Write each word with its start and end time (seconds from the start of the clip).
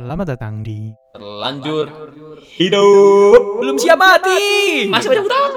Selamat 0.00 0.32
datang 0.32 0.64
di 0.64 0.88
Terlanjur 1.12 1.84
hidup 2.56 3.60
Belum 3.60 3.76
siap 3.76 4.00
mati. 4.00 4.88
masih 4.88 5.12
banyak 5.12 5.28
utang. 5.28 5.52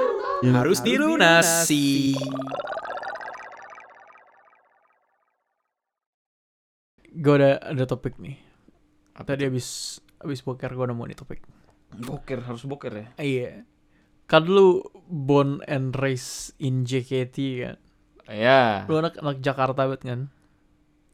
Harus 0.52 0.84
dilunasi. 0.84 2.12
Gue 7.08 7.34
ada 7.40 7.56
ada 7.56 7.88
topik 7.88 8.20
nih. 8.20 8.36
Tadi 9.16 9.48
habis 9.48 9.96
habis 10.20 10.44
poker 10.44 10.76
gue 10.76 10.92
nemu 10.92 11.08
nih 11.08 11.16
topik. 11.16 11.40
Boker 12.04 12.44
harus 12.44 12.68
boker 12.68 12.92
ya. 12.92 13.06
Iya. 13.16 13.50
Kan 14.28 14.44
lu 14.44 14.84
born 15.08 15.64
and 15.64 15.96
raised 15.96 16.52
in 16.60 16.84
JKT 16.84 17.36
kan. 17.64 17.76
Ya, 18.28 18.84
Lu 18.92 19.00
anak 19.00 19.16
anak 19.24 19.40
Jakarta 19.40 19.88
banget 19.88 20.04
kan? 20.04 20.20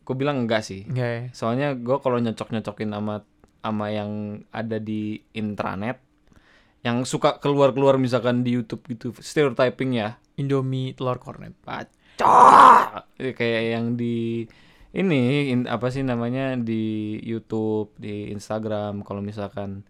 Gue 0.01 0.15
bilang 0.15 0.43
enggak 0.43 0.63
sih. 0.63 0.85
Enggak 0.85 1.09
ya? 1.09 1.23
Soalnya 1.31 1.73
gue 1.75 1.97
kalau 1.99 2.17
nyocok 2.17 2.51
nyocokin 2.51 2.91
sama 2.91 3.15
sama 3.61 3.87
yang 3.89 4.11
ada 4.51 4.77
di 4.77 5.21
intranet, 5.31 6.01
yang 6.81 7.05
suka 7.05 7.37
keluar 7.37 7.71
keluar 7.71 7.97
misalkan 7.97 8.41
di 8.41 8.55
YouTube 8.55 8.85
gitu, 8.89 9.13
stereotyping 9.15 9.95
ya. 9.95 10.17
Indomie 10.35 10.93
telur 10.93 11.17
kornet. 11.17 11.53
Cah! 12.17 13.05
Eh, 13.17 13.33
Kayak 13.33 13.63
yang 13.71 13.87
di 13.95 14.45
ini 14.91 15.21
in- 15.49 15.65
apa 15.65 15.89
sih 15.89 16.03
namanya 16.03 16.57
di 16.57 17.17
YouTube, 17.21 17.93
di 17.95 18.29
Instagram. 18.29 19.01
Kalau 19.01 19.21
misalkan 19.21 19.85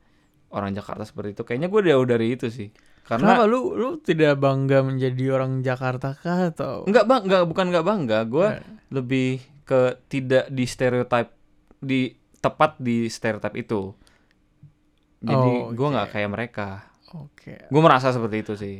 orang 0.50 0.74
Jakarta 0.74 1.02
seperti 1.02 1.32
itu, 1.32 1.42
kayaknya 1.42 1.68
gue 1.68 1.80
jauh 1.84 2.04
dari 2.04 2.34
itu 2.34 2.50
sih. 2.50 2.68
Karena 3.00 3.34
Kenapa 3.34 3.46
lu 3.46 3.74
lu 3.74 3.98
tidak 3.98 4.38
bangga 4.38 4.82
menjadi 4.82 5.24
orang 5.32 5.62
Jakarta 5.62 6.14
kah 6.14 6.50
atau 6.50 6.86
Enggak 6.86 7.06
bang, 7.06 7.22
enggak 7.24 7.42
bukan 7.44 7.66
enggak 7.70 7.86
bangga. 7.86 8.18
Gue 8.24 8.46
Eh. 8.50 8.62
lebih 8.90 9.42
ke 9.70 9.80
tidak 10.10 10.50
di 10.50 10.66
stereotype 10.66 11.30
di 11.78 12.10
tepat 12.42 12.74
di 12.82 13.06
stereotip 13.06 13.54
itu. 13.54 13.94
Jadi 15.22 15.50
Oh, 15.62 15.70
gue 15.70 15.86
oke. 15.86 15.92
nggak 15.94 16.08
kayak 16.10 16.30
mereka. 16.34 16.68
Oke. 17.14 17.70
Gue 17.70 17.82
merasa 17.84 18.10
seperti 18.10 18.36
itu 18.42 18.54
sih. 18.58 18.76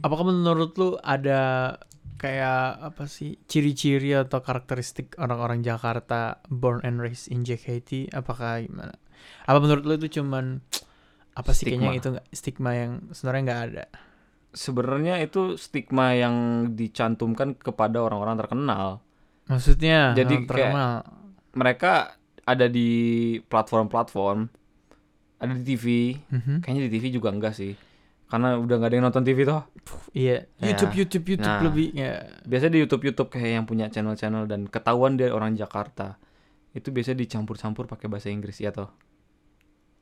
Apakah 0.00 0.24
menurut 0.26 0.72
lu 0.80 0.96
ada 0.98 1.76
kayak 2.16 2.92
apa 2.92 3.04
sih 3.08 3.36
ciri-ciri 3.44 4.12
atau 4.12 4.40
karakteristik 4.40 5.16
orang-orang 5.16 5.60
Jakarta 5.60 6.40
born 6.48 6.80
and 6.82 6.98
raised 6.98 7.28
in 7.28 7.44
JKT? 7.44 8.10
Apakah 8.10 8.64
gimana? 8.64 8.96
Apa 9.44 9.60
menurut 9.60 9.84
lu 9.84 9.94
itu 10.00 10.20
cuman 10.20 10.64
apa 11.40 11.50
sih 11.50 11.64
kayaknya 11.66 11.90
itu 11.96 12.08
stigma 12.30 12.70
yang 12.76 12.92
sebenarnya 13.10 13.42
nggak 13.48 13.62
ada? 13.72 13.84
Sebenarnya 14.50 15.14
itu 15.22 15.54
stigma 15.56 16.12
yang 16.12 16.34
dicantumkan 16.74 17.54
kepada 17.54 18.02
orang-orang 18.02 18.36
terkenal. 18.36 18.98
Maksudnya 19.46 20.12
Jadi 20.12 20.34
orang 20.36 20.46
terkenal. 20.46 20.92
Mereka 21.50 21.92
ada 22.44 22.66
di 22.66 22.90
platform-platform, 23.46 24.38
ada 25.38 25.52
di 25.54 25.62
TV. 25.64 25.86
Mhm. 26.28 26.62
Kayaknya 26.62 26.82
di 26.86 26.90
TV 26.90 27.04
juga 27.10 27.30
enggak 27.30 27.54
sih. 27.54 27.74
Karena 28.26 28.54
udah 28.54 28.74
nggak 28.78 28.90
ada 28.90 28.96
yang 28.98 29.06
nonton 29.06 29.26
TV 29.26 29.42
toh. 29.42 29.66
Iya, 30.14 30.46
Ya. 30.58 30.70
YouTube 30.70 30.94
YouTube 30.94 31.26
YouTube 31.34 31.50
Nah. 31.50 31.62
lebih 31.66 31.86
ya. 31.94 32.30
biasanya 32.46 32.72
di 32.74 32.80
YouTube 32.86 33.02
YouTube 33.06 33.30
kayak 33.30 33.50
yang 33.58 33.66
punya 33.66 33.86
channel-channel 33.90 34.46
dan 34.46 34.66
ketahuan 34.66 35.18
dia 35.18 35.30
orang 35.30 35.54
Jakarta 35.54 36.14
itu 36.70 36.94
biasanya 36.94 37.26
dicampur-campur 37.26 37.90
pakai 37.90 38.06
bahasa 38.06 38.30
Inggris 38.30 38.62
ya 38.62 38.70
toh 38.70 38.90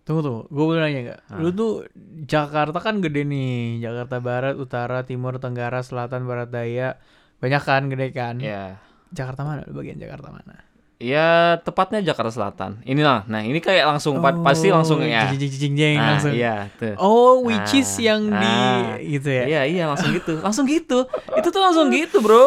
Tunggu 0.08 0.24
tunggu, 0.24 0.42
gue 0.48 0.64
boleh 0.64 0.80
nanya 0.80 1.00
nggak? 1.04 1.20
Ah. 1.28 1.36
Lu 1.36 1.52
tuh 1.52 1.84
Jakarta 2.24 2.80
kan 2.80 2.98
gede 2.98 3.22
nih, 3.22 3.52
Jakarta 3.78 4.16
Barat, 4.18 4.56
Utara, 4.56 5.04
Timur, 5.04 5.36
Tenggara, 5.36 5.84
Selatan, 5.84 6.24
Barat 6.24 6.48
Daya, 6.48 6.96
banyak 7.36 7.60
kan 7.60 7.86
gede 7.86 8.08
kan? 8.10 8.40
ya 8.40 8.80
Jakarta 9.08 9.40
mana? 9.42 9.62
Bagian 9.66 9.96
Jakarta 9.96 10.28
mana? 10.30 10.64
ya 10.98 11.54
tepatnya 11.62 12.02
Jakarta 12.02 12.34
Selatan 12.34 12.82
inilah 12.82 13.22
nah 13.24 13.38
ini 13.38 13.62
kayak 13.62 13.86
langsung 13.86 14.18
pa- 14.18 14.34
pasti 14.34 14.66
langsung 14.66 14.98
ya 14.98 15.30
Jing, 15.30 15.46
jing, 15.46 15.78
jing, 15.78 15.94
nah, 15.94 16.18
langsung. 16.18 16.34
iya 16.34 16.66
tuh 16.74 16.98
Oh, 16.98 17.38
which 17.40 17.70
is 17.72 17.86
Ah, 17.96 18.02
yang 18.02 18.22
di 18.26 18.34
ah. 18.34 18.98
gitu 18.98 19.28
ya? 19.30 19.44
Iya 19.46 19.60
iya 19.68 19.84
langsung 19.86 20.10
gitu 20.10 20.42
langsung 20.42 20.66
gitu 20.66 21.06
itu 21.38 21.48
tuh 21.48 21.62
langsung 21.62 21.86
gitu 21.88 22.18
bro 22.18 22.42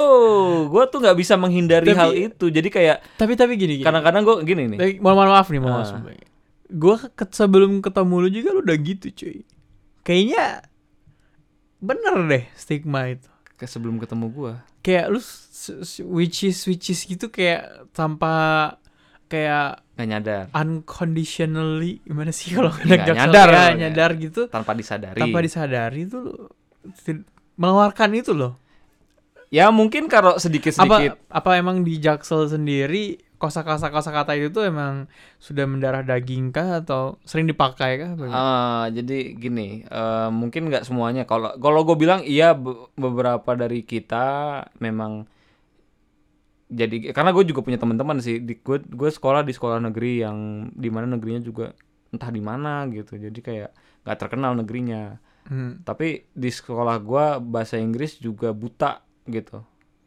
gue 0.68 0.84
tuh 0.86 1.00
nggak 1.00 1.16
bisa 1.16 1.40
menghindari 1.40 1.88
Tapi- 1.88 1.96
hal 1.96 2.12
itu 2.12 2.52
jadi 2.52 2.68
kayak 2.68 2.98
Tapi 3.16 3.40
tapi 3.40 3.56
gini 3.56 3.80
gini. 3.80 3.88
kadang-kadang 3.88 4.20
gue 4.22 4.36
gini 4.44 4.64
nih 4.68 4.78
Tapi, 4.78 4.92
mohon, 5.00 5.32
maaf 5.32 5.48
nih, 5.48 5.60
mohon 5.64 5.74
maaf. 5.80 5.96
Ah. 5.96 6.31
Gua 6.72 6.96
ke- 7.06 7.28
sebelum 7.30 7.80
ketemu 7.80 8.16
lu 8.18 8.30
juga 8.30 8.50
lu 8.52 8.62
udah 8.62 8.78
gitu, 8.78 9.08
cuy. 9.10 9.44
Kayaknya 10.02 10.64
bener 11.78 12.16
deh 12.26 12.44
stigma 12.54 13.10
itu. 13.10 13.28
ke 13.54 13.66
sebelum 13.66 13.98
ketemu 13.98 14.26
gue 14.28 14.54
Kayak 14.82 15.06
lu 15.08 15.22
which 16.08 16.42
is 16.44 16.58
which 16.64 16.90
is 16.90 17.00
gitu 17.00 17.28
kayak 17.28 17.62
tanpa 17.92 18.34
kayak 19.28 19.86
nggak 19.94 20.08
nyadar 20.08 20.44
unconditionally 20.52 22.02
gimana 22.02 22.30
sih 22.30 22.52
kalau 22.52 22.74
Nggak 22.74 23.06
Jaksel 23.08 23.30
nyadar. 23.30 23.50
ya, 23.50 23.66
nyadar 23.80 24.12
gitu 24.16 24.42
tanpa 24.48 24.74
disadari 24.74 25.16
tanpa 25.16 25.40
disadari 25.40 26.00
itu 26.04 26.20
mengeluarkan 27.54 28.10
itu 28.16 28.32
loh. 28.32 28.58
ya 29.48 29.70
mungkin 29.70 30.06
kalau 30.06 30.36
sedikit-sedikit 30.36 31.22
Apa 31.30 31.30
apa 31.30 31.50
emang 31.56 31.82
di 31.82 31.98
Jaksel 31.98 32.48
sendiri 32.48 33.22
kosa-kosa 33.42 34.14
kata 34.14 34.38
itu 34.38 34.54
tuh 34.54 34.70
emang 34.70 35.10
sudah 35.42 35.66
mendarah 35.66 36.06
daging 36.06 36.54
kah 36.54 36.86
atau 36.86 37.18
sering 37.26 37.50
dipakai 37.50 37.98
kah? 37.98 38.12
Bagaimana? 38.14 38.38
Ah, 38.38 38.86
jadi 38.94 39.34
gini, 39.34 39.82
eh, 39.82 40.30
mungkin 40.30 40.70
nggak 40.70 40.86
semuanya. 40.86 41.26
Kalau 41.26 41.58
kalau 41.58 41.82
gue 41.82 41.98
bilang 41.98 42.22
iya 42.22 42.54
be- 42.54 42.94
beberapa 42.94 43.58
dari 43.58 43.82
kita 43.82 44.62
memang 44.78 45.26
jadi 46.72 47.12
karena 47.12 47.34
gue 47.34 47.44
juga 47.50 47.66
punya 47.66 47.82
teman-teman 47.82 48.22
sih. 48.22 48.38
Di 48.38 48.62
gue 48.62 48.78
gue 48.86 49.10
sekolah 49.10 49.42
di 49.42 49.52
sekolah 49.58 49.82
negeri 49.82 50.22
yang 50.22 50.70
di 50.72 50.94
mana 50.94 51.18
negerinya 51.18 51.42
juga 51.42 51.74
entah 52.14 52.30
di 52.30 52.40
mana 52.46 52.86
gitu. 52.94 53.18
Jadi 53.18 53.40
kayak 53.42 53.72
nggak 54.06 54.18
terkenal 54.22 54.54
negerinya. 54.54 55.18
Hmm. 55.50 55.82
Tapi 55.82 56.30
di 56.32 56.50
sekolah 56.54 57.02
gue 57.02 57.26
bahasa 57.42 57.82
Inggris 57.82 58.22
juga 58.22 58.54
buta 58.54 59.02
gitu. 59.28 59.66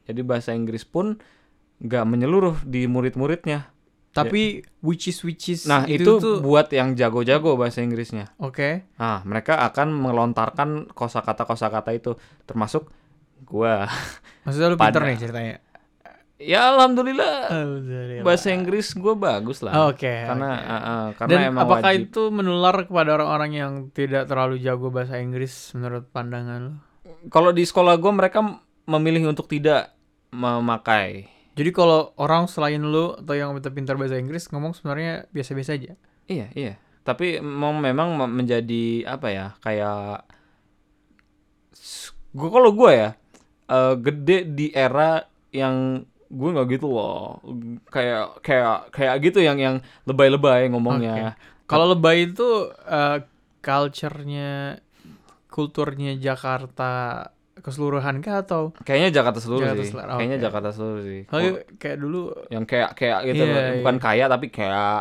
Jadi 0.09 0.21
bahasa 0.25 0.53
Inggris 0.57 0.85
pun 0.85 1.21
nggak 1.79 2.05
menyeluruh 2.05 2.63
di 2.63 2.85
murid-muridnya. 2.85 3.71
Tapi 4.11 4.63
which 4.79 5.11
is 5.11 5.19
which 5.27 5.51
is 5.51 5.67
Nah 5.67 5.91
itu, 5.91 6.23
tuh 6.23 6.39
buat 6.39 6.71
yang 6.71 6.95
jago-jago 6.95 7.59
bahasa 7.59 7.83
Inggrisnya. 7.83 8.31
oke. 8.39 8.87
Nah, 8.95 9.27
mereka 9.27 9.59
akan 9.65 9.91
melontarkan 9.91 10.87
kosakata-kosakata 10.95 11.91
itu 11.91 12.15
termasuk 12.45 12.87
gua. 13.43 13.91
Maksudnya 14.47 14.71
lu 14.71 14.79
pinter 14.79 15.03
nih 15.03 15.19
ceritanya. 15.19 15.57
ya 16.35 16.67
alhamdulillah 16.69 17.47
Alhamdulillah. 17.47 18.23
bahasa 18.23 18.51
Inggris 18.51 18.95
gua 18.95 19.15
bagus 19.15 19.63
lah. 19.63 19.91
Oke. 19.91 20.07
karena 20.07 20.51
oke. 20.53 20.67
ah, 20.69 20.79
ah, 20.79 21.05
karena 21.13 21.31
Dan 21.33 21.41
emang 21.51 21.63
apakah 21.67 21.91
wajib. 21.91 22.03
itu 22.05 22.23
menular 22.31 22.77
kepada 22.85 23.11
orang-orang 23.13 23.51
yang 23.51 23.73
tidak 23.91 24.27
terlalu 24.27 24.59
jago 24.59 24.91
bahasa 24.91 25.19
Inggris 25.19 25.75
menurut 25.75 26.07
pandangan 26.09 26.59
lu? 26.61 26.73
Kalau 27.29 27.51
di 27.51 27.63
sekolah 27.63 27.99
gua 27.99 28.15
mereka 28.15 28.47
memilih 28.85 29.27
untuk 29.27 29.47
tidak 29.47 29.91
memakai. 30.31 31.34
Jadi 31.55 31.71
kalau 31.71 32.11
orang 32.19 32.51
selain 32.51 32.83
lu 32.83 33.15
atau 33.15 33.35
yang 33.35 33.55
pintar 33.55 33.95
bahasa 33.95 34.19
Inggris 34.19 34.51
ngomong 34.51 34.75
sebenarnya 34.75 35.31
biasa-biasa 35.31 35.79
aja. 35.79 35.95
Iya, 36.27 36.51
iya. 36.59 36.75
Tapi 37.07 37.39
mem- 37.39 37.83
memang 37.85 38.19
mem- 38.19 38.35
menjadi 38.43 39.07
apa 39.07 39.29
ya? 39.31 39.47
Kayak 39.63 40.27
gua 42.35 42.49
kalau 42.51 42.71
gua 42.75 42.91
ya 42.91 43.09
eh, 43.71 43.95
gede 44.03 44.39
di 44.51 44.67
era 44.75 45.23
yang 45.55 46.03
gue 46.35 46.51
nggak 46.51 46.67
gitu 46.75 46.91
loh 46.91 47.39
kayak 47.95 48.43
kayak 48.43 48.91
kayak 48.91 49.15
gitu 49.23 49.39
yang 49.39 49.55
yang 49.55 49.77
lebay-lebay 50.03 50.67
ngomongnya 50.67 51.39
Kalau 51.65 51.95
lebay 51.95 52.29
itu 52.29 52.75
eh, 52.91 53.23
culture-nya 53.65 54.83
kulturnya 55.49 56.19
Jakarta 56.19 57.25
keseluruhan 57.57 58.19
kah 58.19 58.41
atau 58.41 58.75
Kayaknya 58.79 59.11
Jakarta 59.15 59.39
seluruh 59.39 59.63
Jakarta 59.65 59.81
sih. 59.81 59.91
seluruh, 59.91 60.11
Kayaknya 60.13 60.37
oke. 60.37 60.45
Jakarta 60.45 60.71
seluruh 60.71 61.03
sih. 61.03 61.21
Oh, 61.25 61.37
Oh, 61.37 61.55
kayak 61.77 61.97
dulu 61.97 62.21
yang 62.49 62.65
kayak 62.65 62.91
kayak 62.93 63.19
gitu 63.25 63.43
Iya, 63.43 63.53
loh. 63.53 63.63
bukan 63.79 63.95
iya. 63.95 64.03
kaya 64.03 64.25
tapi 64.27 64.47
kayak 64.49 64.99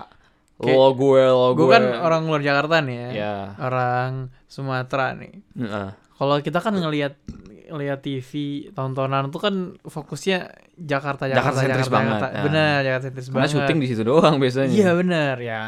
Kayak- 0.55 0.77
lo 0.77 0.87
gue 0.93 1.21
lo 1.23 1.47
gue 1.51 1.59
gue. 1.59 1.71
kan 1.71 1.83
orang 1.99 2.21
luar 2.23 2.41
Jakarta 2.41 2.75
nih 2.79 2.95
ya. 2.95 3.09
Ya. 3.11 3.35
Orang 3.57 4.11
Sumatera 4.45 5.11
nih. 5.13 5.33
Heeh. 5.55 5.89
Kalau 6.13 6.35
kita 6.39 6.59
kan 6.59 6.73
ngelihat 6.73 7.17
ngelihat 7.65 7.99
TV 7.99 8.29
tontonan 8.69 9.27
tuh 9.27 9.41
kan 9.41 9.55
fokusnya 9.81 10.45
Jakarta 10.75 11.25
Jakarta 11.25 11.57
Jakarta 11.57 11.59
sentris 11.59 11.89
banget, 11.89 12.19
ya. 12.21 12.43
Benar, 12.43 12.77
Jakarta 12.81 13.03
sentris 13.07 13.27
Karena 13.27 13.39
banget. 13.41 13.53
syuting 13.55 13.77
di 13.79 13.87
situ 13.87 14.01
doang 14.03 14.35
biasanya. 14.37 14.69
Iya 14.69 14.89
benar 14.93 15.35
ya. 15.37 15.61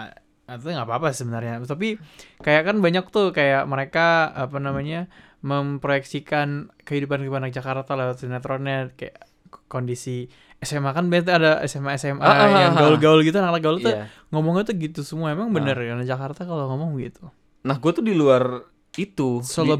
Itu 0.45 0.69
nggak 0.69 0.85
apa-apa 0.85 1.09
sebenarnya. 1.09 1.57
Tapi 1.59 1.97
kayak 2.39 2.61
kan 2.63 2.77
banyak 2.77 3.09
tuh 3.09 3.33
kayak 3.33 3.65
mereka 3.65 4.29
apa 4.29 4.57
namanya 4.59 5.09
memproyeksikan 5.45 6.73
kehidupan 6.81 7.21
kehidupan 7.21 7.39
anak 7.39 7.53
Jakarta 7.53 7.93
lewat 7.93 8.17
sinetronnya 8.17 8.89
kayak 8.93 9.29
kondisi 9.69 10.25
SMA 10.57 10.89
kan 10.89 11.05
biasanya 11.05 11.35
ada 11.37 11.51
SMA 11.63 11.93
SMA 11.95 12.17
Ah, 12.17 12.33
ah, 12.33 12.47
yang 12.49 12.73
ah, 12.73 12.75
ah. 12.75 12.81
gaul-gaul 12.81 13.21
gitu 13.21 13.37
anak 13.37 13.61
gaul 13.61 13.77
tuh 13.77 13.93
Iya. 13.93 14.09
ngomongnya 14.29 14.65
tuh 14.65 14.75
gitu 14.75 15.05
semua 15.05 15.29
emang 15.29 15.49
Ah. 15.49 15.53
bener 15.53 15.77
ya 15.77 15.93
anak 15.93 16.07
Jakarta 16.07 16.43
kalau 16.43 16.65
ngomong 16.67 16.97
gitu 16.97 17.29
Nah, 17.61 17.77
gue 17.77 17.91
tuh 17.91 18.01
di 18.01 18.13
luar 18.13 18.61
itu. 18.93 19.41
so 19.41 19.61
Di- 19.61 19.73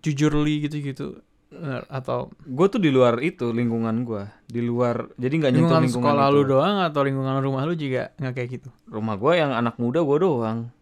jujurly 0.00 0.64
gitu-gitu 0.64 1.20
Bener, 1.52 1.84
atau 1.92 2.32
gue 2.40 2.66
tuh 2.66 2.80
di 2.80 2.88
luar 2.88 3.20
itu 3.20 3.52
lingkungan 3.52 4.08
gue 4.08 4.24
di 4.48 4.64
luar 4.64 5.12
jadi 5.14 5.34
nggak 5.36 5.52
nyentuh 5.52 5.68
lingkungan 5.68 5.84
lingkungan 5.84 6.12
sekolah 6.16 6.26
itu. 6.26 6.34
lu 6.34 6.42
doang 6.48 6.76
atau 6.80 7.00
lingkungan 7.04 7.36
rumah 7.44 7.62
lu 7.68 7.74
juga 7.76 8.08
nggak 8.16 8.32
kayak 8.32 8.48
gitu 8.50 8.68
rumah 8.88 9.20
gue 9.20 9.32
yang 9.36 9.52
anak 9.52 9.76
muda 9.76 10.00
gue 10.00 10.18
doang 10.18 10.72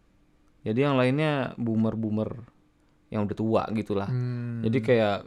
jadi 0.63 0.87
yang 0.87 0.95
lainnya 0.95 1.59
boomer 1.59 1.99
boomer 1.99 2.31
yang 3.11 3.27
udah 3.27 3.37
tua 3.37 3.63
gitulah. 3.75 4.07
Hmm. 4.07 4.63
jadi 4.63 4.79
kayak 4.81 5.19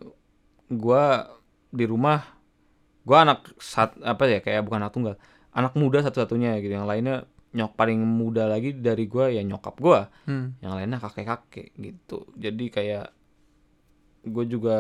gue 0.72 1.04
di 1.70 1.86
rumah 1.86 2.24
gue 3.04 3.18
anak 3.20 3.52
sat 3.60 4.00
apa 4.00 4.24
ya 4.32 4.40
kayak 4.40 4.64
bukan 4.64 4.80
anak 4.88 4.94
tunggal 4.96 5.16
anak 5.52 5.76
muda 5.76 6.00
satu-satunya 6.02 6.58
gitu. 6.64 6.74
Yang 6.74 6.88
lainnya 6.88 7.16
nyok 7.54 7.78
paling 7.78 8.00
muda 8.02 8.50
lagi 8.50 8.74
dari 8.74 9.06
gue 9.06 9.38
ya 9.38 9.44
nyokap 9.46 9.76
gue 9.78 10.00
Hmm. 10.26 10.56
yang 10.64 10.74
lainnya 10.80 10.98
kakek-kakek 10.98 11.76
gitu. 11.76 12.26
Jadi 12.34 12.66
kayak 12.72 13.12
gue 14.24 14.46
juga 14.48 14.78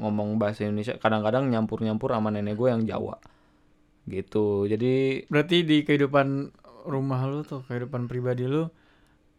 ngomong 0.00 0.40
bahasa 0.40 0.64
Indonesia 0.64 0.96
kadang-kadang 0.96 1.52
nyampur-nyampur 1.52 2.08
sama 2.08 2.32
nenek 2.32 2.56
gue 2.56 2.68
yang 2.72 2.82
Jawa 2.88 3.20
gitu. 4.08 4.64
Jadi 4.64 5.24
berarti 5.28 5.62
di 5.68 5.84
kehidupan 5.84 6.48
rumah 6.88 7.28
lu 7.28 7.44
tuh 7.44 7.60
kehidupan 7.68 8.08
pribadi 8.08 8.48
lu 8.48 8.72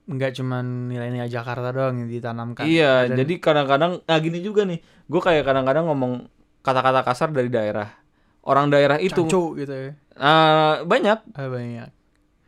nggak 0.09 0.41
cuman 0.41 0.89
nilai-nilai 0.89 1.29
Jakarta 1.29 1.69
doang 1.69 2.01
yang 2.01 2.09
ditanamkan. 2.09 2.65
Iya 2.65 3.05
Ada- 3.05 3.21
jadi 3.21 3.33
kadang-kadang 3.37 4.01
nah 4.03 4.17
gini 4.17 4.41
juga 4.41 4.65
nih. 4.65 4.81
Gue 5.05 5.21
kayak 5.21 5.45
kadang-kadang 5.45 5.85
ngomong 5.85 6.25
kata-kata 6.65 7.05
kasar 7.05 7.29
dari 7.29 7.47
daerah. 7.53 7.93
Orang 8.41 8.73
daerah 8.73 8.97
itu. 8.97 9.29
Cancu 9.29 9.53
gitu 9.61 9.69
ya? 9.69 9.91
Ah, 10.17 10.81
banyak. 10.81 11.19
Ah, 11.37 11.47
banyak. 11.47 11.89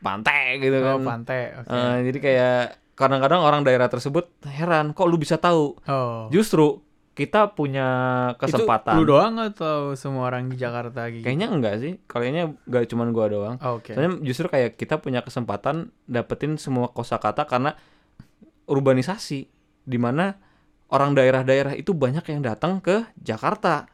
Pantai 0.01 0.57
gitu 0.57 0.81
oh 0.81 0.97
kan. 0.97 1.05
pantai 1.05 1.41
oke. 1.61 1.69
Eh, 1.69 1.97
jadi 2.09 2.17
kayak 2.19 2.57
kadang-kadang 2.97 3.45
orang 3.45 3.61
daerah 3.61 3.85
tersebut 3.85 4.33
heran 4.49 4.97
kok 4.97 5.05
lu 5.05 5.21
bisa 5.21 5.37
tahu? 5.37 5.77
Oh. 5.85 6.25
Justru 6.33 6.81
kita 7.11 7.51
punya 7.51 7.87
kesempatan. 8.39 8.95
itu 8.95 8.99
lu 9.03 9.05
doang 9.05 9.35
atau 9.35 9.93
semua 9.99 10.31
orang 10.31 10.47
di 10.47 10.55
Jakarta 10.55 11.11
gitu 11.11 11.27
kayaknya 11.27 11.47
enggak 11.51 11.75
sih. 11.83 11.93
Kayaknya 12.07 12.55
enggak 12.63 12.87
cuman 12.87 13.07
gua 13.11 13.25
doang. 13.27 13.55
Oh, 13.59 13.83
oke. 13.83 13.91
Soalnya 13.91 14.23
justru 14.23 14.47
kayak 14.47 14.79
kita 14.79 15.03
punya 15.03 15.19
kesempatan 15.19 15.91
dapetin 16.07 16.55
semua 16.55 16.87
kosakata 16.89 17.43
karena 17.43 17.75
urbanisasi 18.71 19.39
di 19.83 19.97
mana 19.99 20.39
orang 20.91 21.11
daerah-daerah 21.11 21.75
itu 21.75 21.91
banyak 21.91 22.23
yang 22.31 22.41
datang 22.47 22.79
ke 22.79 23.03
Jakarta. 23.19 23.91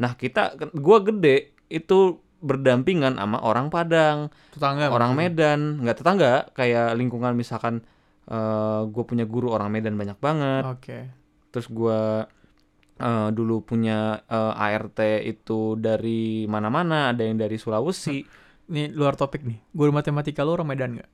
Nah, 0.00 0.16
kita 0.16 0.56
gua 0.72 1.04
gede 1.04 1.52
itu 1.68 2.24
berdampingan 2.44 3.16
sama 3.16 3.40
orang 3.40 3.72
Padang, 3.72 4.28
tetangga 4.52 4.92
orang 4.92 5.16
maksudnya. 5.16 5.56
Medan, 5.56 5.60
nggak 5.80 5.96
tetangga, 6.00 6.32
kayak 6.52 6.92
lingkungan 6.96 7.32
misalkan 7.32 7.84
eh 8.24 8.80
gue 8.88 9.04
punya 9.04 9.28
guru 9.28 9.52
orang 9.52 9.68
Medan 9.68 9.96
banyak 10.00 10.16
banget. 10.16 10.64
oke. 10.64 10.98
Terus 11.52 11.68
gua 11.68 12.24
eh, 13.00 13.28
dulu 13.30 13.64
punya 13.64 14.22
eh, 14.26 14.52
ART 14.54 14.98
itu 15.22 15.74
dari 15.78 16.44
mana-mana, 16.46 17.10
ada 17.14 17.22
yang 17.24 17.38
dari 17.38 17.56
Sulawesi. 17.58 18.24
ini 18.64 18.88
luar 18.96 19.12
topik 19.12 19.44
nih 19.44 19.60
guru 19.76 19.92
matematika 19.92 20.40
lu 20.40 20.56
orang 20.56 20.72
Medan 20.72 20.96
nggak 20.96 21.10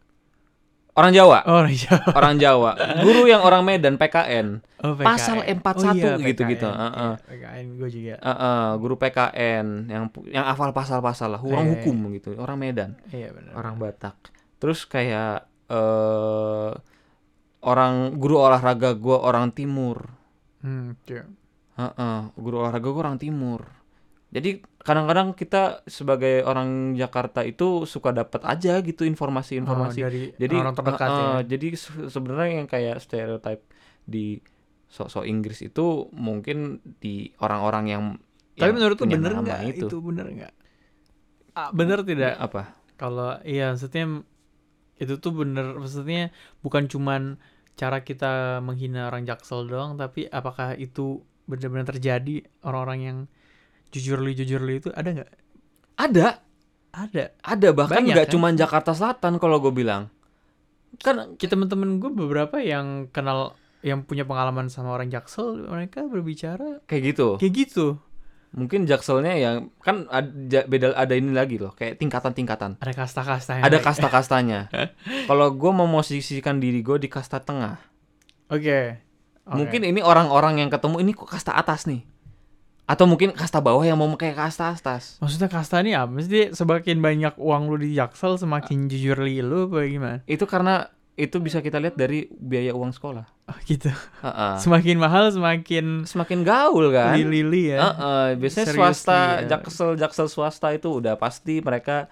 Orang 0.90 1.14
Jawa. 1.14 1.46
oh 1.46 1.66
iya 1.70 2.02
orang 2.18 2.34
Jawa. 2.42 2.74
Guru 3.06 3.30
yang 3.30 3.46
orang 3.46 3.62
Medan 3.62 3.94
PKN. 3.94 4.58
oh, 4.82 4.98
PKN. 4.98 5.06
Pasal 5.06 5.38
41 5.46 5.54
oh, 5.70 5.94
iya, 5.94 6.10
gitu-gitu, 6.18 6.66
PKN. 6.66 6.78
heeh. 6.82 7.12
Iya, 7.14 7.26
PKN 7.30 7.66
gue 7.78 7.88
juga 7.94 8.14
Eh, 8.18 8.30
eh, 8.30 8.68
guru 8.76 8.94
PKN 8.98 9.66
yang 9.86 10.04
yang 10.26 10.44
hafal 10.50 10.74
pasal-pasal 10.74 11.38
lah, 11.38 11.40
orang 11.46 11.70
Iya, 11.70 11.72
hukum 11.78 11.96
gitu, 12.10 12.34
orang 12.36 12.58
Medan, 12.58 12.90
iya 13.14 13.30
benar 13.30 13.54
orang 13.54 13.74
Batak. 13.78 14.16
Terus 14.58 14.82
kayak 14.84 15.46
eh 15.70 16.70
orang 17.62 17.94
guru 18.18 18.40
olahraga 18.40 18.96
gua 18.98 19.22
orang 19.22 19.54
timur. 19.54 20.10
hmm, 20.66 20.98
oke. 21.06 21.39
Heeh, 21.80 22.18
guru 22.36 22.54
olahraga 22.60 22.88
gua 22.92 23.02
orang 23.08 23.18
timur. 23.24 23.60
Jadi 24.30 24.62
kadang-kadang 24.86 25.34
kita 25.34 25.82
sebagai 25.90 26.46
orang 26.46 26.94
Jakarta 26.94 27.40
itu 27.42 27.82
suka 27.88 28.10
dapat 28.14 28.42
aja 28.46 28.78
gitu 28.88 29.02
informasi-informasi. 29.02 29.98
Oh, 30.00 30.04
dari 30.06 30.22
jadi 30.42 30.56
orang 30.60 30.74
terdekat 30.78 31.12
eh, 31.14 31.38
ya. 31.38 31.38
jadi 31.52 31.66
se- 31.74 32.10
sebenarnya 32.14 32.62
yang 32.62 32.68
kayak 32.70 32.96
stereotype 33.02 33.62
di 34.06 34.38
sok-sok 34.90 35.24
Inggris 35.26 35.60
itu 35.66 36.10
mungkin 36.14 36.78
di 37.02 37.30
orang-orang 37.42 37.84
yang 37.90 38.04
tapi 38.60 38.70
yang 38.70 38.76
menurut 38.76 38.96
tuh 39.00 39.08
punya 39.08 39.16
bener 39.18 39.32
nama 39.34 39.42
nggak? 39.42 39.60
itu, 39.72 39.86
itu 39.88 39.96
bener 40.04 40.26
nggak? 40.36 40.52
Ah, 41.54 41.70
bener 41.74 42.00
tidak? 42.06 42.34
Apa? 42.38 42.62
Kalau 43.00 43.40
iya 43.46 43.72
maksudnya 43.72 44.22
itu 45.02 45.14
tuh 45.24 45.32
bener 45.40 45.66
maksudnya 45.82 46.30
bukan 46.64 46.84
cuman 46.92 47.22
cara 47.80 47.98
kita 48.08 48.60
menghina 48.66 49.08
orang 49.10 49.24
Jaksel 49.28 49.66
doang 49.70 49.96
tapi 49.96 50.28
apakah 50.28 50.76
itu 50.76 51.24
benar-benar 51.50 51.90
terjadi 51.90 52.46
orang-orang 52.62 53.00
yang 53.02 53.18
jujur 53.90 54.22
li 54.22 54.38
jujur 54.38 54.62
li 54.62 54.78
itu 54.78 54.88
ada 54.94 55.10
nggak? 55.10 55.30
ada 55.98 56.26
Ada. 56.90 57.34
ada 57.42 57.68
bahkan 57.74 58.02
nggak 58.06 58.30
kan? 58.30 58.32
cuma 58.32 58.48
Jakarta 58.54 58.94
Selatan 58.94 59.42
kalau 59.42 59.58
gue 59.58 59.74
bilang 59.74 60.06
kan 61.02 61.34
Kita 61.38 61.54
temen-temen 61.54 61.98
gue 61.98 62.10
beberapa 62.10 62.58
yang 62.58 63.10
kenal 63.10 63.54
yang 63.82 64.02
punya 64.04 64.26
pengalaman 64.26 64.66
sama 64.70 64.94
orang 64.94 65.10
Jaksel 65.10 65.66
mereka 65.70 66.04
berbicara 66.06 66.82
kayak 66.86 67.14
gitu 67.14 67.28
kayak 67.38 67.54
gitu. 67.54 67.86
mungkin 68.50 68.84
Jakselnya 68.84 69.38
yang 69.38 69.56
kan 69.80 70.10
ada 70.10 70.66
beda 70.66 70.92
ada 70.98 71.14
ini 71.14 71.30
lagi 71.30 71.56
loh 71.62 71.72
kayak 71.72 71.96
tingkatan-tingkatan 72.02 72.76
Ada 72.82 72.92
kasta-kasta 72.92 73.62
ada 73.62 73.78
kasta-kastanya 73.78 74.68
kalau 75.30 75.54
gue 75.54 75.72
memosisikan 75.72 76.58
diri 76.58 76.82
gue 76.82 76.98
di 76.98 77.08
kasta 77.08 77.38
tengah 77.40 77.78
Oke. 78.50 78.98
Oke. 79.50 79.58
Mungkin 79.66 79.82
ini 79.82 80.00
orang-orang 80.00 80.62
yang 80.62 80.70
ketemu 80.70 81.02
ini 81.02 81.10
kok 81.10 81.26
kasta 81.26 81.58
atas 81.58 81.90
nih. 81.90 82.06
Atau 82.86 83.06
mungkin 83.06 83.30
kasta 83.34 83.62
bawah 83.62 83.86
yang 83.86 83.98
mau 83.98 84.10
kayak 84.14 84.34
kasta 84.34 84.74
atas. 84.74 85.18
maksudnya 85.18 85.46
kasta 85.46 85.78
ini 85.82 85.94
apa? 85.94 86.10
Mesti 86.10 86.54
semakin 86.54 86.98
banyak 86.98 87.34
uang 87.38 87.70
lu 87.70 87.76
di 87.78 87.94
Jaksel 87.94 88.34
semakin 88.38 88.90
jujur 88.90 89.18
li 89.22 89.42
lu 89.42 89.70
apa 89.70 89.86
gimana? 89.86 90.18
Itu 90.26 90.46
karena 90.50 90.90
itu 91.14 91.36
bisa 91.38 91.60
kita 91.60 91.76
lihat 91.78 91.94
dari 92.00 92.26
biaya 92.32 92.72
uang 92.72 92.90
sekolah. 92.90 93.26
Oh 93.50 93.58
gitu. 93.66 93.90
Heeh. 94.24 94.54
Semakin 94.64 94.96
mahal 94.96 95.28
semakin 95.30 96.08
Semakin 96.08 96.42
gaul 96.46 96.90
kan. 96.90 97.14
lili 97.18 97.74
ya. 97.74 97.92
Heeh, 97.92 98.26
biasanya 98.40 98.66
Seriously, 98.72 98.78
swasta, 98.78 99.20
ya. 99.44 99.58
jaksel, 99.58 99.90
jaksel 100.00 100.26
swasta 100.32 100.72
itu 100.72 101.02
udah 101.02 101.14
pasti 101.20 101.60
mereka 101.60 102.08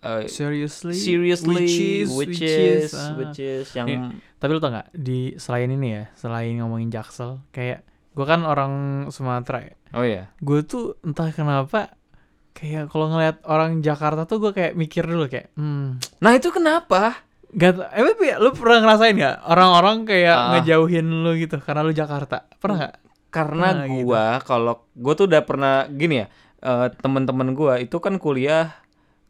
eh, 0.00 0.24
Seriously, 0.26 0.94
seriously, 0.94 1.54
which 1.54 1.76
is, 1.76 2.08
which 2.10 2.40
is, 2.40 2.90
ah. 2.92 3.12
which 3.14 3.38
is 3.38 3.68
yang 3.72 3.86
Iya. 3.86 4.00
Tapi 4.36 4.50
lu 4.50 4.58
tau 4.58 4.70
nggak 4.70 4.88
di 4.92 5.36
selain 5.36 5.68
ini 5.68 5.88
ya, 5.92 6.04
selain 6.14 6.56
ngomongin 6.56 6.88
Jaksel, 6.88 7.44
kayak 7.50 7.84
gue 8.10 8.24
kan 8.24 8.42
orang 8.42 8.72
Sumatera 9.08 9.60
ya. 9.62 9.74
oh 9.92 10.02
ya, 10.02 10.22
Gue 10.38 10.62
tuh 10.62 10.96
entah 11.00 11.28
kenapa 11.28 11.92
kayak 12.52 12.88
kalau 12.88 13.08
ngeliat 13.08 13.44
orang 13.44 13.78
Jakarta 13.80 14.24
tuh 14.24 14.40
gue 14.40 14.52
kayak 14.52 14.72
mikir 14.74 15.02
dulu 15.02 15.26
kayak, 15.26 15.52
hmm, 15.54 16.00
nah 16.18 16.32
itu 16.32 16.48
kenapa? 16.48 17.20
gak 17.50 17.72
tau, 17.74 17.86
eh 17.90 18.06
lu 18.38 18.54
pernah 18.54 18.78
ngerasain 18.78 19.10
nggak 19.12 19.36
orang-orang 19.44 20.06
kayak 20.06 20.30
Ah. 20.32 20.48
ngejauhin 20.54 21.02
lu 21.02 21.34
gitu 21.34 21.58
karena 21.58 21.82
lu 21.82 21.90
Jakarta? 21.90 22.46
Pernah 22.56 22.76
nggak? 22.78 22.94
Karena 23.28 23.66
Nah, 23.74 23.86
gitu. 23.86 24.06
gua 24.06 24.24
kalau 24.40 24.74
gua 24.94 25.12
tuh 25.14 25.26
udah 25.26 25.42
pernah 25.42 25.74
gini 25.86 26.22
ya, 26.22 26.26
eh, 26.60 26.86
teman-teman 26.96 27.50
gua 27.52 27.76
itu 27.76 27.98
kan 27.98 28.16
kuliah 28.16 28.70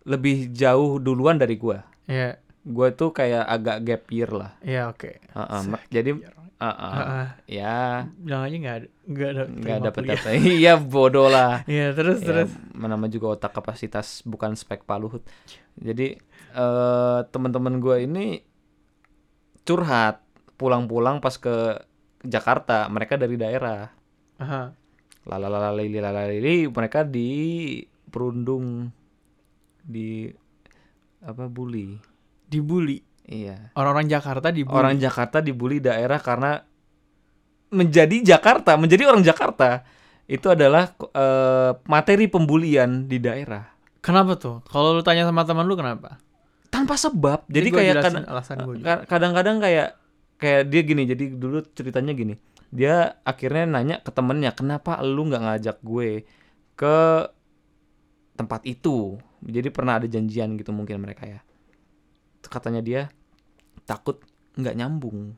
lebih 0.04 0.48
jauh 0.50 0.96
duluan 0.96 1.36
dari 1.36 1.56
gua. 1.56 1.84
Ya, 2.04 2.40
Gua 2.60 2.92
tuh 2.92 3.10
kayak 3.10 3.44
agak 3.46 3.76
gap 3.82 4.02
year 4.12 4.28
lah. 4.28 4.52
ya 4.60 4.88
oke. 4.88 5.16
Heeh, 5.16 5.60
ma- 5.64 5.86
jadi 5.88 6.12
heeh, 6.60 6.92
Heeh. 6.92 7.26
ya 7.48 8.04
bilang 8.20 8.42
aja 8.44 8.56
nggak 8.60 8.76
ada, 8.76 8.88
nggak 9.08 9.28
ada, 9.32 9.42
nggak 9.48 9.78
dapet. 9.80 10.02
Iya 10.60 10.76
bodoh 10.76 11.32
lah. 11.32 11.64
Iya 11.70 11.96
terus 11.96 12.20
ya, 12.20 12.26
terus. 12.28 12.50
nama 12.76 13.08
juga 13.08 13.32
otak 13.32 13.56
kapasitas 13.56 14.20
bukan 14.24 14.52
spek 14.52 14.84
paluhut. 14.84 15.24
Jadi 15.74 16.20
eh 16.50 17.20
teman-teman 17.32 17.80
gua 17.80 17.96
ini 17.96 18.44
curhat 19.64 20.20
pulang-pulang 20.56 21.20
pas 21.20 21.36
ke 21.36 21.80
Jakarta, 22.20 22.84
mereka 22.92 23.16
dari 23.16 23.40
daerah. 23.40 23.88
Aha. 24.36 24.76
Lalalalili 25.24 25.96
lalalili 25.96 26.68
mereka 26.68 27.04
di 27.04 27.80
perundung 28.10 28.88
di 29.82 30.28
apa 31.20 31.46
bully. 31.46 31.96
Dibully. 32.46 32.98
Iya. 33.24 33.70
Orang-orang 33.74 34.10
Jakarta 34.10 34.50
dibully. 34.50 34.74
Orang 34.74 34.96
Jakarta 34.98 35.38
dibully 35.38 35.78
daerah 35.78 36.18
karena 36.18 36.64
menjadi 37.70 38.36
Jakarta, 38.36 38.74
menjadi 38.74 39.06
orang 39.06 39.22
Jakarta 39.22 39.86
itu 40.26 40.46
adalah 40.46 40.90
eh, 40.94 41.70
materi 41.86 42.26
pembulian 42.26 43.06
di 43.06 43.18
daerah 43.18 43.66
Kenapa 44.00 44.32
tuh? 44.40 44.64
Kalau 44.64 44.96
lu 44.96 45.04
tanya 45.04 45.28
sama 45.28 45.44
teman 45.44 45.68
lu 45.68 45.76
kenapa? 45.76 46.16
tanpa 46.70 46.94
sebab. 46.94 47.44
Jadi 47.50 47.68
gua 47.68 47.78
kayak 47.82 47.94
jelasin 47.98 48.06
kadang- 48.14 48.28
alasan 48.30 48.56
gue 48.62 48.74
juga. 48.78 48.86
ka- 48.86 49.04
kadang-kadang 49.10 49.56
kayak 49.60 49.88
kayak 50.40 50.62
dia 50.72 50.80
gini. 50.86 51.02
Jadi 51.04 51.24
dulu 51.36 51.58
ceritanya 51.74 52.14
gini. 52.14 52.34
Dia 52.70 53.18
akhirnya 53.26 53.66
nanya 53.68 53.96
ke 54.00 54.08
temennya, 54.08 54.54
kenapa 54.54 55.02
lu 55.02 55.26
nggak 55.28 55.42
ngajak 55.44 55.76
gue 55.82 56.24
ke 56.78 56.96
tempat 58.40 58.64
itu? 58.64 59.20
Jadi 59.44 59.68
pernah 59.68 60.00
ada 60.00 60.08
janjian 60.08 60.56
gitu 60.56 60.72
mungkin 60.72 61.04
mereka 61.04 61.28
ya. 61.28 61.40
Katanya 62.40 62.80
dia 62.80 63.12
takut 63.84 64.24
nggak 64.56 64.76
nyambung. 64.80 65.36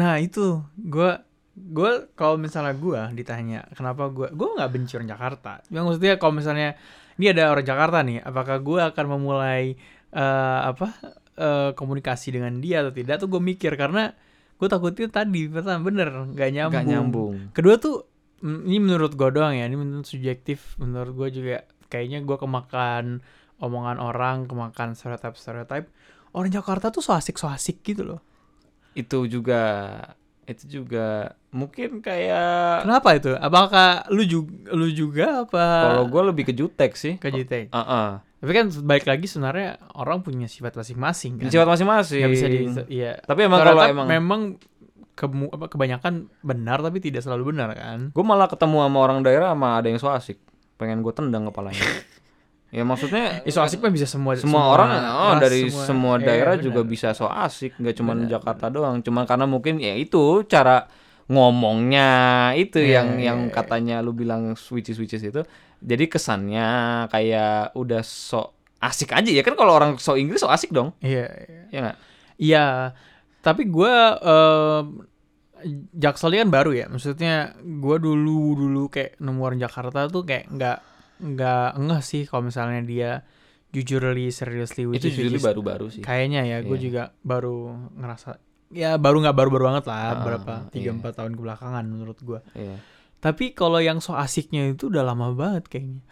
Nah 0.00 0.16
itu 0.20 0.64
gue 0.76 1.10
gue 1.56 1.92
kalau 2.12 2.36
misalnya 2.36 2.76
gue 2.76 3.00
ditanya 3.16 3.64
kenapa 3.72 4.12
gue 4.12 4.28
gue 4.28 4.48
nggak 4.60 4.70
benci 4.76 4.92
orang 5.00 5.08
Jakarta 5.08 5.64
yang 5.72 5.88
maksudnya 5.88 6.20
kalau 6.20 6.36
misalnya 6.36 6.76
ini 7.16 7.32
ada 7.32 7.48
orang 7.48 7.64
Jakarta 7.64 8.04
nih 8.04 8.20
apakah 8.20 8.60
gue 8.60 8.80
akan 8.92 9.06
memulai 9.16 9.72
eh, 10.12 10.60
apa 10.68 10.92
eh, 11.32 11.70
komunikasi 11.72 12.36
dengan 12.36 12.60
dia 12.60 12.84
atau 12.84 12.92
tidak 12.92 13.24
tuh 13.24 13.32
gue 13.32 13.40
mikir 13.40 13.72
karena 13.72 14.12
gue 14.56 14.68
takutnya 14.68 15.08
tadi 15.08 15.48
pertama 15.48 15.80
bener 15.84 16.08
nggak 16.32 16.50
nyambung. 16.52 16.84
Nyambung. 16.88 17.34
kedua 17.56 17.76
tuh 17.76 18.05
ini 18.44 18.76
menurut 18.82 19.16
gue 19.16 19.28
doang 19.32 19.56
ya 19.56 19.64
ini 19.64 19.76
menurut 19.76 20.04
subjektif 20.04 20.76
menurut 20.76 21.12
gue 21.16 21.28
juga 21.40 21.56
kayaknya 21.88 22.20
gue 22.24 22.36
kemakan 22.36 23.24
omongan 23.62 23.96
orang 23.96 24.44
kemakan 24.44 24.92
stereotype 24.92 25.36
stereotype 25.40 25.88
orang 26.36 26.52
Jakarta 26.52 26.92
tuh 26.92 27.00
so 27.00 27.16
asik 27.16 27.40
so 27.40 27.48
asik 27.48 27.80
gitu 27.80 28.04
loh 28.04 28.20
Itu 28.96 29.28
juga 29.28 29.92
itu 30.46 30.80
juga 30.80 31.34
mungkin 31.50 31.98
kayak 31.98 32.86
Kenapa 32.86 33.18
itu? 33.18 33.34
Apakah 33.34 34.06
lu 34.14 34.22
juga 34.22 34.52
lu 34.72 34.88
juga 34.94 35.42
apa 35.42 35.66
kalau 35.90 36.06
gue 36.06 36.22
lebih 36.32 36.44
ke 36.48 36.54
jutek 36.54 36.94
sih. 36.94 37.18
ke 37.18 37.28
JT? 37.28 37.74
Heeh. 37.74 38.08
Tapi 38.36 38.52
kan 38.54 38.70
balik 38.86 39.10
lagi 39.10 39.26
sebenarnya 39.26 39.80
orang 39.98 40.22
punya 40.22 40.46
sifat 40.46 40.78
masing-masing 40.78 41.42
kan. 41.42 41.50
Sifat 41.50 41.66
masing-masing. 41.66 42.30
Bisa 42.30 42.46
di 42.46 42.58
iya. 42.94 43.18
Tapi 43.18 43.50
emang 43.50 43.58
kalau 43.64 43.82
emang 43.82 44.06
memang 44.06 44.40
kemu- 45.16 45.48
apa, 45.50 45.66
kebanyakan 45.66 46.28
benar 46.44 46.78
tapi 46.78 47.00
tidak 47.00 47.24
selalu 47.24 47.56
benar 47.56 47.72
kan. 47.72 48.12
gue 48.12 48.24
malah 48.24 48.46
ketemu 48.46 48.84
sama 48.84 48.98
orang 49.00 49.18
daerah 49.24 49.50
sama 49.50 49.80
ada 49.80 49.88
yang 49.88 49.96
so 49.96 50.06
asik. 50.06 50.36
Pengen 50.76 51.00
gue 51.00 51.10
tendang 51.10 51.48
kepalanya. 51.48 51.80
ya 52.76 52.82
maksudnya 52.82 53.40
Isu 53.42 53.62
asik 53.62 53.78
kan 53.78 53.88
bisa 53.88 54.04
semua 54.04 54.34
semua, 54.36 54.74
orang 54.74 54.90
oh, 54.90 55.32
ras, 55.32 55.40
dari 55.40 55.70
semua, 55.70 56.18
iya, 56.18 56.26
daerah 56.28 56.54
benar. 56.58 56.66
juga 56.66 56.80
bisa 56.82 57.14
so 57.14 57.24
asik 57.24 57.78
nggak 57.78 57.94
cuma 57.94 58.12
Jakarta 58.26 58.66
doang 58.68 59.00
cuma 59.00 59.22
karena 59.22 59.46
mungkin 59.46 59.78
ya 59.78 59.94
itu 59.94 60.42
cara 60.44 60.84
ngomongnya 61.30 62.08
itu 62.58 62.82
Iya, 62.82 63.00
yang 63.00 63.08
iya, 63.16 63.24
yang 63.32 63.38
iya. 63.48 63.54
katanya 63.54 63.96
lu 64.02 64.10
bilang 64.12 64.58
switches 64.58 64.98
switches 64.98 65.22
itu 65.22 65.46
jadi 65.78 66.04
kesannya 66.06 66.68
kayak 67.08 67.70
udah 67.74 68.02
so 68.02 68.50
asik 68.82 69.14
aja 69.14 69.30
ya 69.30 69.46
kan 69.46 69.54
kalau 69.54 69.72
orang 69.72 69.96
so 69.96 70.18
Inggris 70.18 70.42
so 70.42 70.50
asik 70.50 70.74
dong 70.74 70.90
Iya, 70.98 71.26
iya. 71.46 71.62
ya 71.70 71.78
nggak 71.80 71.96
Iya. 72.36 72.64
Tapi 73.46 73.62
gua 73.66 73.94
em, 74.18 75.06
Jaksel 75.94 76.34
ini 76.34 76.42
kan 76.42 76.50
baru 76.52 76.70
ya. 76.74 76.86
Maksudnya 76.86 77.54
gua 77.78 77.96
dulu 77.96 78.54
dulu 78.54 78.82
kayak 78.86 79.16
nemu 79.18 79.40
orang 79.40 79.60
Jakarta 79.60 80.06
tuh 80.06 80.22
kayak 80.22 80.50
nggak 80.50 80.78
nggak 81.16 81.68
ngeh 81.78 82.02
sih 82.02 82.22
kalau 82.26 82.44
misalnya 82.44 82.82
dia 82.82 83.10
jujurly 83.70 84.28
seriously 84.28 84.84
which 84.84 85.00
itu 85.00 85.08
is- 85.08 85.16
jujur 85.16 85.32
which 85.32 85.40
is- 85.40 85.46
baru-baru 85.46 85.86
sih 85.88 86.02
Kayaknya 86.02 86.42
ya, 86.44 86.58
gue 86.60 86.74
Iya. 86.74 86.82
juga 86.82 87.02
baru 87.22 87.56
ngerasa 87.94 88.28
ya 88.68 88.90
baru 88.96 89.22
nggak 89.22 89.32
baru-baru 89.32 89.64
banget 89.64 89.84
lah 89.86 90.00
Ah, 90.02 90.14
berapa 90.20 90.52
tiga 90.68 90.90
iya. 90.90 90.96
empat 90.96 91.12
tahun 91.14 91.32
kebelakangan 91.34 91.84
menurut 91.84 92.18
gue. 92.18 92.40
Iya. 92.52 92.76
Tapi 93.16 93.52
kalau 93.52 93.78
yang 93.78 93.98
so 93.98 94.12
asiknya 94.12 94.68
itu 94.68 94.90
udah 94.90 95.02
lama 95.02 95.32
banget 95.32 95.66
kayaknya. 95.66 96.02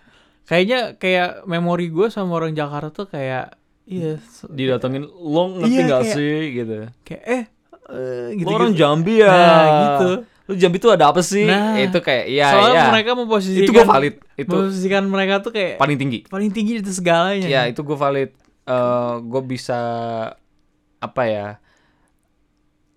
Kayaknya 0.44 0.80
kayak 0.96 1.30
memori 1.44 1.88
gue 1.88 2.08
sama 2.08 2.36
orang 2.36 2.52
Jakarta 2.52 2.90
tuh 2.90 3.06
kayak 3.06 3.56
iya 3.84 4.16
so- 4.22 4.48
didatengin 4.48 5.04
lo 5.04 5.42
ngerti 5.54 5.70
Iya, 5.70 5.82
nggak 5.84 6.02
kayak- 6.02 6.14
sih 6.14 6.34
gitu 6.52 6.74
kayak 7.02 7.22
eh 7.24 7.42
eh, 7.86 8.26
gitu, 8.34 8.46
lo 8.46 8.54
orang 8.54 8.72
Jambi 8.72 9.14
ya 9.18 9.28
Nah, 9.28 9.64
gitu. 9.82 10.08
lu 10.44 10.54
Jambi 10.54 10.76
tuh 10.78 10.90
ada 10.90 11.04
apa 11.06 11.20
sih 11.20 11.44
Nah, 11.44 11.76
itu 11.78 11.98
kayak 11.98 12.24
ya 12.26 12.48
Soalnya 12.50 12.76
ya 12.78 12.90
mereka 12.90 13.10
memposisikan 13.12 13.64
itu 13.64 13.72
gue 13.72 13.84
valid 13.86 14.14
itu 14.34 14.48
memposisikan 14.50 15.02
mereka 15.04 15.34
tuh 15.38 15.50
kayak 15.50 15.76
paling 15.76 15.96
tinggi 15.96 16.18
paling 16.26 16.48
tinggi 16.48 16.72
itu 16.78 16.90
segalanya. 16.90 17.44
Ya 17.44 17.64
itu 17.64 17.80
gue 17.80 17.94
valid. 17.94 18.30
Eh 18.62 19.14
gue 19.22 19.42
bisa 19.42 19.78
apa 20.98 21.22
ya? 21.24 21.48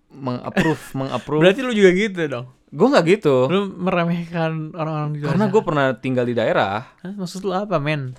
Mengapprove, 0.08 0.82
mengapprove. 0.98 1.40
Berarti 1.40 1.60
lu 1.60 1.72
juga 1.72 1.90
gitu 1.90 2.20
dong. 2.26 2.46
Gue 2.68 2.86
nggak 2.86 3.04
gitu. 3.06 3.36
Lu 3.46 3.60
meremehkan 3.70 4.72
orang-orang 4.72 5.10
di 5.12 5.18
Karena 5.22 5.46
gue 5.46 5.62
pernah 5.62 5.86
tinggal 5.94 6.24
di 6.24 6.32
daerah. 6.32 6.84
Hah, 6.98 7.12
maksud 7.14 7.40
lu 7.42 7.52
apa, 7.52 7.76
men? 7.76 8.12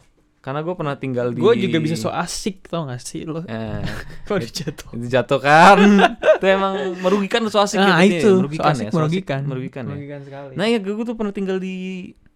Karena 0.49 0.65
gue 0.65 0.73
pernah 0.73 0.97
tinggal 0.97 1.29
di. 1.29 1.39
Gue 1.39 1.53
juga 1.55 1.77
bisa 1.77 1.93
so 1.93 2.09
asik 2.09 2.65
tau 2.65 2.89
gak 2.89 2.97
sih 2.97 3.21
lo? 3.21 3.45
Eh, 3.45 3.85
Kok 4.25 4.41
dijatuh? 4.41 4.89
itu 4.97 5.05
jatuh 5.07 5.37
kan? 5.37 5.77
itu 6.09 6.45
emang 6.49 6.73
merugikan 6.97 7.45
so 7.47 7.61
asik 7.61 7.77
Nah 7.77 8.01
gitu, 8.01 8.17
itu, 8.17 8.31
merugikan 8.41 8.65
so 8.65 8.73
asik 8.73 8.81
ya, 8.81 8.89
so 8.89 8.89
asik, 8.89 8.97
merugikan. 8.97 9.41
merugikan 9.45 9.83
ya. 9.85 9.89
Merugikan 9.93 10.19
sekali. 10.25 10.53
Nah 10.57 10.65
ya 10.65 10.77
gue 10.81 11.05
tuh 11.05 11.13
pernah 11.13 11.29
tinggal 11.29 11.57
di 11.57 11.75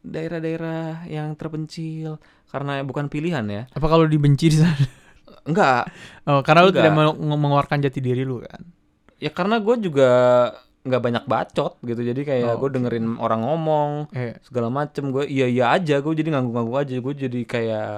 daerah-daerah 0.03 1.08
yang 1.08 1.34
terpencil 1.34 2.22
karena 2.48 2.86
bukan 2.86 3.10
pilihan 3.10 3.41
ya. 3.43 3.65
Apa 3.67 3.88
kalau 3.88 4.05
dibenci 4.05 4.53
di 4.53 4.62
sana? 4.62 4.77
Enggak, 5.43 5.89
Oh, 6.24 6.39
karena 6.39 6.62
lu 6.62 6.70
Enggak. 6.70 6.86
tidak 6.86 6.93
meng- 6.93 7.20
mengeluarkan 7.36 7.82
jati 7.82 7.98
diri 7.98 8.22
lu 8.22 8.39
kan? 8.39 8.62
ya 9.17 9.32
karena 9.32 9.58
gue 9.58 9.75
juga 9.82 10.12
nggak 10.84 11.02
banyak 11.02 11.24
bacot 11.25 11.80
gitu. 11.82 12.02
Jadi 12.02 12.22
Oh, 12.22 12.28
kayak 12.28 12.54
gue 12.54 12.70
oke. 12.70 12.75
dengerin 12.75 13.06
orang 13.18 13.42
ngomong, 13.42 13.92
Eh, 14.12 14.36
segala 14.44 14.68
macem 14.68 15.10
gue 15.10 15.24
iya 15.25 15.48
iya 15.48 15.72
aja 15.72 16.00
gue 16.00 16.13
jadi 16.13 16.30
ngangguk-ngangguk 16.30 16.78
aja 16.78 16.96
gue 17.00 17.13
jadi 17.18 17.40
kayak 17.44 17.90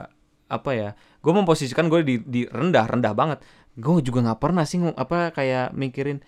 apa 0.46 0.72
ya 0.72 0.90
gue 1.20 1.34
memposisikan 1.34 1.90
gue 1.90 2.06
di, 2.06 2.16
di 2.22 2.42
rendah 2.46 2.86
rendah 2.86 3.12
banget 3.12 3.40
gue 3.74 3.98
juga 4.00 4.22
nggak 4.22 4.40
pernah 4.40 4.62
sih 4.62 4.78
apa 4.78 5.34
kayak 5.34 5.74
mikirin 5.74 6.22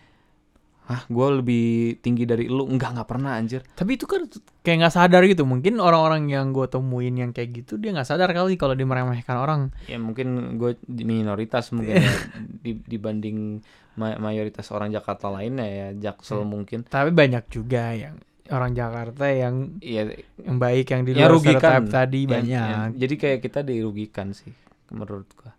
ah 0.88 1.04
gue 1.04 1.28
lebih 1.34 1.68
tinggi 1.98 2.24
dari 2.24 2.48
lu 2.48 2.64
enggak 2.64 2.96
nggak 2.96 3.06
pernah 3.06 3.36
anjir 3.36 3.60
tapi 3.70 3.96
itu 3.96 4.04
kan 4.04 4.24
kayak 4.62 4.78
nggak 4.82 4.94
sadar 4.94 5.24
gitu. 5.24 5.44
Mungkin 5.44 5.78
orang-orang 5.78 6.28
yang 6.28 6.50
gue 6.50 6.64
temuin 6.66 7.12
yang 7.14 7.32
kayak 7.32 7.52
gitu 7.58 7.76
dia 7.76 7.92
nggak 7.92 8.04
sadar 8.06 8.28
kali 8.30 8.56
kalau 8.56 8.72
dia 8.72 8.84
meremehkan 8.84 9.36
orang. 9.36 9.62
ya 9.84 9.96
mungkin 9.98 10.28
gue 10.56 10.76
minoritas 10.98 11.72
mungkin 11.72 11.98
ya, 11.98 12.08
di- 12.64 12.80
dibanding 12.82 13.60
ma- 13.94 14.16
mayoritas 14.18 14.68
orang 14.70 14.90
Jakarta 14.90 15.28
lainnya 15.28 15.64
ya 15.64 15.88
Jaksel 15.94 16.40
Hmm. 16.40 16.52
mungkin 16.54 16.80
Tapi 16.84 17.12
banyak 17.12 17.44
juga 17.48 17.92
yang 17.92 18.16
orang 18.48 18.72
Jakarta 18.72 19.28
yang 19.28 19.76
iya 19.78 20.08
yang 20.38 20.56
baik 20.56 20.88
yang 20.88 21.04
di 21.04 21.12
Ya, 21.12 21.26
luar 21.26 21.32
rugikan. 21.34 21.58
stereotype 21.58 21.88
tadi 21.90 22.20
banyak. 22.26 22.48
yang- 22.48 22.94
jadi 22.94 23.16
kayak 23.18 23.40
kita 23.42 23.60
dirugikan 23.62 24.32
sih 24.32 24.56
menurut 24.90 25.28
gua 25.34 25.52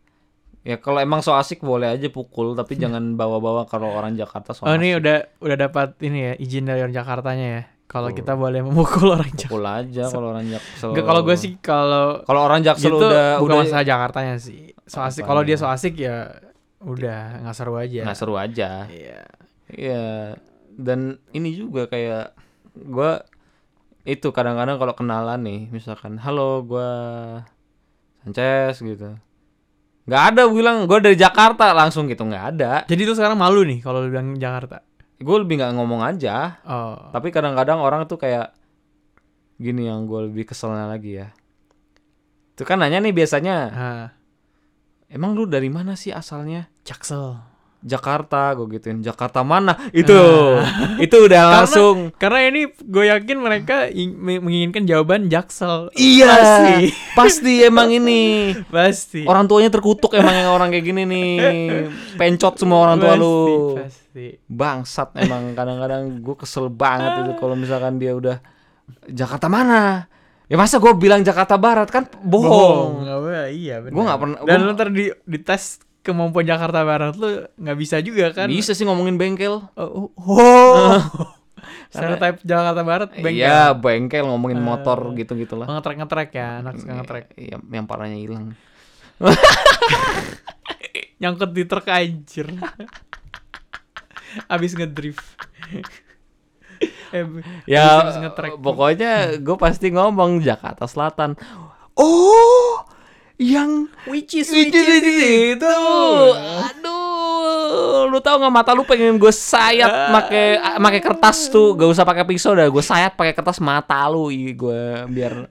ya 0.68 0.76
kalau 0.76 1.00
emang 1.00 1.24
so 1.24 1.32
asik 1.32 1.64
boleh 1.64 1.88
aja 1.88 2.12
pukul 2.12 2.52
tapi 2.52 2.76
jangan 2.82 3.16
bawa-bawa 3.16 3.64
kalau 3.64 3.88
orang 3.88 4.12
Jakarta 4.12 4.52
so. 4.52 4.68
Oh 4.68 4.76
ini 4.76 4.92
asik. 4.92 5.00
udah 5.00 5.16
udah 5.40 5.56
dapat 5.56 5.88
ini 6.04 6.18
ya 6.20 6.32
izin 6.36 6.68
dari 6.68 6.84
orang 6.84 6.92
Jakartanya 6.92 7.46
ya. 7.48 7.62
Kalau 7.88 8.12
kita 8.12 8.36
boleh 8.36 8.60
memukul 8.60 9.08
orang 9.16 9.32
Jakarta. 9.32 9.48
pukul 9.48 9.64
aja 9.64 10.04
kalau 10.12 10.28
orang 10.36 10.46
Jaksel 10.52 10.88
Enggak 10.92 11.06
kalau 11.08 11.20
gue 11.24 11.36
sih 11.40 11.50
kalau 11.56 12.06
kalau 12.28 12.40
orang 12.44 12.60
Jaksel 12.60 12.92
gitu 12.92 13.00
udah 13.00 13.40
bukan 13.40 13.48
udah 13.48 13.56
masalah 13.64 13.86
Jakartanya 13.88 14.34
sih. 14.36 14.76
So 14.84 15.00
asik 15.00 15.24
kalau 15.24 15.40
dia 15.40 15.56
so 15.56 15.64
asik 15.64 15.96
ya 15.96 16.36
udah 16.84 17.40
nggak 17.42 17.56
seru 17.56 17.74
aja. 17.74 18.04
nggak 18.04 18.18
seru 18.20 18.36
aja 18.36 18.84
Iya. 18.86 19.24
Iya 19.72 20.04
dan 20.78 21.18
ini 21.34 21.50
juga 21.52 21.90
kayak 21.90 22.36
gua 22.86 23.24
itu 24.06 24.30
kadang-kadang 24.30 24.78
kalau 24.78 24.94
kenalan 24.94 25.42
nih 25.42 25.60
misalkan 25.68 26.16
halo 26.22 26.62
gua 26.62 26.88
Sanchez 28.22 28.78
gitu 28.78 29.18
nggak 30.08 30.22
ada 30.34 30.42
bilang 30.48 30.88
gue 30.88 30.98
dari 31.04 31.14
Jakarta 31.14 31.70
langsung 31.76 32.08
gitu 32.08 32.24
nggak 32.24 32.44
ada 32.56 32.72
Jadi 32.88 33.02
lu 33.04 33.12
sekarang 33.12 33.36
malu 33.36 33.60
nih 33.62 33.84
kalau 33.84 34.00
lu 34.00 34.08
bilang 34.08 34.32
Jakarta. 34.34 34.80
gue 35.18 35.36
lebih 35.36 35.60
nggak 35.60 35.72
ngomong 35.76 36.00
aja 36.00 36.64
Oh. 36.64 37.12
Tapi 37.12 37.28
kadang-kadang 37.28 37.78
orang 37.78 38.08
tuh 38.08 38.16
kayak 38.16 38.56
gini 39.58 39.84
yang 39.84 40.06
gue 40.06 40.30
lebih 40.30 40.48
keselnya 40.48 40.86
lagi 40.86 41.18
ya. 41.18 41.28
Itu 42.54 42.62
kan 42.62 42.78
nanya 42.78 43.02
nih 43.02 43.10
biasanya, 43.10 43.56
Ah, 43.70 44.06
emang 45.10 45.34
lu 45.34 45.44
dari 45.44 45.66
mana 45.66 45.98
sih 45.98 46.14
asalnya? 46.14 46.70
Jaksel. 46.86 47.38
Jakarta, 47.80 48.52
gue 48.52 48.66
gituin. 48.72 48.98
Jakarta 48.98 49.40
mana? 49.40 49.78
Itu, 49.90 50.12
Ah. 50.12 50.98
itu 50.98 51.16
udah 51.20 51.44
langsung. 51.56 52.10
Karena 52.12 52.42
ini 52.44 52.66
gue 52.74 53.04
yakin 53.08 53.36
mereka 53.36 53.86
ing- 53.86 54.12
me- 54.12 54.38
menginginkan 54.38 54.82
jawaban 54.82 55.26
Jaksel. 55.26 55.86
Iya, 55.92 56.26
Pasti. 56.28 56.74
pasti 57.14 57.52
emang 57.60 57.88
ini. 57.88 58.50
Pasti. 58.68 59.22
Orang 59.22 59.46
tuanya 59.46 59.68
terkutuk 59.68 60.10
emang 60.12 60.34
yang 60.34 60.50
orang 60.50 60.68
kayak 60.68 60.84
gini 60.84 61.02
nih. 61.04 61.32
Pencot 62.14 62.56
semua 62.56 62.82
orang 62.84 62.96
tua 62.96 63.08
Pasti, 63.10 63.20
lu. 63.20 63.36
Pasti. 63.76 64.26
Bangsat 64.44 65.08
emang 65.16 65.42
kadang-kadang 65.52 66.02
gue 66.18 66.36
kesel 66.36 66.66
banget 66.68 67.22
itu 67.22 67.32
kalau 67.36 67.54
misalkan 67.54 67.96
dia 67.96 68.10
udah 68.12 68.42
Jakarta 69.06 69.46
mana? 69.46 70.10
Ya 70.44 70.56
masa 70.56 70.76
gue 70.76 70.90
bilang 70.94 71.20
Jakarta 71.20 71.54
Barat 71.54 71.86
kan 71.86 72.10
bohong. 72.18 73.04
Nggak 73.04 73.18
boleh, 73.20 73.46
iya 73.50 73.78
benar. 73.78 73.92
Gua 73.92 74.02
nggak 74.02 74.18
pernah- 74.18 74.40
Dan 74.42 74.58
gua- 74.58 74.72
ntar 74.74 74.88
di, 74.88 75.04
di 75.14 75.38
tes 75.38 75.62
kemampuan 76.00 76.44
Jakarta 76.44 76.82
Barat 76.82 77.14
lu 77.14 77.28
nggak 77.52 77.76
bisa 77.76 78.00
juga 78.00 78.32
kan? 78.32 78.46
Bisa 78.46 78.72
sih 78.72 78.82
ngomongin 78.82 79.16
bengkel. 79.16 79.60
Oh. 79.74 80.08
oh, 80.08 80.08
oh. 80.16 80.98
Stereotype 81.88 82.40
Jakarta 82.42 82.80
Barat 82.82 83.08
bengkel. 83.12 83.44
Iya, 83.44 83.72
bengkel 83.72 84.24
ngomongin 84.24 84.58
Eh. 84.58 84.64
motor 84.64 84.98
gitu-gitu 85.14 85.54
lah. 85.54 85.66
Ngetrek-ngetrek 85.68 86.30
ya, 86.32 86.60
anak 86.60 86.74
suka 86.76 86.92
ngetrek. 86.94 87.26
Iya, 87.34 87.56
yang 87.66 87.84
parahnya 87.84 88.16
hilang. 88.16 88.52
Nyangkut 91.18 91.50
di 91.50 91.64
truk 91.64 91.86
anjir. 91.86 92.46
Abis 94.52 94.76
ngedrift. 94.76 95.24
eh, 97.10 97.24
Ya, 97.64 97.98
abis 97.98 98.20
ngetrek. 98.20 98.60
pokoknya 98.60 99.34
gue 99.36 99.56
pasti 99.56 99.88
ngomong 99.88 100.38
Jakarta 100.38 100.84
Selatan. 100.84 101.34
Oh, 101.96 102.47
yang 103.38 103.86
which 104.10 104.34
is 104.34 104.50
which 104.50 104.74
is 104.74 104.86
itu. 105.54 105.62
Aduh, 105.64 106.98
Aduh, 107.68 108.10
lu 108.10 108.18
tahu 108.18 108.42
nggak 108.42 108.54
mata 108.54 108.70
lu 108.74 108.82
pengen 108.82 109.16
gue 109.16 109.30
sayat 109.30 110.10
make 110.10 110.42
make 110.82 111.00
kertas 111.02 111.46
tuh, 111.46 111.78
gak 111.78 111.90
usah 111.90 112.02
pakai 112.02 112.26
pisau 112.26 112.54
dah, 112.54 112.66
gue 112.66 112.82
sayat 112.82 113.14
pakai 113.14 113.34
kertas 113.34 113.62
mata 113.62 114.02
lu, 114.10 114.30
gue 114.32 114.82
biar 115.06 115.48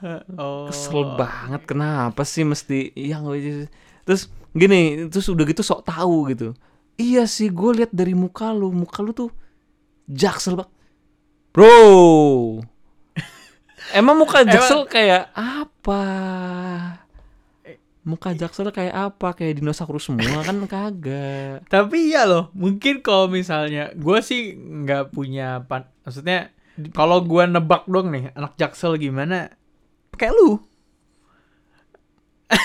Oh. 0.00 0.64
kesel 0.64 1.12
banget. 1.12 1.68
Kenapa 1.68 2.24
sih 2.24 2.40
mesti 2.40 2.88
yang 2.96 3.28
terus 4.08 4.32
gini, 4.56 5.12
terus 5.12 5.28
udah 5.28 5.44
gitu 5.44 5.60
sok 5.60 5.84
tahu 5.84 6.32
gitu. 6.32 6.56
Iya 6.96 7.28
sih, 7.28 7.52
gue 7.52 7.84
lihat 7.84 7.92
dari 7.92 8.16
muka 8.16 8.48
lu, 8.52 8.72
muka 8.72 9.04
lu 9.04 9.12
tuh 9.12 9.28
jaksel 10.08 10.56
banget, 10.56 10.72
bro. 11.52 12.64
Emang 13.98 14.16
muka 14.16 14.40
jaksel 14.44 14.88
kayak 14.88 15.28
apa? 15.36 15.69
Muka 18.00 18.32
jaksel 18.32 18.72
kayak 18.72 19.12
apa? 19.12 19.36
Kayak 19.36 19.60
dinosaurus 19.60 20.08
semua 20.08 20.40
kan 20.40 20.56
kagak. 20.72 21.68
Tapi 21.68 22.12
iya 22.12 22.24
loh, 22.24 22.48
mungkin 22.56 23.04
kalau 23.04 23.28
misalnya 23.28 23.92
gue 23.92 24.18
sih 24.24 24.56
nggak 24.56 25.12
punya 25.12 25.60
pan, 25.68 25.84
maksudnya 26.00 26.48
kalau 26.96 27.20
gue 27.20 27.44
nebak 27.44 27.84
dong 27.84 28.08
nih 28.08 28.32
anak 28.32 28.56
jaksel 28.56 28.96
gimana, 28.96 29.52
kayak 30.16 30.32
lu. 30.32 30.64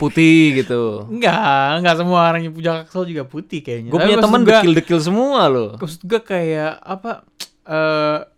Putih 0.00 0.60
gitu. 0.60 1.08
Enggak, 1.08 1.80
enggak 1.80 1.96
semua 1.96 2.28
orang 2.28 2.44
yang 2.44 2.52
punya 2.52 2.84
jaksel 2.84 3.08
juga 3.08 3.24
putih 3.24 3.64
kayaknya. 3.64 3.88
Gue 3.88 4.00
punya 4.04 4.20
temen 4.20 4.42
dekil-dekil 4.44 5.00
semua 5.00 5.48
loh. 5.48 5.80
Maksud 5.80 6.04
gue 6.04 6.20
kayak 6.20 6.76
apa? 6.84 7.24
eh 7.72 8.33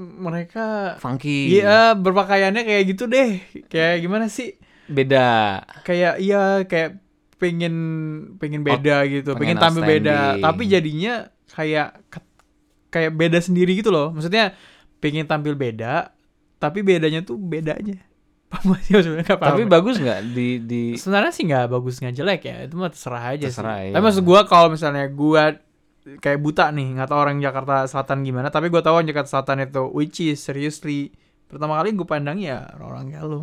mereka 0.00 0.96
Funky. 0.96 1.60
Iya 1.60 1.92
berpakaiannya 1.94 2.64
kayak 2.64 2.84
gitu 2.96 3.04
deh. 3.04 3.40
Kayak 3.68 3.96
gimana 4.00 4.26
sih? 4.32 4.56
Beda. 4.88 5.60
Kayak 5.84 6.18
iya 6.18 6.64
kayak 6.64 6.98
pengen 7.40 7.74
pengen 8.36 8.60
beda 8.60 9.04
gitu, 9.08 9.32
pengen, 9.36 9.56
pengen 9.56 9.58
tampil 9.60 9.82
beda. 9.84 10.40
Tapi 10.40 10.62
jadinya 10.64 11.28
kayak 11.52 12.00
kayak 12.88 13.12
beda 13.14 13.38
sendiri 13.40 13.76
gitu 13.76 13.92
loh. 13.92 14.12
Maksudnya 14.12 14.56
pengen 15.00 15.24
tampil 15.28 15.56
beda, 15.56 16.12
tapi 16.56 16.80
bedanya 16.80 17.20
tuh 17.24 17.36
bedanya. 17.40 18.00
Tapi 19.30 19.62
bagus 19.70 20.02
nggak 20.02 20.34
di 20.34 20.58
di 20.58 20.82
sebenarnya 20.98 21.30
sih 21.30 21.46
nggak 21.46 21.70
bagus 21.70 22.02
nggak 22.02 22.14
jelek 22.18 22.40
ya. 22.50 22.56
Itu 22.66 22.74
mah 22.82 22.90
terserah 22.90 23.24
aja 23.38 23.46
Terserah, 23.46 23.78
sih. 23.78 23.86
iya. 23.88 23.94
Tapi 23.94 24.02
maksud 24.10 24.24
gua 24.26 24.40
kalau 24.42 24.74
misalnya 24.74 25.06
gua 25.06 25.54
kayak 26.20 26.40
buta 26.40 26.72
nih, 26.72 26.96
nggak 26.96 27.08
tahu 27.08 27.18
orang 27.20 27.38
Jakarta 27.40 27.84
Selatan 27.84 28.24
gimana, 28.24 28.48
tapi 28.48 28.72
gua 28.72 28.80
tahu 28.80 29.00
orang 29.00 29.08
Jakarta 29.08 29.38
Selatan 29.38 29.68
itu 29.68 29.82
which 29.92 30.20
is 30.24 30.40
seriously 30.40 31.12
pertama 31.50 31.82
kali 31.82 31.98
gue 31.98 32.06
pandang 32.06 32.38
ya 32.38 32.70
orang 32.78 33.10
kayak 33.10 33.26
lu. 33.26 33.42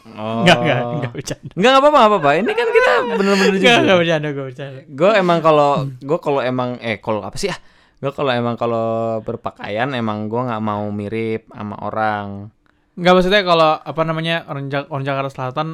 Oh. 0.00 0.44
Enggak, 0.44 0.58
enggak, 0.64 0.80
enggak 0.96 1.12
bercanda. 1.12 1.52
Enggak 1.56 1.72
apa-apa, 1.76 1.96
nggak 1.96 2.10
apa-apa. 2.12 2.30
Ini 2.40 2.52
kan 2.56 2.68
kita 2.72 2.92
bener-bener 3.20 3.52
Enggak, 3.56 3.76
enggak 3.80 3.80
jujur. 3.84 4.00
bercanda, 4.00 4.28
gue 4.28 4.44
bercanda. 4.48 4.80
Gue 4.88 5.10
emang 5.16 5.38
kalau 5.40 5.72
gue 5.88 6.18
kalau 6.20 6.40
emang 6.40 6.70
eh 6.80 6.96
kalau 7.00 7.20
apa 7.24 7.36
sih 7.40 7.52
ah? 7.52 7.60
Gue 8.00 8.12
kalau 8.16 8.32
emang 8.32 8.56
kalau 8.56 9.20
berpakaian 9.24 9.92
emang 9.92 10.28
gue 10.28 10.40
nggak 10.40 10.62
mau 10.64 10.84
mirip 10.88 11.48
sama 11.52 11.76
orang. 11.84 12.48
Enggak 12.96 13.12
maksudnya 13.16 13.42
kalau 13.44 13.70
apa 13.76 14.02
namanya 14.04 14.36
orang 14.48 14.72
orang 14.88 15.04
Jakarta 15.04 15.30
Selatan 15.32 15.68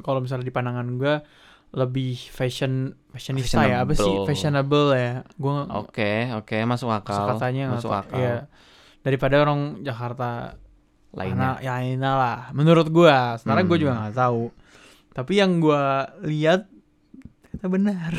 kalau 0.00 0.24
misalnya 0.24 0.44
di 0.48 0.52
pandangan 0.52 0.86
gue 0.96 1.14
lebih 1.70 2.14
fashion 2.30 2.94
fashionista 3.10 3.62
ya 3.62 3.82
apa 3.82 3.92
sih 3.92 4.04
Fashionable. 4.04 4.26
fashionable 4.26 4.88
ya 4.92 5.12
gue 5.32 5.52
Oke, 5.74 6.12
oke, 6.32 6.56
masuk 6.62 6.88
akal. 6.88 7.26
katanya 7.32 7.70
masuk 7.70 7.90
akal. 7.90 8.16
Iya. 8.16 8.36
daripada 9.00 9.38
orang 9.38 9.80
Jakarta 9.80 10.58
Lainnya. 11.10 11.56
Ya 11.58 11.80
ini 11.80 11.96
lah 11.96 12.52
menurut 12.52 12.88
gua 12.88 13.36
sebenarnya 13.36 13.64
gua 13.64 13.72
Hmm. 13.72 13.82
juga 13.82 13.92
nggak 13.96 14.16
tahu 14.16 14.42
tapi 15.10 15.32
yang 15.34 15.52
gua 15.58 15.82
lihat 16.20 16.68
ternyata 17.46 17.66
benar 17.66 18.12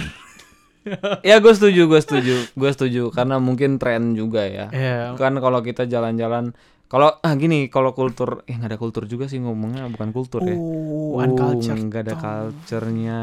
Ya 1.19 1.37
gue 1.37 1.51
setuju, 1.51 1.83
gue 1.85 1.99
setuju, 1.99 2.35
gue 2.47 2.69
setuju 2.71 3.03
karena 3.11 3.37
mungkin 3.37 3.75
tren 3.75 4.15
juga 4.15 4.47
ya. 4.47 4.71
ya 4.71 5.11
Kan 5.13 5.35
kalau 5.35 5.59
kita 5.59 5.83
jalan-jalan, 5.83 6.55
kalau 6.87 7.19
ah 7.19 7.33
gini, 7.35 7.67
kalau 7.67 7.91
kultur, 7.91 8.47
eh 8.47 8.55
nggak 8.55 8.71
ada 8.71 8.79
kultur 8.79 9.03
juga 9.11 9.27
sih 9.27 9.43
ngomongnya 9.43 9.91
bukan 9.91 10.15
kultur 10.15 10.39
ya. 10.47 10.55
oh 10.55 11.19
uncultured 11.19 11.83
nggak 11.91 12.03
ada 12.07 12.15
culture-nya. 12.15 13.21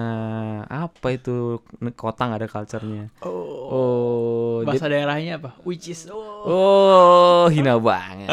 Apa 0.69 1.17
itu 1.17 1.65
kota 1.97 2.29
nggak 2.29 2.41
ada 2.45 2.51
culture-nya? 2.53 3.05
oh, 3.25 3.33
Oh, 3.65 4.55
jadi, 4.61 4.69
bahasa 4.69 4.87
daerahnya 4.93 5.33
apa 5.41 5.51
which 5.65 5.89
is 5.89 6.05
oh 6.13 6.45
oh 6.45 7.45
hina 7.49 7.81
banget. 7.81 8.29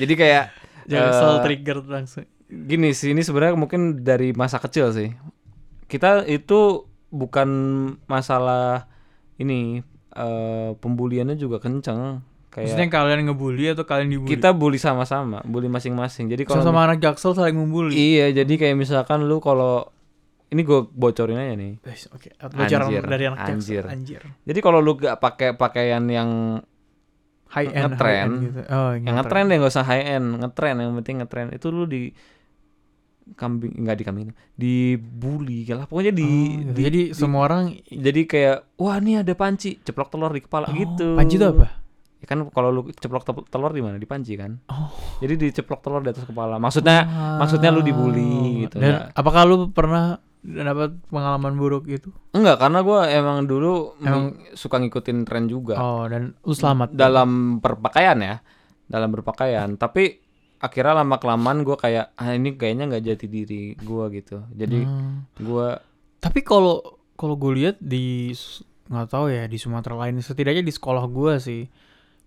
jadi 0.00 0.12
kayak 0.16 0.44
jangan 0.88 1.12
eh, 1.12 1.40
trigger 1.44 1.78
langsung 1.84 2.24
gini 2.52 2.92
sih, 2.92 3.16
ini 3.16 3.24
sebenarnya 3.24 3.56
mungkin 3.56 4.04
dari 4.04 4.36
masa 4.36 4.60
kecil 4.60 4.92
sih. 4.92 5.12
Kita 5.88 6.24
itu 6.28 6.88
bukan 7.12 7.48
masalah 8.08 8.88
ini 9.40 9.80
eh 10.12 10.70
pembuliannya 10.76 11.36
juga 11.40 11.60
kenceng. 11.60 12.20
Maksudnya 12.54 12.84
Kayak 12.84 12.92
kalian 12.94 13.20
ngebully 13.24 13.64
atau 13.66 13.82
kalian 13.82 14.08
dibully 14.10 14.30
kita 14.30 14.48
bully 14.50 14.76
sama-sama, 14.76 15.40
bully 15.42 15.66
masing-masing. 15.66 16.28
Jadi 16.28 16.44
kalau 16.44 16.60
sama 16.60 16.84
anak 16.84 17.00
jaksel 17.00 17.32
saling 17.32 17.54
membully 17.54 17.96
Iya, 17.96 18.36
jadi 18.36 18.52
kayak 18.52 18.76
misalkan 18.76 19.24
lu 19.24 19.38
kalau 19.38 19.88
ini 20.46 20.60
gue 20.60 20.84
bocorin 20.84 21.38
aja 21.38 21.54
nih. 21.54 21.80
Guys, 21.80 22.06
oke 22.06 22.28
bocoran 22.30 22.68
Anjir, 22.86 23.02
dari 23.02 23.24
anak 23.24 23.38
jaksel 23.40 23.56
anjir. 23.56 23.84
anjir 23.88 24.20
Jadi 24.42 24.58
kalau 24.60 24.78
lu 24.78 24.92
gak 24.94 25.16
pakai 25.16 25.52
pakaian 25.52 26.04
yang 26.04 26.60
high 27.48 27.68
end 27.68 27.84
Ngetren. 27.90 28.00
high 28.02 28.20
end 28.22 28.34
gitu. 28.42 28.60
oh 28.66 28.90
yang 28.94 29.14
ngetren 29.14 29.44
deh 29.44 29.56
nggak 29.56 29.68
usah 29.70 29.84
high 29.84 30.04
end, 30.10 30.26
ngetren 30.38 30.74
yang 30.74 30.92
penting 30.94 31.16
ngetren 31.20 31.46
itu 31.52 31.68
lu 31.68 31.84
di 31.84 32.08
kambing 33.32 33.76
nggak 33.78 33.92
di 33.94 34.04
kambing 34.04 34.28
dibully 34.54 35.64
lah 35.68 35.84
pokoknya 35.84 36.12
di, 36.12 36.24
Oh, 36.24 36.32
gitu. 36.58 36.72
di- 36.72 36.82
jadi 36.82 37.00
di- 37.02 37.12
semua 37.12 37.44
orang 37.44 37.62
jadi 37.86 38.20
kayak 38.24 38.56
wah 38.76 38.96
nih 38.96 39.20
ada 39.20 39.32
panci 39.32 39.78
ceplok 39.78 40.08
telur 40.08 40.30
di 40.30 40.40
kepala 40.40 40.66
Oh, 40.66 40.74
gitu 40.74 41.12
panci 41.14 41.36
itu 41.36 41.44
apa 41.46 41.81
ya 42.22 42.26
kan 42.28 42.46
kalau 42.48 42.70
lu 42.70 42.80
ceplok 42.88 43.22
te- 43.22 43.48
telur 43.48 43.68
di 43.68 43.82
mana 43.82 43.96
di 43.96 44.06
panci 44.06 44.32
kan 44.34 44.62
Oh. 44.64 44.94
jadi 45.18 45.34
diceplok 45.36 45.80
telur 45.80 45.98
di 45.98 46.08
atas 46.08 46.22
kepala 46.22 46.56
maksudnya 46.56 47.02
maksudnya 47.36 47.68
lu 47.68 47.82
dibully 47.82 48.62
gitu, 48.62 48.78
Dan 48.78 48.86
nggak? 48.88 49.06
apakah 49.12 49.42
lu 49.42 49.56
pernah 49.68 50.16
dapat 50.40 50.98
pengalaman 51.04 51.54
buruk 51.54 51.86
gitu? 51.86 52.10
enggak 52.30 52.58
karena 52.58 52.78
gua 52.80 53.06
emang 53.06 53.42
dulu 53.42 53.98
Emang- 54.00 54.38
suka 54.52 54.76
ngikutin 54.76 55.22
tren 55.22 55.46
juga 55.46 55.74
Oh, 55.76 56.04
dan 56.04 56.38
lu 56.40 56.50
selamat. 56.52 56.90
dalam 56.92 57.30
berpakaian 57.58 58.16
ya 58.16 58.38
dalam 58.84 59.10
berpakaian 59.10 59.74
tapi 59.74 60.22
akhirnya 60.58 60.94
lama 60.96 61.16
kelamaan 61.16 61.60
gue 61.60 61.74
kayak 61.74 62.14
ah 62.14 62.30
ini 62.30 62.54
kayaknya 62.54 62.86
nggak 62.86 63.02
jati 63.04 63.26
diri 63.26 63.62
gue 63.74 64.04
gitu 64.12 64.46
jadi 64.48 64.78
Hmm. 64.80 65.26
gue 65.36 65.68
Tapi 66.18 66.38
kalau 66.40 66.78
kalau 67.12 67.34
gue 67.34 67.50
lihat 67.56 67.76
di 67.78 68.30
nggak 68.84 69.08
tahu 69.08 69.26
ya 69.26 69.44
di 69.44 69.56
Sumatera 69.56 69.94
lain 69.96 70.18
setidaknya 70.18 70.60
di 70.60 70.70
sekolah 70.70 71.02
gue 71.04 71.32
sih 71.38 71.62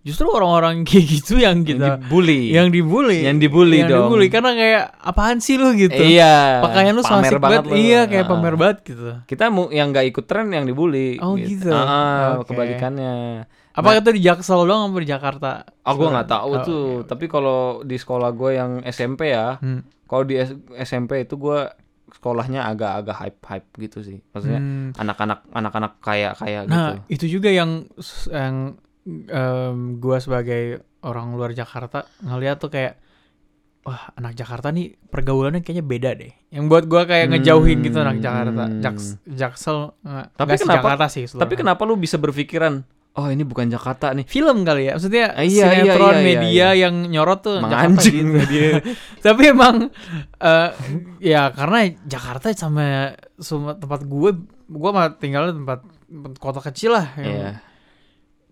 justru 0.06 0.30
orang-orang 0.30 0.82
kayak 0.88 1.02
gitu 1.10 1.34
yang 1.36 1.60
kita 1.60 1.98
dibully. 1.98 2.54
yang 2.54 2.70
dibully. 2.70 3.26
Yang 3.26 3.36
dibully 3.42 3.76
yang 3.76 3.90
dong. 3.90 4.06
dibully. 4.06 4.26
Karena 4.28 4.54
kayak 4.54 4.84
apaan 4.96 5.38
sih 5.38 5.58
lu 5.58 5.74
gitu? 5.74 5.98
Iya. 5.98 6.62
Pakaian 6.62 6.94
lu 6.94 7.02
pamer 7.02 7.34
banget 7.34 7.40
banget 7.40 7.64
lu. 7.66 7.74
iya 7.74 8.00
kayak 8.04 8.24
Ah. 8.24 8.30
pamer 8.30 8.54
banget 8.54 8.78
gitu. 8.86 9.04
Kita 9.26 9.44
mu 9.48 9.66
yang 9.68 9.90
nggak 9.90 10.06
ikut 10.08 10.24
tren 10.24 10.46
yang 10.48 10.62
dibully 10.62 11.18
Oh, 11.18 11.34
gitu. 11.34 11.68
Ah, 11.68 12.38
Oke. 12.38 12.54
kebalikannya. 12.54 13.44
Apa 13.72 13.92
itu 13.94 14.08
di 14.08 14.22
Jaksel 14.22 14.62
doang 14.62 14.88
apa 14.88 14.96
di 14.96 15.10
Jakarta? 15.10 15.50
Oh 15.82 15.92
gue 15.92 16.08
nggak 16.08 16.30
tahu 16.30 16.48
Oh, 16.48 16.62
tuh. 16.62 16.86
oke, 16.96 17.08
tapi 17.08 17.26
kalau 17.26 17.58
di 17.82 17.94
sekolah 17.94 18.30
gue 18.30 18.50
yang 18.54 18.70
SMP 18.82 19.28
ya 19.28 19.58
Hmm. 19.58 19.84
kalau 20.04 20.22
di 20.22 20.38
S- 20.38 20.56
SMP 20.80 21.26
itu 21.26 21.36
gue 21.36 21.66
sekolahnya 22.08 22.64
agak-agak 22.64 23.16
hype 23.18 23.40
hype 23.44 23.68
gitu 23.78 23.98
sih. 24.00 24.18
Maksudnya 24.30 24.58
Hmm. 24.58 24.90
anak-anak 24.96 25.44
anak-anak 25.50 25.92
kaya 25.98 26.32
kaya 26.32 26.64
gitu. 26.64 26.72
Nah, 26.72 27.04
itu 27.06 27.26
juga 27.28 27.50
yang 27.50 27.84
yang 28.26 28.80
em, 29.06 29.76
gua 29.96 30.18
sebagai 30.18 30.62
orang 31.00 31.32
luar 31.32 31.50
Jakarta 31.50 32.04
ngeliat 32.20 32.58
tuh 32.58 32.68
kayak 32.68 32.98
wah, 33.82 34.10
anak 34.12 34.34
Jakarta 34.34 34.68
nih 34.68 34.98
pergaulannya 35.00 35.62
kayaknya 35.62 35.82
beda 35.82 36.10
deh. 36.12 36.34
Yang 36.50 36.64
buat 36.66 36.84
gua 36.84 37.02
kayak 37.04 37.30
ngejauhin 37.30 37.80
gitu 37.80 37.96
anak 37.96 38.18
Jakarta. 38.18 38.66
Hmm. 38.66 38.82
Jaks, 38.82 39.22
Jaksel 39.24 39.94
nggak 39.96 40.26
Tapi 40.34 40.50
kenapa- 40.58 40.76
Jakarta 40.76 41.04
sih. 41.06 41.24
Tapi 41.24 41.38
seluruhan. 41.38 41.58
kenapa 41.62 41.82
lu 41.82 41.94
bisa 41.94 42.18
berpikiran, 42.18 42.82
oh 43.14 43.30
ini 43.30 43.46
bukan 43.46 43.70
Jakarta 43.70 44.10
nih. 44.10 44.26
film 44.26 44.60
kali 44.60 44.90
ya? 44.90 44.98
Maksudnya 44.98 45.26
Ah, 45.32 45.40
iya, 45.40 45.46
iya, 45.46 45.66
sinetron 45.86 46.02
iya, 46.10 46.18
iya, 46.18 46.26
media 46.26 46.50
iya. 46.50 46.68
yang 46.82 46.94
nyorot 47.06 47.40
tuh 47.40 47.62
Emang 47.62 47.70
Jakarta 47.70 48.02
gitu. 48.02 48.38
Tapi 49.30 49.42
emang 49.46 49.76
eh, 50.36 50.70
ya 51.22 51.42
karena 51.48 51.78
Jakarta 52.02 52.50
sama 52.52 53.14
semua 53.38 53.78
tempat 53.78 54.02
gue, 54.02 54.30
gue 54.66 54.90
mah 54.90 55.14
tinggal 55.14 55.54
di 55.54 55.62
tempat 55.62 55.80
kota 56.36 56.58
kecil 56.60 56.90
lah. 56.90 57.06
Iya. 57.14 57.62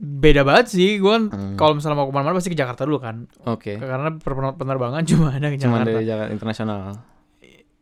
Beda 0.05 0.45
banget 0.45 0.67
sih 0.71 1.01
gue 1.01 1.09
kan 1.09 1.25
Hmm. 1.27 1.57
kalau 1.57 1.73
misalnya 1.75 1.97
mau 1.97 2.07
ke 2.07 2.12
mana-mana 2.12 2.37
pasti 2.37 2.49
ke 2.49 2.55
Jakarta 2.55 2.85
dulu 2.85 2.99
kan 2.99 3.25
Oke. 3.43 3.75
karena 3.75 4.12
per- 4.12 4.37
penerbangan 4.55 5.01
cuma 5.11 5.33
ada 5.33 5.49
ke 5.49 5.57
Cuma 5.57 5.81
Jakarta 5.81 5.88
dari 5.90 6.05
Jakarta 6.05 6.31
internasional. 6.31 6.81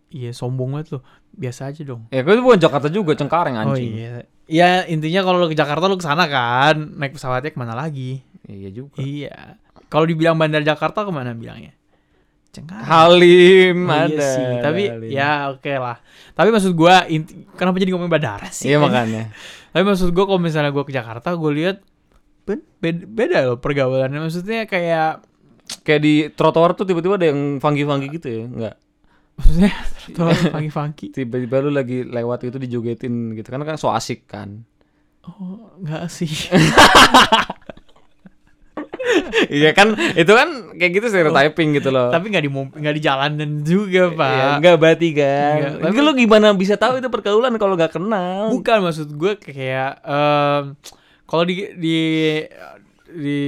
iya 0.09 0.31
sombong 0.31 0.71
banget 0.73 0.95
loh 0.95 1.03
biasa 1.33 1.69
aja 1.69 1.83
dong 1.83 2.07
Ya, 2.09 2.21
gue 2.21 2.31
itu 2.31 2.41
bukan 2.41 2.61
Jakarta 2.61 2.87
juga, 2.87 3.13
Cengkareng 3.13 3.57
oh 3.59 3.75
anjing. 3.75 3.93
iya 3.93 4.11
ya 4.45 4.69
intinya 4.85 5.21
kalau 5.21 5.39
lu 5.39 5.49
ke 5.49 5.57
Jakarta 5.57 5.85
lu 5.85 5.97
ke 5.97 6.05
sana 6.05 6.29
kan 6.29 6.77
naik 6.95 7.13
pesawatnya 7.13 7.51
ke 7.51 7.59
mana 7.59 7.75
lagi 7.75 8.23
Iya 8.45 8.71
juga. 8.71 9.01
iya 9.01 9.57
kalau 9.89 10.05
dibilang 10.05 10.37
bandar 10.37 10.61
Jakarta 10.61 11.03
ke 11.03 11.11
mana 11.11 11.33
bilangnya 11.33 11.73
Cengkareng 12.53 12.85
Halim 12.85 13.77
Oh, 13.83 13.97
ada. 13.97 14.13
iya 14.13 14.29
sih 14.29 14.45
ada 14.45 14.63
tapi 14.63 14.83
Halim. 14.87 15.09
ya 15.09 15.33
oke 15.49 15.73
lah 15.73 15.97
tapi 16.33 16.49
maksud 16.51 16.77
inti, 17.09 17.33
kenapa 17.53 17.77
jadi 17.77 17.91
ngomongin 17.91 18.13
bandara 18.13 18.49
sih 18.49 18.69
Iya 18.69 18.79
makanya. 18.79 19.33
Tapi 19.73 19.89
maksud 19.89 20.13
gue 20.13 20.21
kalau 20.21 20.37
misalnya 20.37 20.69
gue 20.69 20.85
ke 20.85 20.93
Jakarta, 20.93 21.33
gue 21.33 21.49
lihat 21.57 21.81
beda, 22.47 23.03
beda 23.07 23.39
loh 23.47 23.57
pergaulannya. 23.63 24.19
Maksudnya 24.23 24.67
kayak 24.67 25.23
Kayak 25.81 26.01
di 26.05 26.15
trotoar 26.37 26.77
tuh 26.77 26.85
tiba-tiba 26.85 27.17
ada 27.17 27.33
yang 27.33 27.57
funky-funky 27.57 28.09
gitu 28.21 28.29
ya, 28.29 28.45
enggak? 28.45 28.77
maksudnya 29.33 29.73
tuh 30.17 30.29
funky-funky. 30.55 31.07
Tiba-tiba 31.17 31.65
lu 31.65 31.73
lagi 31.73 32.05
lewat 32.05 32.45
itu 32.45 32.61
dijogetin 32.61 33.33
gitu 33.33 33.49
kan 33.49 33.65
kan 33.65 33.81
so 33.81 33.89
asik 33.89 34.29
kan. 34.29 34.69
Oh, 35.25 35.73
enggak 35.81 36.13
sih. 36.13 36.29
Iya 39.53 39.77
kan, 39.77 39.93
itu 40.17 40.33
kan 40.33 40.73
kayak 40.79 40.93
gitu 40.95 41.07
stereotyping 41.13 41.77
gitu 41.77 41.93
loh. 41.93 42.09
Tapi 42.09 42.33
nggak 42.33 42.45
di 42.49 42.51
nggak 42.55 42.95
di 42.97 43.03
jalanan 43.03 43.51
juga, 43.61 44.09
Pak. 44.09 44.33
Iya, 44.33 44.47
enggak 44.57 44.77
berarti 44.81 45.09
kan. 45.13 45.53
Enggak, 45.59 45.73
Tapi 45.85 45.99
lu 46.01 46.13
gimana 46.17 46.47
bisa 46.57 46.75
tahu 46.81 47.03
itu 47.03 47.09
pergaulan 47.13 47.53
kalau 47.61 47.77
gak 47.77 47.93
kenal? 47.99 48.49
Bukan 48.55 48.79
maksud 48.81 49.13
gue 49.13 49.37
kayak 49.37 50.01
em, 50.01 50.63
kalau 51.33 51.49
di 51.49 51.65
di 51.81 51.97
di 53.09 53.41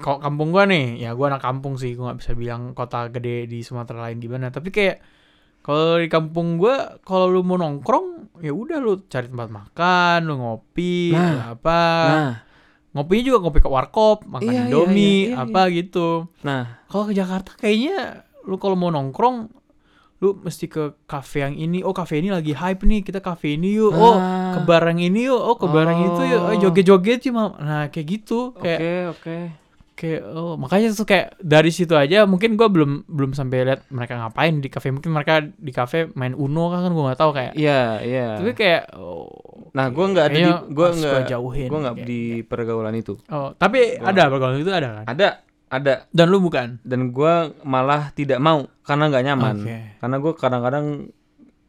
kampung 0.00 0.56
gua 0.56 0.64
nih, 0.64 1.04
ya 1.04 1.12
gua 1.12 1.36
anak 1.36 1.44
kampung 1.44 1.76
sih, 1.76 1.92
gua 1.92 2.08
nggak 2.16 2.20
bisa 2.24 2.32
bilang 2.32 2.72
kota 2.72 3.12
gede 3.12 3.44
di 3.44 3.60
Sumatera 3.60 4.08
lain 4.08 4.24
gimana. 4.24 4.48
Tapi 4.48 4.72
kayak 4.72 4.96
kalau 5.60 6.00
di 6.00 6.08
kampung 6.08 6.56
gua, 6.56 6.96
kalau 7.04 7.28
lu 7.28 7.44
mau 7.44 7.60
nongkrong, 7.60 8.40
ya 8.40 8.56
udah 8.56 8.80
lu 8.80 9.04
cari 9.04 9.28
tempat 9.28 9.52
makan, 9.52 10.18
lu 10.24 10.40
ngopi, 10.40 11.12
Nah, 11.12 11.52
apa. 11.52 11.80
Nah, 12.08 12.32
Ngopinya 12.96 13.28
juga 13.28 13.38
ngopi 13.44 13.60
ke 13.60 13.68
warkop, 13.68 14.24
makan 14.24 14.48
Iya, 14.48 14.56
iya, 14.56 14.64
Indomie, 14.72 15.20
iya, 15.28 15.36
iya, 15.36 15.44
apa 15.44 15.62
gitu. 15.68 16.32
nah, 16.40 16.80
Kalau 16.88 17.04
ke 17.04 17.12
Jakarta 17.12 17.52
kayaknya 17.60 18.24
lu 18.48 18.56
kalau 18.56 18.72
mau 18.72 18.88
nongkrong 18.88 19.52
lu 20.18 20.32
mesti 20.38 20.64
ke 20.64 20.82
kafe 21.04 21.42
yang 21.42 21.54
ini. 21.54 21.80
Oh, 21.80 21.92
kafe 21.92 22.18
ini 22.18 22.28
lagi 22.28 22.50
hype 22.50 22.82
nih. 22.82 23.00
Kita 23.00 23.20
kafe 23.20 23.54
ini 23.54 23.74
yuk. 23.74 23.92
Oh, 23.92 24.14
Ah. 24.14 24.56
ke 24.56 24.60
bar 24.62 24.84
yang 24.86 25.00
ini 25.02 25.26
yuk. 25.26 25.36
Oh, 25.36 25.54
ke 25.54 25.66
bar 25.66 25.84
yang 25.84 26.02
itu 26.06 26.22
yuk. 26.26 26.40
Oh, 26.40 26.48
Oh. 26.48 26.56
joget-joget 26.58 27.20
sih, 27.20 27.30
Mam. 27.30 27.52
Nah, 27.54 27.88
kayak 27.88 28.06
gitu. 28.06 28.50
oke, 28.50 28.62
Kayak 28.62 29.04
oke. 29.12 29.36
kayak 29.94 30.28
oh, 30.28 30.54
makanya 30.54 30.92
tuh 30.92 31.04
kayak 31.04 31.36
dari 31.38 31.68
situ 31.68 31.92
aja 31.92 32.24
mungkin 32.24 32.52
gua 32.54 32.68
belum 32.68 33.04
belum 33.06 33.32
sampai 33.32 33.64
lihat 33.64 33.88
mereka 33.88 34.16
ngapain 34.18 34.56
di 34.56 34.68
kafe. 34.68 34.88
Mungkin 34.90 35.08
mereka 35.08 35.40
di 35.40 35.68
kafe 35.70 36.12
main 36.12 36.32
Uno 36.32 36.68
kan 36.68 36.88
gua 36.90 37.04
nggak 37.06 37.16
tahu 37.18 37.32
kayak. 37.32 37.52
Iya, 37.52 37.80
iya. 38.02 38.28
Tapi 38.36 38.52
kayak 38.52 38.92
oh, 38.92 39.28
Nah, 39.72 39.88
gua 39.88 40.04
nggak 40.06 40.26
ada 40.26 40.36
di 40.38 40.44
gua 40.70 40.88
nggak 40.90 41.12
gua 41.14 41.24
jauhin. 41.26 41.68
gua 41.68 41.80
nggak 41.82 41.96
Kayak- 41.96 42.08
di 42.08 42.20
pergaulan 42.42 42.94
itu. 42.94 43.14
Oh, 43.26 43.52
tapi 43.52 43.96
Gua- 43.96 44.08
ada 44.08 44.22
pergaulan 44.26 44.58
itu 44.58 44.68
ada 44.70 44.88
kan? 44.94 45.04
Ada, 45.06 45.28
ada 45.68 46.06
Dan 46.08 46.26
lu 46.28 46.38
bukan. 46.38 46.78
dan 46.80 47.10
gua 47.10 47.34
malah 47.62 48.10
tidak 48.10 48.38
mau 48.38 48.70
karena 48.80 49.08
nggak 49.08 49.24
nyaman. 49.24 49.56
Oke. 49.60 49.78
Karena 49.96 50.16
gua 50.16 50.32
kadang-kadang 50.32 50.86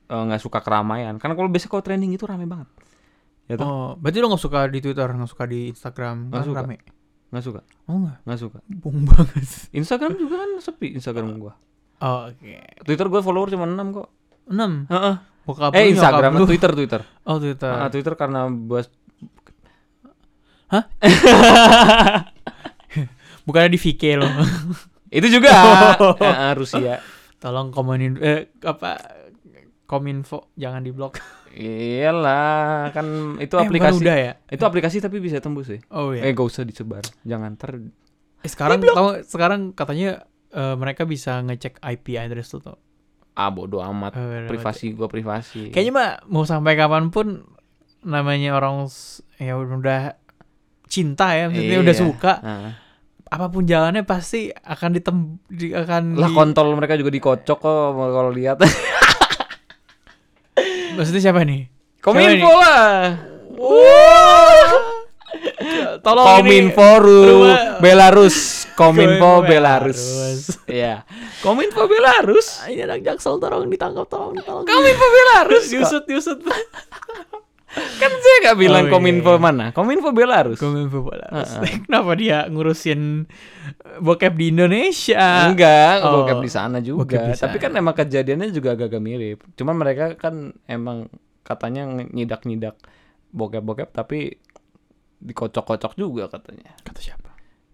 eh, 0.06 0.24
nggak 0.24 0.40
suka 0.40 0.60
keramaian. 0.60 1.16
Karena 1.16 1.34
kalau 1.34 1.48
biasa 1.48 1.66
kalau 1.66 1.82
trending 1.82 2.12
itu 2.12 2.24
rame 2.24 2.46
banget. 2.46 2.70
Ya 3.46 3.56
tuh, 3.56 3.64
Oh, 3.64 3.90
berarti 3.94 4.18
lu 4.18 4.28
nggak 4.28 4.40
suka 4.40 4.60
di 4.68 4.80
Twitter, 4.80 5.08
nggak 5.08 5.28
suka 5.28 5.44
di 5.44 5.68
Instagram, 5.68 6.28
Nggak 6.28 6.36
kan 6.36 6.46
suka. 6.46 6.62
rame. 6.62 6.78
nggak 7.28 7.44
suka, 7.44 7.60
Oh 7.86 7.96
enggak, 7.98 8.18
nggak 8.24 8.40
suka. 8.40 8.58
bung 8.70 9.04
banget. 9.04 9.48
Instagram 9.74 10.16
juga 10.16 10.36
kan 10.38 10.50
sepi 10.58 10.88
Instagram 10.94 11.28
gua. 11.38 11.54
Oh, 11.98 12.28
Oke. 12.28 12.60
Twitter 12.84 13.08
gua 13.08 13.20
follower 13.20 13.50
cuma 13.50 13.66
6 13.66 13.76
kok. 13.94 14.08
6. 14.48 14.88
Heeh. 14.88 15.16
Bokap 15.44 15.72
Eh 15.74 15.90
Instagram, 15.90 16.32
lu. 16.36 16.46
Twitter, 16.46 16.72
Twitter. 16.72 17.02
Oh, 17.24 17.36
Twitter. 17.38 17.72
Ah, 17.74 17.88
Twitter 17.88 18.14
karena 18.14 18.46
buat 18.48 18.88
Bukannya 23.48 23.72
di 23.72 23.80
VK 23.80 24.04
lo. 24.14 24.28
itu 25.18 25.28
juga 25.32 25.50
Oh. 25.98 26.14
Eh, 26.20 26.28
eh, 26.28 26.52
Rusia. 26.54 27.00
Tolong 27.38 27.72
komenin 27.72 28.20
eh 28.20 28.52
apa 28.60 29.00
kominfo 29.84 30.52
jangan 30.54 30.84
diblok. 30.84 31.16
Iyalah, 31.58 32.92
kan 32.92 33.08
itu 33.38 33.56
Eh, 33.56 33.64
aplikasi. 33.64 33.98
udah 33.98 34.18
ya? 34.20 34.34
Itu 34.46 34.62
aplikasi 34.62 35.00
tapi 35.00 35.18
bisa 35.18 35.40
tembus 35.40 35.68
sih. 35.68 35.80
Oh 35.90 36.12
Eh 36.12 36.22
iya. 36.22 36.30
gak 36.30 36.44
usah 36.44 36.62
disebar. 36.62 37.02
Jangan 37.24 37.56
ter 37.56 37.82
Eh, 38.38 38.46
sekarang 38.46 38.78
tahu 38.80 39.24
sekarang 39.24 39.62
katanya 39.72 40.28
eh, 40.50 40.76
mereka 40.76 41.04
bisa 41.04 41.40
ngecek 41.40 41.80
IP 41.80 42.16
address 42.16 42.52
tuh. 42.52 42.62
tau. 42.62 42.78
ah 43.34 43.48
bodo 43.48 43.78
amat. 43.80 44.14
Eh, 44.14 44.46
Privasi 44.46 44.92
gua 44.92 45.06
privasi. 45.06 45.70
Kayaknya 45.70 45.94
mah 45.94 46.10
mau 46.28 46.42
sampai 46.44 46.74
kapan 46.74 47.08
pun 47.08 47.46
namanya 48.02 48.54
orang 48.54 48.90
ya 49.38 49.54
udah 49.54 50.18
cinta 50.86 51.32
ya, 51.32 51.46
maksudnya 51.46 51.80
udah 51.80 51.92
Iya. 51.92 52.02
suka, 52.02 52.34
Ah. 52.40 52.72
Apa 53.28 53.52
pun 53.52 53.68
jalannya 53.68 54.08
pasti 54.08 54.48
akan 54.50 54.90
ditem 54.96 55.18
di, 55.46 55.76
akan 55.76 56.16
Lah 56.16 56.32
di- 56.32 56.36
kontol 56.36 56.74
mereka 56.74 56.96
juga 56.96 57.12
dikocok 57.12 57.60
kok 57.60 57.88
kalau 57.94 58.32
lihat. 58.32 58.58
maksudnya 60.98 61.22
siapa 61.22 61.44
nih? 61.44 61.68
Kominfo 62.00 62.48
Siapa 62.48 62.58
lah. 62.58 62.88
Tolong 66.02 66.24
ini 66.24 66.32
Kominfo 66.72 66.90
Ru 67.04 67.52
Belarus. 67.84 68.66
Kominfo 68.78 69.44
Belarus. 69.44 70.02
Iya. 70.70 71.04
Kominfo 71.44 71.86
Belarus. 71.86 72.64
Ini 72.70 72.88
anak 72.88 73.04
jaksel 73.04 73.38
tolong 73.38 73.68
ditangkap 73.68 74.08
tolong 74.08 74.38
tolong 74.42 74.64
Kominfo 74.64 75.06
Belarus. 75.06 75.64
kok. 75.68 75.74
diusut 75.74 76.04
diusut 76.08 76.40
Kan 77.78 78.12
saya 78.14 78.38
nggak 78.44 78.58
bilang 78.58 78.84
Oh, 78.86 78.92
Kominfo 78.92 79.32
iya. 79.32 79.40
mana. 79.40 79.66
Kominfo 79.70 80.10
Belarus. 80.12 80.58
Kominfo 80.58 81.02
Belarus 81.02 81.50
Heeh. 81.56 81.82
kenapa 81.86 82.12
dia 82.14 82.46
ngurusin 82.46 83.26
bokep 83.98 84.34
di 84.34 84.50
Indonesia 84.50 85.48
Enggak, 85.48 86.02
Oh, 86.02 86.22
bokep 86.22 86.40
di 86.40 86.50
sana 86.50 86.78
juga. 86.80 87.22
di 87.24 87.34
Tapi 87.34 87.58
sana. 87.58 87.58
kan 87.60 87.72
emang 87.74 87.94
kejadiannya 87.94 88.50
juga 88.50 88.74
agak-agak 88.74 89.00
mirip. 89.00 89.40
Cuman 89.54 89.76
mereka 89.76 90.14
kan 90.14 90.36
emang 90.66 91.10
katanya 91.42 91.86
nyidak-nyidak 91.88 92.76
bokep-bokep 93.30 93.90
tapi 93.90 94.36
dikocok-kocok 95.18 95.94
juga 95.94 96.28
katanya. 96.28 96.78
kata 96.80 97.00
siapa 97.00 97.30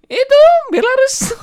Itu 0.05 0.39
Belarus. 0.69 1.33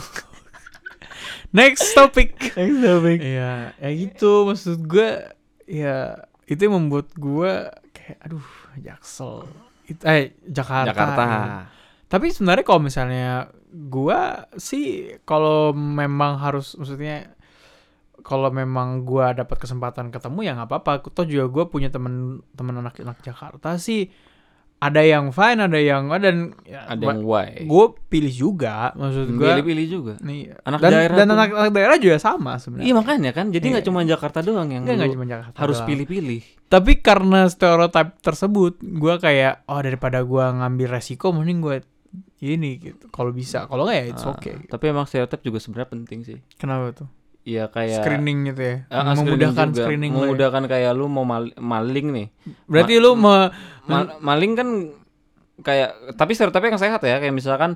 next 1.52 1.92
topic 1.92 2.36
Next 2.56 2.80
topic. 2.80 3.18
Iya, 3.20 3.74
ya 3.74 3.88
gitu 3.90 4.46
maksud 4.46 4.80
gue 4.82 5.10
ya 5.66 6.18
itu 6.44 6.60
yang 6.60 6.74
membuat 6.76 7.10
gue 7.14 7.52
kayak 8.10 8.18
aduh 8.26 8.46
Jaksel 8.82 9.46
It- 9.90 10.06
eh 10.06 10.34
Jakarta. 10.46 10.90
Jakarta. 10.90 11.22
ya. 11.26 11.42
Tapi 12.10 12.26
sebenarnya 12.30 12.64
kalau 12.66 12.82
misalnya 12.82 13.30
gue 13.70 14.20
sih 14.58 15.14
kalau 15.22 15.70
memang 15.74 16.38
harus 16.42 16.74
maksudnya 16.74 17.30
kalau 18.26 18.50
memang 18.52 19.02
gue 19.06 19.26
dapat 19.34 19.56
kesempatan 19.58 20.10
ketemu 20.14 20.38
ya 20.46 20.52
nggak 20.58 20.70
apa-apa. 20.70 20.92
Toh 21.10 21.26
juga 21.26 21.46
gue 21.50 21.64
punya 21.70 21.88
temen 21.90 22.38
temen 22.54 22.74
anak-anak 22.78 23.18
Jakarta 23.22 23.78
sih 23.82 24.10
ada 24.80 25.00
yang 25.00 25.28
fine, 25.28 25.60
ada 25.60 25.76
yang 25.76 26.08
dan 26.10 26.56
ya, 26.64 26.88
Ada 26.88 27.04
yang 27.04 27.20
why. 27.20 27.62
gue 27.62 27.84
pilih 28.08 28.32
juga 28.32 28.90
maksud 28.94 29.28
gue. 29.30 29.44
Pilih-pilih 29.44 29.86
juga. 29.86 30.12
Nih, 30.18 30.56
Anak 30.62 30.80
dan, 30.80 30.90
daerah 30.90 31.14
dan 31.14 31.26
pun- 31.26 31.36
anak-anak 31.36 31.70
daerah 31.70 31.96
juga 31.96 32.16
sama 32.16 32.52
Iya 32.52 32.58
sebenarnya. 32.58 32.94
makanya 32.96 33.30
kan. 33.30 33.46
Jadi 33.48 33.66
nggak 33.68 33.84
Iya. 33.84 33.88
cuma 33.88 34.00
Jakarta 34.02 34.40
doang 34.40 34.68
yang 34.68 34.82
enggak 34.82 35.06
lu 35.06 35.14
cuma 35.14 35.26
Jakarta. 35.26 35.54
harus 35.54 35.78
pilih-pilih. 35.82 36.42
Tapi 36.66 36.92
karena 36.98 37.44
stereotip 37.46 38.08
tersebut, 38.18 38.72
gua 38.80 39.16
kayak 39.16 39.62
oh 39.66 39.78
daripada 39.78 40.22
gua 40.22 40.48
ngambil 40.54 40.96
resiko 40.96 41.28
mending 41.28 41.60
gua 41.60 41.76
ini 42.38 42.80
gitu. 42.80 43.04
Kalau 43.08 43.30
bisa, 43.30 43.66
kalau 43.66 43.84
enggak 43.84 44.00
ya 44.00 44.04
it's 44.08 44.24
Ah, 44.24 44.32
okay. 44.32 44.64
Tapi 44.64 44.84
emang 44.86 45.04
stereotip 45.04 45.40
juga 45.40 45.58
sebenarnya 45.58 45.92
penting 45.92 46.20
sih. 46.22 46.38
Kenapa 46.56 46.96
tuh? 46.96 47.08
Iya 47.50 47.64
kayak 47.66 47.98
Screening 47.98 48.38
gitu 48.46 48.62
ya. 48.62 48.76
Ah, 48.88 49.10
memudahkan 49.12 49.68
juga. 49.68 49.82
screening, 49.82 50.12
ya. 50.12 50.18
memudahkan 50.22 50.62
kayak 50.64 50.92
lu 50.92 51.06
mau 51.06 51.24
mal- 51.24 51.56
maling 51.56 52.08
nih. 52.08 52.26
Berarti 52.64 52.94
Ma- 52.94 53.02
lu 53.02 53.10
me, 53.16 53.36
Ma- 53.84 54.10
maling 54.20 54.52
kan 54.54 54.68
kayak 55.60 55.90
tapi 56.14 56.30
stereotipnya 56.30 56.70
yang 56.70 56.80
sehat 56.80 57.02
ya 57.02 57.18
kayak 57.18 57.34
misalkan 57.34 57.74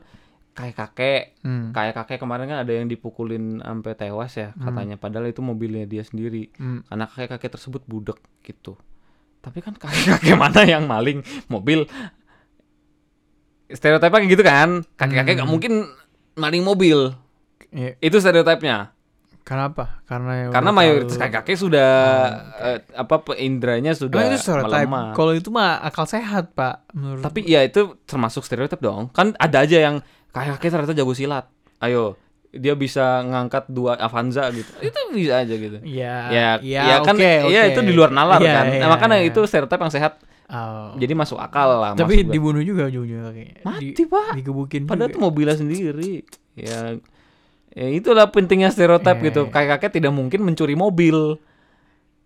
kayak 0.52 0.72
kakek 0.74 1.22
Hmm, 1.42 1.68
kayak 1.68 1.92
kakek 1.92 2.16
kemarin 2.16 2.46
kan 2.46 2.62
ada 2.62 2.70
yang 2.70 2.86
dipukulin 2.86 3.58
sampai 3.58 3.92
tewas 3.92 4.32
ya 4.32 4.54
Hmm. 4.54 4.64
katanya 4.64 4.96
padahal 4.96 5.26
itu 5.26 5.42
mobilnya 5.42 5.84
dia 5.84 6.00
sendiri 6.00 6.48
hmm. 6.54 6.86
karena 6.86 7.04
kakek 7.04 7.28
kakek 7.34 7.50
tersebut 7.52 7.82
budek 7.84 8.16
gitu 8.40 8.78
tapi 9.40 9.58
kan 9.58 9.74
kakek 9.82 10.14
kakek 10.14 10.38
mana 10.38 10.62
yang 10.64 10.86
maling 10.86 11.20
mobil 11.46 11.84
stereotipnya 13.66 14.16
kayak 14.16 14.30
gitu 14.30 14.44
kan 14.44 14.68
kakek 14.94 15.16
kakek 15.20 15.36
Hmm. 15.40 15.50
mungkin 15.50 15.72
maling 16.34 16.62
mobil 16.62 17.12
Iya. 17.68 17.98
itu 17.98 18.16
stereotipnya 18.16 18.93
Kenapa? 19.44 20.00
Karena 20.08 20.32
ya 20.40 20.46
karena 20.48 20.72
mayoritas 20.72 21.20
kakek 21.20 21.44
kakek 21.44 21.56
sudah 21.60 21.92
Oh, 22.56 22.64
eh, 22.64 22.80
apa 22.96 23.20
indranya 23.36 23.92
sudah 23.92 24.24
Emang 24.24 24.32
itu 24.32 24.48
melemah 24.50 25.06
Kalau 25.12 25.32
itu 25.36 25.52
mah 25.52 25.84
akal 25.84 26.08
sehat, 26.08 26.56
Pak. 26.56 26.88
Menurut 26.96 27.20
Tapi 27.20 27.44
ya 27.44 27.60
itu 27.60 28.00
termasuk 28.08 28.40
stereotip 28.40 28.80
dong. 28.80 29.12
Kan 29.12 29.36
ada 29.36 29.60
aja 29.60 29.76
yang 29.76 30.00
kayak 30.32 30.56
kakek 30.56 30.72
ternyata 30.72 30.96
jago 30.96 31.12
silat. 31.12 31.44
Ayo, 31.76 32.16
dia 32.50 32.72
bisa 32.72 33.20
ngangkat 33.20 33.68
dua 33.68 34.00
Avanza 34.00 34.48
gitu. 34.48 34.72
Itu 34.80 34.96
bisa 35.12 35.44
aja 35.44 35.52
gitu. 35.52 35.76
Iya. 35.84 36.16
Ya, 36.32 36.48
iya, 36.64 36.82
ya 36.88 36.96
kan 37.04 37.12
oke, 37.12 37.32
ya 37.52 37.60
oke. 37.60 37.70
itu 37.76 37.80
di 37.84 37.92
luar 37.92 38.10
nalar 38.10 38.40
Iya, 38.40 38.48
kan. 38.50 38.64
iya, 38.72 38.80
Nah, 38.80 38.88
makanya 38.96 39.16
iya. 39.20 39.28
itu 39.28 39.44
stereotip 39.44 39.76
yang 39.76 39.92
sehat. 39.92 40.24
Oh. 40.48 40.96
Jadi 40.96 41.12
masuk 41.12 41.36
akal 41.36 41.68
lah 41.68 41.92
Tapi 41.92 42.24
dibunuh 42.24 42.64
juga 42.64 42.88
ujung-ujungnya. 42.88 43.60
Mati, 43.60 43.92
Di- 43.92 44.08
Pak. 44.08 44.40
Digebukin 44.40 44.88
Padahal 44.88 45.08
juga. 45.08 45.16
itu 45.16 45.20
mobilnya 45.20 45.56
sendiri. 45.56 46.24
Ya 46.56 46.96
Ya 47.74 47.90
itulah 47.90 48.30
pentingnya 48.30 48.70
stereotip 48.70 49.18
Eh. 49.18 49.28
gitu. 49.28 49.50
Kayak 49.50 49.78
kakek 49.78 49.98
tidak 49.98 50.10
mungkin 50.10 50.42
mencuri 50.42 50.74
mobil. 50.74 51.38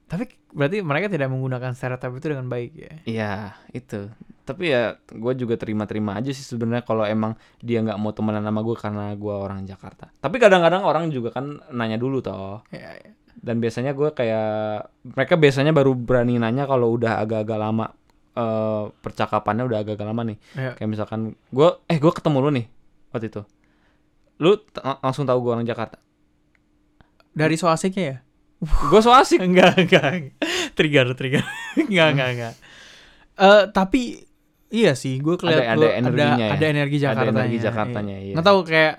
Tapi 0.04 0.24
berarti 0.50 0.80
mereka 0.80 1.08
tidak 1.08 1.28
menggunakan 1.28 1.72
stereotip 1.72 2.12
itu 2.14 2.26
dengan 2.28 2.46
baik 2.46 2.72
ya. 2.72 2.92
Iya, 3.04 3.32
itu. 3.70 4.08
tapi 4.44 4.72
ya 4.72 4.96
gue 5.04 5.32
juga 5.36 5.60
terima-terima 5.60 6.16
aja 6.16 6.32
sih 6.32 6.40
sebenarnya 6.40 6.80
kalau 6.80 7.04
emang 7.04 7.36
dia 7.60 7.84
nggak 7.84 8.00
mau 8.00 8.16
temenan 8.16 8.40
sama 8.40 8.64
gue 8.64 8.76
karena 8.80 9.12
gue 9.12 9.28
orang 9.28 9.68
Jakarta 9.68 10.08
tapi 10.16 10.40
kadang-kadang 10.40 10.88
orang 10.88 11.12
juga 11.12 11.36
kan 11.36 11.60
nanya 11.68 12.00
dulu 12.00 12.24
toh 12.24 12.64
Ya, 12.72 12.96
ya. 12.96 13.12
dan 13.36 13.60
biasanya 13.60 13.92
gue 13.92 14.08
kayak 14.08 14.88
mereka 15.04 15.36
biasanya 15.36 15.76
baru 15.76 15.92
berani 15.92 16.40
nanya 16.40 16.64
kalau 16.64 16.96
udah 16.96 17.20
agak-agak 17.20 17.60
lama 17.60 17.92
eh, 18.32 18.84
percakapannya 18.88 19.68
udah 19.68 19.78
agak-agak 19.84 20.06
lama 20.08 20.22
nih 20.32 20.38
Ya. 20.56 20.72
kayak 20.72 20.96
misalkan 20.96 21.20
gue 21.52 21.68
eh 21.84 22.00
gue 22.00 22.08
ketemu 22.08 22.36
lu 22.40 22.50
nih 22.56 22.66
waktu 23.12 23.28
itu 23.28 23.42
lu 24.38 24.54
langsung 25.00 25.24
tahu 25.24 25.38
gue 25.40 25.52
orang 25.52 25.64
Jakarta 25.64 25.98
Dari 27.30 27.54
so 27.54 27.66
asiknya 27.66 28.04
ya? 28.04 28.16
gue 28.60 29.00
so 29.00 29.10
asik 29.10 29.38
enggak, 29.46 29.78
enggak. 29.78 30.34
Trigger, 30.74 31.14
trigger. 31.14 31.42
enggak, 31.80 32.08
enggak, 32.12 32.28
enggak. 32.32 32.54
Eh, 33.36 33.62
tapi 33.68 34.26
iya 34.68 34.92
sih, 34.92 35.16
gue 35.16 35.34
kelihatan 35.34 35.62
Ada- 35.64 35.74
ada 35.76 35.88
energinya 35.96 36.44
ya? 36.44 36.54
ada 36.54 36.66
energi 36.66 36.96
ada 36.96 37.04
Jakarta. 37.04 37.30
energi 37.32 37.58
Jakartanya 37.60 38.16
iya. 38.18 38.34
Nggak 38.34 38.46
tahu 38.46 38.60
kayak 38.64 38.94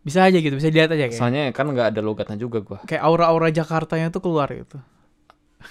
bisa 0.00 0.18
aja 0.20 0.34
gitu, 0.36 0.54
bisa 0.54 0.68
dilihat 0.68 0.90
aja 0.90 1.04
kayak. 1.04 1.14
soalnya 1.16 1.42
kan 1.50 1.66
nggak 1.68 1.88
ada 1.90 2.00
logatnya 2.00 2.34
juga 2.36 2.58
gue 2.60 2.78
Kayak 2.84 3.02
aura-aura 3.02 3.50
Jakartanya 3.50 4.10
tuh 4.10 4.18
keluar 4.20 4.50
gitu. 4.50 4.78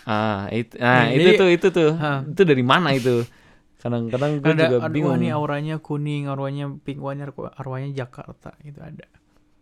ah 0.03 0.47
itu 0.49 0.75
nah 0.75 1.03
Nih, 1.05 1.15
itu 1.15 1.29
jadi- 1.29 1.37
tuh 1.37 1.49
itu 1.49 1.67
tuh 1.69 1.91
Hah. 1.93 2.23
itu 2.23 2.41
dari 2.41 2.63
mana 2.63 2.91
itu 2.91 3.27
kadang-kadang 3.81 4.39
gue 4.39 4.53
ada 4.53 4.63
juga 4.69 4.77
aduh, 4.85 4.93
bingung. 4.93 5.17
nih 5.17 5.31
auranya 5.33 5.75
kuning, 5.81 6.29
auranya 6.29 6.69
pink, 6.85 7.01
ini 7.01 7.25
auranya 7.57 7.89
Jakarta 8.05 8.53
gitu 8.61 8.77
ada. 8.77 9.09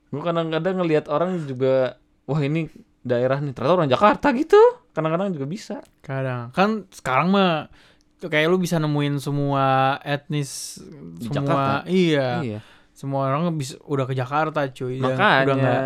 gue 0.10 0.22
kadang-kadang 0.22 0.84
ngelihat 0.84 1.06
orang 1.08 1.40
juga 1.48 1.96
wah 2.28 2.42
ini 2.44 2.68
daerah 3.00 3.40
nih. 3.40 3.56
Ternyata 3.56 3.74
orang 3.80 3.90
Jakarta 3.90 4.28
gitu. 4.36 4.60
Kadang-kadang 4.92 5.32
juga 5.32 5.48
bisa. 5.48 5.80
Kadang. 6.04 6.52
Kan 6.52 6.90
sekarang 6.92 7.32
mah 7.32 7.72
kayak 8.20 8.52
lu 8.52 8.60
bisa 8.60 8.76
nemuin 8.78 9.24
semua 9.24 9.96
etnis 10.04 10.84
Di 11.16 11.32
semua 11.32 11.36
Jakarta? 11.40 11.74
iya, 11.88 12.28
iya. 12.44 12.60
Semua 12.92 13.32
orang 13.32 13.56
bisa 13.56 13.80
udah 13.88 14.04
ke 14.04 14.12
Jakarta 14.12 14.68
cuy. 14.68 15.00
Udah- 15.00 15.16
makanya. 15.16 15.40
udah 15.48 15.56
nggak 15.56 15.82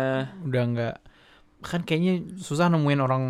udah 0.50 0.62
nggak. 0.74 0.94
Kan 1.62 1.80
kayaknya 1.86 2.14
susah 2.42 2.66
nemuin 2.68 3.00
orang 3.00 3.22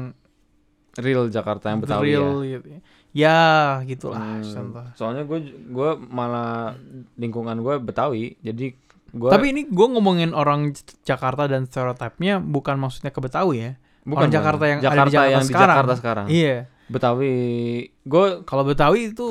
real 0.97 1.27
Jakarta 1.29 1.75
yang 1.75 1.83
Betawi 1.83 2.15
ya. 2.15 2.23
gitu 2.57 2.69
ya 3.15 3.39
gitulah 3.87 4.19
Hmm, 4.19 4.43
contoh. 4.43 4.85
soalnya 4.99 5.23
gue 5.23 5.39
gue 5.71 5.91
malah 6.11 6.75
lingkungan 7.15 7.63
gue 7.63 7.75
Betawi 7.79 8.35
jadi 8.43 8.75
gue 9.15 9.31
tapi 9.31 9.55
ini 9.55 9.71
gue 9.71 9.87
ngomongin 9.87 10.35
orang 10.35 10.75
Jakarta 11.07 11.47
dan 11.47 11.71
stereotipnya 11.71 12.43
bukan 12.43 12.75
maksudnya 12.75 13.15
ke 13.15 13.23
Betawi 13.23 13.57
ya? 13.57 13.73
Bukan 14.03 14.27
orang 14.27 14.35
Jakarta 14.35 14.65
yang 14.67 14.79
ada 14.79 14.85
di 14.85 14.91
Jakarta 14.91 15.11
Jakarta 15.15 15.31
yang 15.31 15.41
di 15.41 15.49
sekarang. 15.49 15.71
Jakarta 15.79 15.93
sekarang. 15.97 16.27
Iya. 16.27 16.57
Betawi 16.85 17.33
gue 18.03 18.25
kalau 18.43 18.65
Betawi 18.67 19.15
itu 19.15 19.29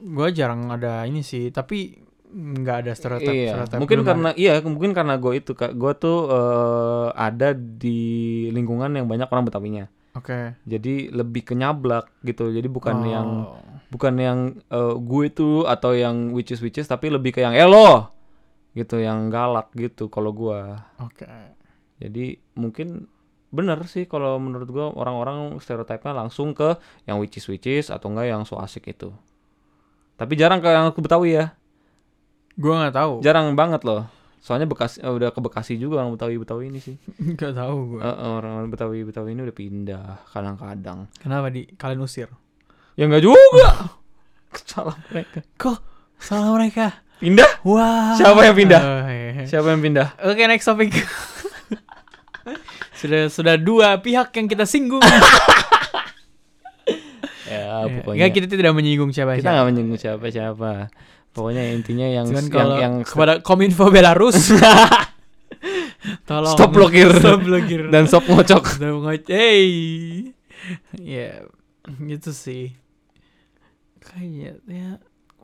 gue 0.00 0.28
jarang 0.32 0.72
ada 0.72 1.04
ini 1.04 1.20
sih 1.20 1.52
tapi 1.52 2.00
nggak 2.34 2.76
ada 2.82 2.92
stereotip 2.98 3.30
iya. 3.30 3.54
stereotip 3.54 3.78
mungkin 3.78 3.98
belum 4.02 4.08
karena 4.10 4.30
iya 4.34 4.58
mungkin 4.64 4.90
karena 4.90 5.14
gue 5.20 5.32
itu 5.38 5.52
kak. 5.52 5.76
Gue 5.76 5.92
tuh 5.94 6.32
eh, 6.32 7.08
ada 7.14 7.52
di 7.54 8.00
lingkungan 8.50 8.90
yang 8.90 9.04
banyak 9.04 9.28
orang 9.28 9.44
Betawinya 9.44 9.84
oke. 10.14 10.38
Jadi 10.64 11.10
lebih 11.10 11.42
kenyablak 11.44 12.10
gitu. 12.22 12.50
Jadi 12.50 12.66
bukan 12.66 12.96
Oh. 12.98 13.06
yang 13.06 13.28
bukan 13.90 14.14
yang 14.16 14.38
eh, 14.68 14.94
gue 14.96 15.24
tuh 15.30 15.66
atau 15.66 15.94
yang 15.94 16.30
witches 16.30 16.58
witches 16.58 16.86
tapi 16.86 17.10
lebih 17.10 17.30
ke 17.30 17.42
yang 17.42 17.54
elo 17.54 18.10
gitu 18.74 18.98
yang 18.98 19.30
galak 19.30 19.70
gitu 19.74 20.10
kalau 20.10 20.34
gue 20.34 20.58
oke. 20.98 21.26
Jadi 22.02 22.34
mungkin 22.58 23.06
bener 23.54 23.78
sih 23.86 24.02
kalau 24.04 24.34
menurut 24.42 24.66
gue 24.66 24.82
orang-orang 24.98 25.54
stereotipnya 25.62 26.10
langsung 26.10 26.58
ke 26.58 26.74
yang 27.06 27.22
witches 27.22 27.46
witches 27.46 27.86
atau 27.86 28.10
enggak 28.10 28.34
yang 28.34 28.42
so 28.42 28.58
asik 28.58 28.90
itu. 28.90 29.14
Tapi 30.18 30.34
jarang 30.34 30.58
ke 30.58 30.66
yang 30.66 30.90
ke 30.90 30.98
Betawi 30.98 31.38
ya. 31.38 31.54
Gue 32.58 32.74
nggak 32.74 32.94
tahu. 32.94 33.14
Jarang 33.22 33.54
banget 33.54 33.86
loh 33.86 34.10
soalnya 34.44 34.68
Bekasi 34.68 35.00
eh, 35.00 35.08
udah 35.08 35.32
ke 35.32 35.40
Bekasi 35.40 35.80
juga 35.80 36.04
orang 36.04 36.12
Betawi 36.20 36.36
Betawi 36.36 36.68
ini 36.68 36.76
sih. 36.84 37.00
Nggak 37.32 37.56
tahu 37.56 37.96
gue 37.96 38.00
Eh, 38.04 38.12
eh, 38.12 38.28
orang 38.28 38.68
Betawi 38.68 39.00
Betawi 39.08 39.32
ini 39.32 39.40
udah 39.40 39.56
pindah 39.56 40.04
kadang-kadang. 40.28 41.08
Kenapa 41.16 41.48
di? 41.48 41.64
Kalian 41.80 42.04
usir? 42.04 42.28
Ya 43.00 43.08
enggak 43.08 43.24
juga. 43.24 43.88
Salah 44.68 45.00
mereka. 45.08 45.40
Kok? 45.56 45.78
Salah 46.20 46.52
mereka? 46.52 47.00
Pindah? 47.24 47.64
Wah. 47.64 48.12
Siapa 48.20 48.44
yang 48.44 48.52
pindah? 48.52 48.80
Oh, 48.84 49.08
iya. 49.08 49.48
siapa 49.48 49.72
yang 49.72 49.80
pindah? 49.80 50.12
Oke 50.28 50.44
next 50.44 50.68
topic. 50.68 50.92
Sudah 53.00 53.28
sudah 53.28 53.56
dua 53.56 54.00
pihak 54.00 54.32
yang 54.36 54.48
kita 54.48 54.64
singgung. 54.68 55.00
Ya 57.44 57.60
Ya, 57.84 58.00
pokoknya. 58.00 58.18
Nggak, 58.24 58.32
kita 58.32 58.46
tidak 58.56 58.72
menyinggung 58.72 59.12
siapa 59.12 59.36
kita 59.36 59.52
nggak 59.52 59.66
menyinggung 59.68 60.00
siapa 60.00 60.26
siapa 60.32 60.88
pokoknya 61.34 61.74
intinya 61.74 62.06
yang 62.06 62.26
Cuman 62.30 62.46
yang, 62.46 62.54
kalau 62.54 62.76
yang 62.78 62.94
kepada 63.02 63.42
Kominfo 63.42 63.90
Belarus 63.90 64.54
tolong 66.28 66.54
Stop 66.54 66.70
blokir. 66.72 67.10
stop 67.16 67.40
blokir. 67.42 67.88
Dan 67.92 68.06
sop 68.06 68.24
ngocok. 68.28 68.64
Stop 68.78 68.96
ngocok. 69.02 69.28
Hey. 69.28 70.32
Ya 70.96 71.44
gitu 72.00 72.30
sih. 72.32 72.76
Kayaknya 74.00 74.60
ya 74.68 74.90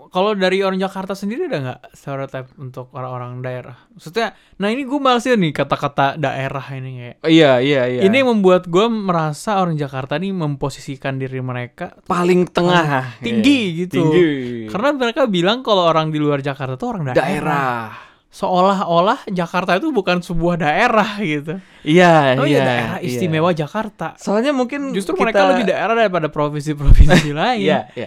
kalau 0.09 0.33
dari 0.33 0.61
orang 0.61 0.77
Jakarta 0.77 1.13
sendiri 1.13 1.45
ada 1.45 1.59
nggak 1.61 1.81
stereotip 1.91 2.47
untuk 2.57 2.89
orang-orang 2.91 3.39
daerah 3.39 3.77
maksudnya 3.89 4.33
nah 4.57 4.67
ini 4.67 4.83
gue 4.83 4.97
males 4.97 5.23
ya 5.23 5.35
nih 5.35 5.53
kata-kata 5.53 6.17
daerah 6.17 6.65
ini 6.73 6.91
kayak 6.97 7.17
Oh, 7.19 7.29
iya 7.29 7.53
iya 7.59 7.83
iya 7.87 8.01
ini 8.01 8.17
yang 8.17 8.31
membuat 8.31 8.65
gue 8.65 8.87
merasa 8.87 9.59
orang 9.59 9.75
Jakarta 9.75 10.17
nih 10.17 10.31
memposisikan 10.31 11.17
diri 11.17 11.39
mereka 11.39 12.01
paling 12.03 12.47
tengah 12.47 13.19
tinggi 13.19 13.59
Iya. 13.69 13.77
gitu. 13.83 13.95
tinggi 14.01 14.25
karena 14.67 14.89
mereka 14.93 15.23
bilang 15.25 15.61
kalau 15.61 15.85
orang 15.85 16.09
di 16.09 16.17
luar 16.17 16.41
Jakarta 16.41 16.75
tuh 16.75 16.89
orang 16.91 17.03
daerah. 17.07 17.21
daerah 17.21 17.83
Seolah-olah 18.31 19.27
Jakarta 19.27 19.75
itu 19.75 19.91
bukan 19.91 20.23
sebuah 20.23 20.55
daerah 20.57 21.19
gitu. 21.19 21.59
iya 21.83 22.39
Oh 22.39 22.47
iya 22.47 22.57
iya 22.57 22.61
daerah 22.63 22.97
iya. 22.97 23.11
istimewa 23.11 23.51
Jakarta. 23.51 24.15
soalnya 24.17 24.51
mungkin 24.51 24.91
Justru 24.91 25.13
kita- 25.13 25.23
mereka 25.27 25.43
lebih 25.51 25.67
daerah 25.67 25.95
daripada 25.95 26.31
provinsi-provinsi 26.31 27.35
lain. 27.37 27.59
iya 27.61 27.91
iya 27.93 28.07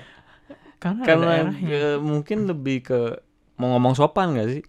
Karena, 0.84 1.02
karena 1.08 1.26
daerahnya. 1.48 1.68
eh, 1.72 1.98
mungkin 1.98 2.44
lebih 2.44 2.84
ke 2.84 3.00
mau 3.56 3.72
ngomong 3.72 3.96
sopan 3.96 4.36
gak 4.36 4.50
sih 4.52 4.64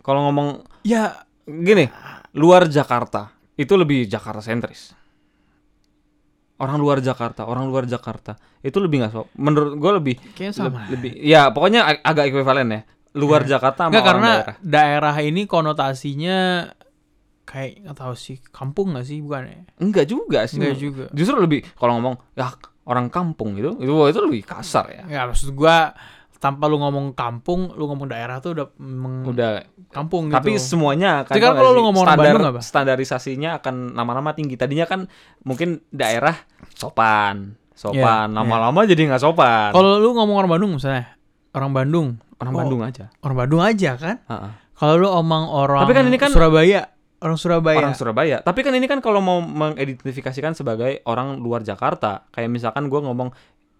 kalau 0.00 0.24
ngomong 0.24 0.64
Ya 0.80 1.20
gini 1.44 1.92
luar 2.32 2.64
Jakarta 2.66 3.28
itu 3.54 3.76
lebih 3.76 4.08
Jakarta 4.08 4.40
sentris 4.40 4.96
orang 6.56 6.78
luar 6.78 6.98
Jakarta 6.98 7.44
orang 7.44 7.66
luar 7.66 7.84
Jakarta 7.84 8.38
itu 8.62 8.78
lebih 8.78 9.02
nggak 9.02 9.12
so 9.12 9.26
menurut 9.36 9.74
gue 9.74 9.92
lebih 9.92 10.16
kayaknya 10.32 10.54
sama. 10.54 10.86
lebih 10.88 11.12
ya 11.18 11.50
pokoknya 11.50 11.80
ag- 11.84 12.02
agak 12.02 12.24
ekuivalen 12.30 12.68
ya 12.70 12.80
luar 13.14 13.42
Jakarta 13.44 13.86
sama 13.86 13.90
Enggak 13.92 14.02
orang 14.02 14.14
karena 14.16 14.32
daerah 14.32 14.56
daerah. 14.62 15.14
ini 15.20 15.42
konotasinya 15.44 16.38
kayak 17.44 17.84
nggak 17.84 17.96
tahu 17.98 18.14
sih 18.16 18.38
kampung 18.48 18.94
nggak 18.94 19.04
sih 19.04 19.18
bukan 19.20 19.42
ya? 19.44 19.60
enggak 19.76 20.06
juga 20.08 20.40
sih 20.46 20.56
Enggak 20.56 20.76
juga. 20.78 21.04
justru 21.12 21.36
lebih 21.36 21.60
kalau 21.76 21.98
ngomong 21.98 22.16
ya 22.32 22.48
orang 22.84 23.08
kampung 23.08 23.54
gitu 23.54 23.76
itu 23.76 23.90
itu 23.90 24.20
lebih 24.20 24.42
kasar 24.42 24.86
ya 24.88 25.04
Ya 25.06 25.20
maksud 25.24 25.52
gua 25.52 25.92
tanpa 26.36 26.68
lu 26.68 26.76
ngomong 26.76 27.16
kampung, 27.16 27.72
lu 27.72 27.88
ngomong 27.88 28.04
daerah 28.04 28.36
tuh 28.36 28.52
udah 28.52 28.66
meng- 28.76 29.24
udah 29.24 29.64
kampung 29.88 30.28
gitu. 30.28 30.36
tapi 30.36 30.60
semuanya 30.60 31.24
akan 31.24 31.32
kan 31.32 31.40
kalau 31.40 31.56
nggak 31.56 31.72
lu 31.72 31.82
ngomong 31.82 32.02
orang 32.04 32.12
standar 32.12 32.28
Bandung 32.30 32.44
apa? 32.46 32.60
standarisasinya 32.60 33.50
akan 33.56 33.74
lama-lama 33.94 34.30
tinggi 34.32 34.54
tadinya 34.54 34.84
kan 34.84 35.08
mungkin 35.40 35.80
daerah 35.88 36.36
sopan 36.70 37.56
sopan 37.72 38.28
Iya, 38.28 38.36
lama-lama 38.36 38.84
jadi 38.84 39.08
nggak 39.08 39.22
sopan 39.22 39.72
Kalau 39.72 39.96
lu 39.96 40.12
ngomong 40.12 40.36
orang 40.36 40.50
Bandung 40.52 40.76
misalnya, 40.76 41.16
orang 41.50 41.72
Bandung, 41.72 42.06
orang 42.36 42.52
oh, 42.52 42.58
Bandung 42.60 42.80
aja 42.82 43.04
orang 43.18 43.36
Bandung 43.38 43.62
aja 43.64 43.90
kan? 43.96 44.16
Heeh. 44.22 44.50
Kalau 44.74 44.94
lu 44.94 45.08
omong 45.08 45.48
orang 45.48 45.80
Tapi 45.80 45.92
kan 45.92 46.04
ini 46.04 46.18
kan- 46.18 46.28
Surabaya, 46.28 46.92
orang 47.22 47.38
Surabaya. 47.38 47.78
orang 47.78 47.94
Surabaya 47.94 48.36
tapi 48.40 48.64
kan 48.64 48.74
ini 48.74 48.86
kan 48.88 48.98
kalau 48.98 49.20
mau 49.22 49.38
mengidentifikasikan 49.38 50.56
sebagai 50.56 51.02
orang 51.06 51.38
luar 51.38 51.62
Jakarta 51.62 52.26
kayak 52.32 52.50
misalkan 52.50 52.88
gua 52.88 53.04
ngomong 53.04 53.30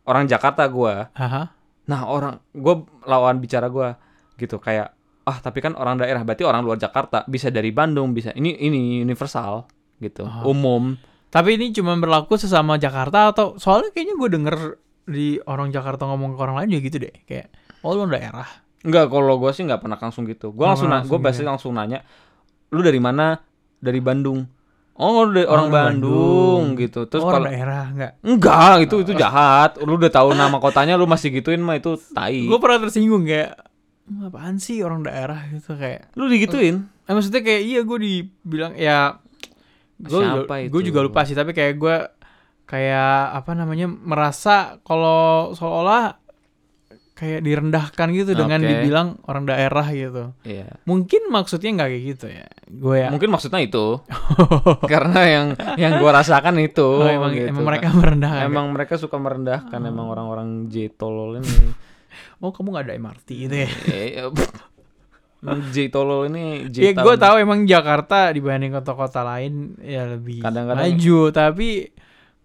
orang 0.05 0.29
Jakarta 0.29 0.69
Haha. 1.17 1.51
nah 1.87 2.01
orang 2.07 2.39
gua 2.53 2.85
lawan 3.05 3.41
bicara 3.41 3.67
gua 3.73 3.97
gitu 4.37 4.59
kayak 4.59 4.93
ah 5.25 5.39
tapi 5.41 5.65
kan 5.65 5.73
orang 5.73 5.97
daerah 5.97 6.21
berarti 6.21 6.45
orang 6.45 6.61
luar 6.61 6.77
Jakarta 6.77 7.25
bisa 7.25 7.49
dari 7.49 7.73
Bandung 7.73 8.13
bisa 8.13 8.29
ini 8.37 8.55
ini 8.61 9.01
universal 9.01 9.65
gitu 9.99 10.29
Oh. 10.29 10.53
umum 10.53 10.97
Tapi 11.35 11.59
ini 11.59 11.75
cuma 11.75 11.99
berlaku 11.99 12.39
sesama 12.39 12.79
Jakarta 12.79 13.35
atau 13.35 13.59
soalnya 13.59 13.91
kayaknya 13.91 14.15
gue 14.15 14.29
denger 14.39 14.57
di 15.03 15.35
orang 15.51 15.75
Jakarta 15.75 16.07
ngomong 16.07 16.39
ke 16.39 16.41
orang 16.41 16.63
lain 16.63 16.79
juga 16.79 16.83
gitu 16.87 16.97
deh, 17.03 17.15
kayak 17.27 17.51
oh 17.83 17.91
lu 17.99 18.07
daerah. 18.07 18.47
Enggak, 18.87 19.11
kalau 19.11 19.35
gue 19.43 19.51
sih 19.51 19.67
nggak 19.67 19.83
pernah 19.83 19.99
langsung 19.99 20.31
gitu. 20.31 20.55
Gue 20.55 20.63
langsung, 20.63 20.87
langsung 20.87 21.11
gue 21.11 21.19
pasti 21.19 21.43
ya. 21.43 21.51
langsung 21.51 21.75
nanya, 21.75 22.07
lu 22.75 22.83
dari 22.83 22.99
mana? 22.99 23.39
Dari 23.79 24.03
Bandung. 24.03 24.43
Oh, 24.95 25.23
lu 25.23 25.33
dari 25.33 25.47
Oh, 25.47 25.55
orang 25.55 25.67
orang 25.67 25.71
Bandung, 25.71 26.11
Bandung. 26.11 26.63
gitu. 26.79 27.01
Terus 27.07 27.23
oh, 27.23 27.31
orang 27.31 27.35
kalau 27.41 27.51
daerah 27.51 27.83
enggak. 27.89 28.13
enggak, 28.21 28.75
itu 28.83 28.97
itu 29.03 29.13
jahat. 29.15 29.71
Lu 29.79 29.95
udah 29.95 30.11
tahu 30.11 30.35
nama 30.35 30.59
kotanya, 30.59 30.95
lu 30.95 31.07
masih 31.07 31.31
gituin 31.31 31.59
mah 31.59 31.75
itu 31.75 31.95
tai. 32.11 32.45
Gue 32.45 32.59
pernah 32.59 32.83
tersinggung 32.83 33.23
kayak 33.23 33.55
"Hmm, 34.05 34.29
apaan 34.29 34.59
sih 34.59 34.83
orang 34.83 35.03
daerah 35.03 35.41
gitu 35.49 35.75
kayak. 35.75 36.13
Lu 36.15 36.27
digituin. 36.27 36.87
Eh, 37.05 37.13
maksudnya 37.13 37.41
kayak 37.41 37.63
iya 37.63 37.81
gue 37.81 37.99
dibilang 37.99 38.73
ya 38.75 39.19
gue 39.95 40.21
Siapa 40.21 40.67
gue 40.67 40.83
juga 40.83 41.01
lupa 41.01 41.23
sih 41.23 41.33
tapi 41.33 41.53
kayak 41.53 41.75
gue 41.79 41.97
kayak 42.65 43.37
apa 43.37 43.53
namanya 43.53 43.87
merasa 43.87 44.81
kalau 44.83 45.53
seolah 45.53 46.17
kayak 47.15 47.47
direndahkan 47.47 48.11
gitu 48.11 48.35
dengan 48.35 48.59
Oke. 48.59 48.69
dibilang 48.75 49.09
orang 49.31 49.47
daerah 49.47 49.87
gitu. 49.95 50.35
Iya. 50.43 50.83
Mungkin 50.83 51.31
maksudnya 51.31 51.71
nggak 51.79 51.91
kayak 51.95 52.05
gitu 52.11 52.27
ya. 52.27 52.47
Gue 52.67 52.97
ya. 53.07 53.09
Mungkin 53.15 53.31
maksudnya 53.31 53.63
itu. 53.63 54.03
Karena 54.93 55.21
yang 55.23 55.47
yang 55.79 56.03
gua 56.03 56.19
rasakan 56.19 56.59
itu. 56.59 56.83
Oh, 56.83 57.07
emang, 57.07 57.31
gitu. 57.31 57.55
emang 57.55 57.65
mereka 57.71 57.95
merendahkan. 57.95 58.45
Emang 58.51 58.67
mereka 58.75 58.95
suka 58.99 59.17
merendahkan 59.17 59.79
emang 59.79 60.11
orang-orang 60.11 60.67
J 60.69 60.91
tolol 60.95 61.39
ini. 61.41 61.55
Oh 62.39 62.53
kamu 62.53 62.77
nggak 62.77 62.85
ada 62.87 62.95
MRT 63.01 63.29
gitu 63.49 63.57
ya? 63.57 63.69
Eh, 63.89 64.21
J 65.73 65.77
tolol 65.89 66.29
ini 66.29 66.69
J 66.69 66.77
Ya 66.81 66.93
gue 66.93 67.15
tahu 67.17 67.37
emang 67.41 67.65
Jakarta 67.65 68.33
dibanding 68.33 68.73
kota-kota 68.73 69.25
lain 69.25 69.77
ya 69.81 70.09
lebih 70.09 70.41
Kadang-kadang- 70.41 70.93
maju 70.93 71.19
tapi 71.33 71.69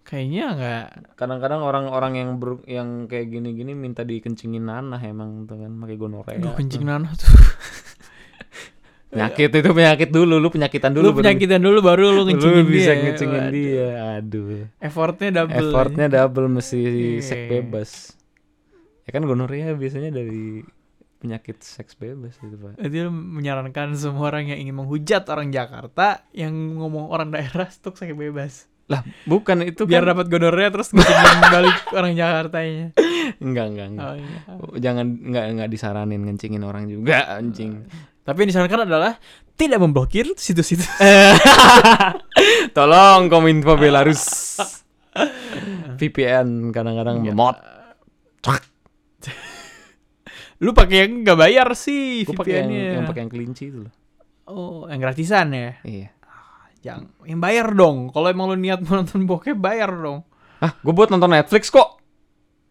kayaknya 0.10 0.46
nggak 0.58 0.86
Kadang-kadang 1.14 1.62
orang-orang 1.62 2.14
yang 2.18 2.30
ber- 2.36 2.66
yang 2.66 3.06
kayak 3.06 3.30
gini-gini 3.30 3.78
minta 3.78 4.02
dikencingin 4.02 4.66
nanah 4.66 4.98
emang 5.00 5.46
tuh 5.46 5.62
kan 5.62 5.72
pakai 5.78 5.96
gonorea. 5.96 6.42
Aduh 6.42 6.58
kencing 6.58 6.82
tuh. 6.82 6.90
nanah 6.90 7.14
tuh. 7.14 7.30
Penyakit 9.10 9.50
itu 9.50 9.70
penyakit 9.74 10.10
dulu, 10.14 10.38
lu 10.38 10.54
penyakitan 10.54 10.94
dulu. 10.94 11.10
lu 11.10 11.18
penyakitan 11.18 11.58
dulu 11.58 11.82
baru 11.82 12.14
lu 12.14 12.22
lu 12.22 12.24
ngencingin 12.30 12.66
bisa 12.70 12.94
dia. 12.94 13.02
ngencingin 13.02 13.42
Waduh. 13.42 13.54
dia. 13.58 13.88
Aduh. 14.22 14.48
Effortnya 14.78 15.30
double. 15.34 15.58
Effortnya 15.66 16.06
double 16.08 16.46
mesti 16.48 16.78
Iya. 16.78 17.22
seks 17.26 17.44
bebas. 17.50 17.90
Ya 19.06 19.12
kan 19.12 19.26
gonorea 19.26 19.74
biasanya 19.74 20.14
dari 20.14 20.62
penyakit 21.18 21.58
seks 21.60 21.98
bebas 21.98 22.38
gitu, 22.38 22.54
Pak. 22.56 22.78
Jadi 22.78 22.98
lu 23.02 23.10
menyarankan 23.10 23.98
semua 23.98 24.30
orang 24.30 24.54
yang 24.54 24.62
ingin 24.62 24.78
menghujat 24.78 25.26
orang 25.26 25.50
Jakarta 25.50 26.30
yang 26.30 26.54
ngomong 26.78 27.10
orang 27.10 27.34
daerah 27.34 27.66
stuk 27.68 27.98
sakit 27.98 28.14
bebas. 28.14 28.70
Lah, 28.90 29.06
bukan 29.24 29.62
itu 29.64 29.86
Biar 29.86 30.02
kan 30.02 30.12
dapat 30.12 30.26
gonorrea 30.28 30.74
terus 30.74 30.90
ngencingin 30.90 31.40
balik 31.54 31.78
orang 31.94 32.14
Jakartanya. 32.14 32.88
enggak 33.38 33.66
enggak 33.70 33.88
enggak. 33.88 34.06
Oh, 34.10 34.16
iya. 34.18 34.40
Jangan 34.82 35.06
enggak 35.22 35.46
enggak 35.48 35.70
disaranin 35.70 36.22
ngencingin 36.26 36.64
orang 36.66 36.90
juga 36.90 37.30
anjing. 37.32 37.86
Tapi 38.26 38.38
yang 38.42 38.50
disarankan 38.50 38.86
adalah 38.86 39.14
tidak 39.54 39.78
memblokir 39.78 40.34
situs-situs. 40.34 40.90
Tolong 42.76 43.30
Kominfo 43.30 43.74
Belarus. 43.76 44.58
VPN 46.00 46.70
kadang-kadang 46.70 47.22
Iya. 47.22 47.34
memot. 47.34 47.58
Lu 50.60 50.76
pakai 50.76 51.08
yang 51.08 51.24
nggak 51.24 51.38
bayar 51.40 51.68
sih 51.72 52.28
pakai 52.28 52.36
yang, 52.60 52.68
VPN-nya. 52.68 52.92
yang 53.00 53.06
pakai 53.08 53.22
yang 53.24 53.32
kelinci 53.32 53.64
itu 53.70 53.80
loh. 53.88 53.94
Oh, 54.44 54.84
yang 54.86 55.00
gratisan 55.00 55.54
ya? 55.54 55.80
Iya. 55.86 56.10
Yang 56.80 57.12
yang 57.24 57.40
bayar 57.40 57.68
dong. 57.72 58.08
Kalau 58.10 58.28
emang 58.28 58.48
lu 58.48 58.56
niat 58.56 58.80
mau 58.82 58.98
nonton 58.98 59.24
bokep 59.24 59.56
bayar 59.56 59.92
dong. 59.92 60.24
Ah, 60.60 60.76
gue 60.76 60.92
buat 60.92 61.08
nonton 61.08 61.30
Netflix 61.30 61.68
kok. 61.68 62.00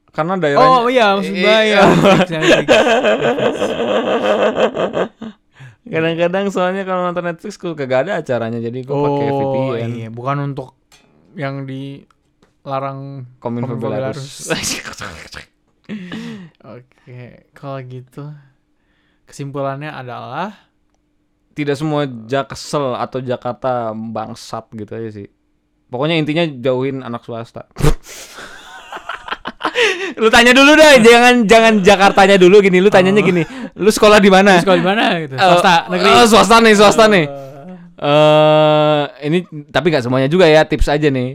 Karena 0.08 0.34
daerahnya 0.34 0.78
Oh 0.78 0.88
iya, 0.88 1.14
maksud 1.14 1.30
Iya. 1.32 1.44
bayar. 1.44 1.84
Netflix, 1.86 2.28
Netflix. 2.30 2.68
Kadang-kadang 5.88 6.46
soalnya 6.48 6.84
kalau 6.84 7.00
nonton 7.02 7.24
Netflix 7.24 7.56
gue 7.56 7.72
kagak 7.72 8.04
ada 8.04 8.20
acaranya 8.20 8.60
jadi 8.60 8.84
gue 8.84 8.92
pakai 8.92 9.26
Oh 9.26 9.36
VPN. 9.72 9.90
iya, 9.94 10.08
bukan 10.12 10.52
untuk 10.52 10.76
yang 11.32 11.64
dilarang. 11.64 13.24
Kominfo 13.40 13.76
Kominfo 13.76 13.88
Belarus. 13.88 14.52
Oke, 16.68 17.20
kalau 17.56 17.80
gitu 17.80 18.28
kesimpulannya 19.24 19.88
adalah 19.88 20.67
Tidak 21.58 21.74
semua 21.74 22.06
Jaksel 22.06 22.94
atau 22.94 23.18
Jakarta 23.18 23.90
bangsat 23.90 24.70
gitu 24.78 24.94
aja 24.94 25.10
sih. 25.10 25.26
Pokoknya 25.90 26.14
intinya 26.14 26.46
jauhin 26.46 27.02
anak 27.02 27.26
swasta. 27.26 27.66
lu 30.22 30.28
tanya 30.30 30.54
dulu 30.54 30.78
dah, 30.78 30.98
jangan 31.02 31.34
jangan 31.50 31.74
Jakartanya 31.82 32.38
dulu 32.38 32.62
gini. 32.62 32.78
Lu 32.78 32.90
tanyanya 32.90 33.22
gini. 33.26 33.42
Lu 33.74 33.90
sekolah 33.90 34.22
di 34.22 34.30
mana? 34.30 34.62
Sekolah 34.62 34.78
di 34.78 34.86
mana 34.86 35.04
gitu? 35.18 35.34
Eh, 35.34 35.42
Swasta, 35.42 35.74
negeri. 35.90 36.08
eh, 36.08 36.26
swasta 36.30 36.56
nih, 36.62 36.74
swasta 36.78 37.04
nih. 37.10 37.26
Eh, 37.26 37.46
Eh, 37.98 39.02
ini 39.26 39.42
tapi 39.74 39.90
nggak 39.90 40.06
semuanya 40.06 40.30
juga 40.30 40.46
ya, 40.46 40.62
tips 40.62 40.86
aja 40.86 41.10
nih. 41.10 41.34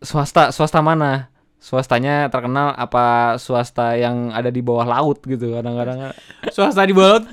Swasta, 0.00 0.48
swasta 0.48 0.80
mana? 0.80 1.28
Swastanya 1.60 2.32
terkenal 2.32 2.72
apa 2.72 3.36
swasta 3.36 3.92
yang 3.92 4.32
ada 4.32 4.48
di 4.48 4.64
bawah 4.64 4.88
laut 4.88 5.20
gitu 5.20 5.52
kadang-kadang 5.52 6.16
swasta 6.48 6.80
di 6.80 6.96
bawah 6.96 7.20
laut, 7.20 7.26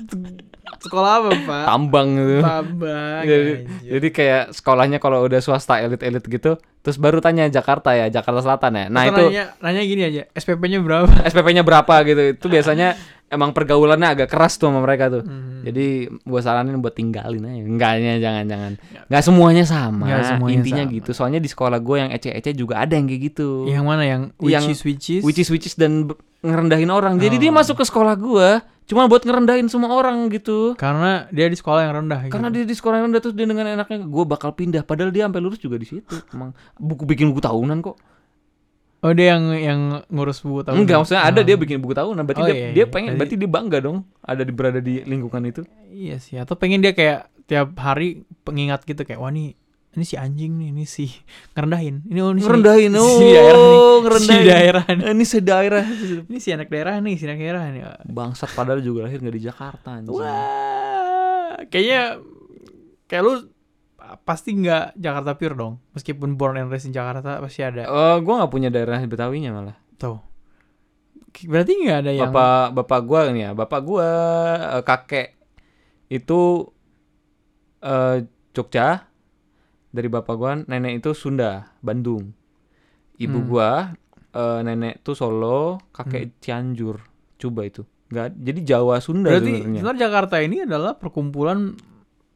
sekolah 0.84 1.10
apa, 1.24 1.30
Pak? 1.32 1.64
tambang 1.64 2.08
gitu. 2.14 2.36
Tambang. 2.44 3.22
jadi, 3.24 3.52
anjir. 3.64 3.90
jadi 3.96 4.08
kayak 4.12 4.44
sekolahnya 4.52 4.98
kalau 5.00 5.24
udah 5.24 5.40
swasta 5.40 5.80
elit-elit 5.80 6.24
gitu, 6.28 6.60
terus 6.84 6.96
baru 7.00 7.24
tanya 7.24 7.48
Jakarta 7.48 7.96
ya, 7.96 8.12
Jakarta 8.12 8.44
Selatan 8.44 8.72
ya. 8.76 8.86
Nah, 8.92 9.02
Atau 9.08 9.10
itu 9.10 9.24
nanya, 9.32 9.44
nanya 9.64 9.82
gini 9.82 10.02
aja, 10.04 10.22
SPP-nya 10.36 10.84
berapa? 10.84 11.08
SPP-nya 11.24 11.64
berapa 11.64 11.94
gitu. 12.04 12.22
Itu 12.36 12.46
biasanya 12.52 13.00
emang 13.34 13.50
pergaulannya 13.50 14.08
agak 14.08 14.30
keras 14.30 14.56
tuh 14.56 14.70
sama 14.70 14.80
mereka 14.80 15.10
tuh. 15.10 15.22
Hmm. 15.22 15.60
Jadi 15.60 16.06
gua 16.22 16.40
saranin 16.40 16.78
buat 16.78 16.94
tinggalin 16.94 17.42
aja. 17.42 17.60
Enggaknya 17.60 18.12
jangan 18.18 18.44
jangan. 18.46 18.72
Enggak 19.10 19.22
semuanya 19.22 19.64
sama. 19.64 20.04
Nggak 20.06 20.24
semuanya 20.30 20.54
Intinya 20.54 20.84
sama. 20.84 20.94
gitu. 20.94 21.10
Soalnya 21.10 21.40
di 21.40 21.48
sekolah 21.48 21.78
gue 21.78 21.96
yang 21.98 22.10
ece-ece 22.10 22.50
juga 22.52 22.80
ada 22.80 22.94
yang 22.94 23.04
kayak 23.04 23.22
gitu. 23.28 23.66
Yang 23.66 23.84
mana 23.84 24.02
yang? 24.04 24.22
Which 24.38 24.54
is 25.36 25.48
which 25.50 25.66
is 25.66 25.74
dan 25.74 26.08
ngerendahin 26.40 26.88
orang. 26.88 27.16
Jadi 27.16 27.36
dia 27.38 27.50
Oh. 27.50 27.56
masuk 27.56 27.80
ke 27.80 27.84
sekolah 27.84 28.14
gua 28.14 28.60
cuma 28.84 29.08
buat 29.08 29.24
ngerendahin 29.24 29.66
semua 29.66 29.96
orang 29.96 30.28
gitu. 30.28 30.76
Karena 30.76 31.24
dia 31.32 31.48
di 31.48 31.56
sekolah 31.56 31.88
yang 31.88 32.04
rendah 32.04 32.28
Karena 32.28 32.52
gitu. 32.52 32.56
dia 32.60 32.64
di 32.68 32.74
sekolah 32.76 32.94
yang 33.00 33.06
rendah 33.08 33.22
terus 33.24 33.32
dia 33.32 33.48
dengan 33.48 33.64
enaknya 33.66 34.04
gue 34.04 34.24
bakal 34.28 34.52
pindah 34.52 34.84
padahal 34.84 35.08
dia 35.08 35.24
sampai 35.24 35.40
lulus 35.40 35.56
juga 35.56 35.80
di 35.80 35.88
situ. 35.88 36.12
Emang 36.30 36.52
buku 36.76 37.08
bikin 37.08 37.32
buku 37.32 37.40
tahunan 37.40 37.80
kok. 37.80 37.96
Oh, 39.04 39.12
dia 39.12 39.26
yang 39.30 39.44
yang 39.52 39.80
ngurus 40.08 40.40
buku 40.40 40.64
tahunan. 40.64 40.80
Enggak, 40.80 40.96
maksudnya 40.98 41.22
ada 41.22 41.36
Oh. 41.36 41.44
dia 41.44 41.56
bikin 41.56 41.76
buku 41.76 41.92
tahunan. 41.92 42.22
Berarti 42.22 42.40
Oh, 42.40 42.46
dia 42.46 42.56
iya, 42.56 42.68
dia 42.70 42.76
iya. 42.78 42.86
pengen 42.86 43.10
Jadi- 43.10 43.18
berarti 43.20 43.36
dia 43.36 43.50
bangga 43.50 43.78
dong 43.78 43.98
ada 44.18 44.40
di 44.40 44.50
berada 44.50 44.80
di 44.80 44.94
lingkungan 45.02 45.44
itu. 45.44 45.60
Iya 45.86 46.16
sih, 46.16 46.34
atau 46.34 46.54
pengen 46.54 46.80
dia 46.80 46.90
kayak 46.90 47.28
tiap 47.44 47.76
hari 47.76 48.24
pengingat 48.40 48.80
gitu 48.82 49.00
kayak 49.00 49.18
wah 49.18 49.28
nih 49.28 49.52
ini 49.92 50.02
si 50.02 50.16
anjing 50.16 50.56
nih, 50.56 50.68
ini 50.70 50.84
si 50.84 51.06
ngerendahin. 51.54 52.02
Ini 52.02 52.18
oh 52.18 52.30
ini 52.30 52.40
si- 52.40 52.46
Ngerendahin, 52.46 52.90
si, 52.96 52.98
oh, 52.98 53.20
daerah 53.20 53.54
nih. 53.54 54.00
ngerendahin. 54.00 54.40
Si 54.40 54.48
daerah 54.48 54.84
nih. 54.88 55.04
Eh, 55.04 55.12
Ini 55.12 55.24
sedaerah 55.24 55.84
Ini 56.32 56.38
si 56.38 56.48
anak 56.50 56.68
daerah 56.68 56.94
nih, 56.98 57.14
si 57.14 57.24
anak 57.24 57.38
daerah 57.38 57.62
nih. 57.68 57.82
bangsat 58.08 58.50
padahal 58.50 58.80
juga 58.80 59.04
lahir 59.04 59.20
nggak 59.20 59.36
di 59.36 59.42
Jakarta 59.44 59.88
anjing. 59.94 60.16
Wah, 60.16 61.60
kayaknya 61.68 62.24
kayak 63.04 63.22
lu 63.22 63.32
pasti 64.22 64.54
nggak 64.54 64.94
Jakarta 64.94 65.34
pure 65.34 65.56
dong. 65.58 65.74
Meskipun 65.96 66.38
born 66.38 66.60
and 66.60 66.70
raised 66.70 66.86
in 66.86 66.94
Jakarta 66.94 67.42
pasti 67.42 67.66
ada. 67.66 67.88
Eh, 67.88 68.16
gua 68.22 68.44
nggak 68.44 68.52
punya 68.52 68.68
daerah 68.70 69.02
Betawinya 69.02 69.50
malah. 69.50 69.76
Tuh. 69.98 70.22
Berarti 71.50 71.72
nggak 71.82 71.98
ada 72.06 72.12
yang 72.14 72.30
Bapak 72.30 72.78
bapak 72.78 73.00
gua 73.02 73.20
nih 73.34 73.42
ya, 73.42 73.50
bapak 73.58 73.80
gua 73.82 74.08
eh, 74.78 74.82
kakek 74.86 75.28
itu 76.12 76.70
eh 77.82 78.16
Jogja. 78.54 79.10
Dari 79.94 80.08
bapak 80.10 80.34
gua 80.34 80.58
nenek 80.58 81.02
itu 81.02 81.10
Sunda, 81.14 81.74
Bandung. 81.82 82.34
Ibu 83.18 83.38
Hmm. 83.38 83.48
gua 83.50 83.70
eh, 84.34 84.60
nenek 84.62 85.02
tuh 85.06 85.14
Solo, 85.18 85.78
kakek 85.90 86.38
Cianjur. 86.42 86.98
Coba 87.38 87.66
itu. 87.66 87.82
Nggak, 88.14 88.26
jadi 88.36 88.60
Jawa 88.62 89.02
Sunda 89.02 89.32
Berarti 89.32 89.64
sebenarnya 89.64 90.00
Jakarta 90.06 90.36
ini 90.38 90.62
adalah 90.62 90.94
perkumpulan 90.94 91.74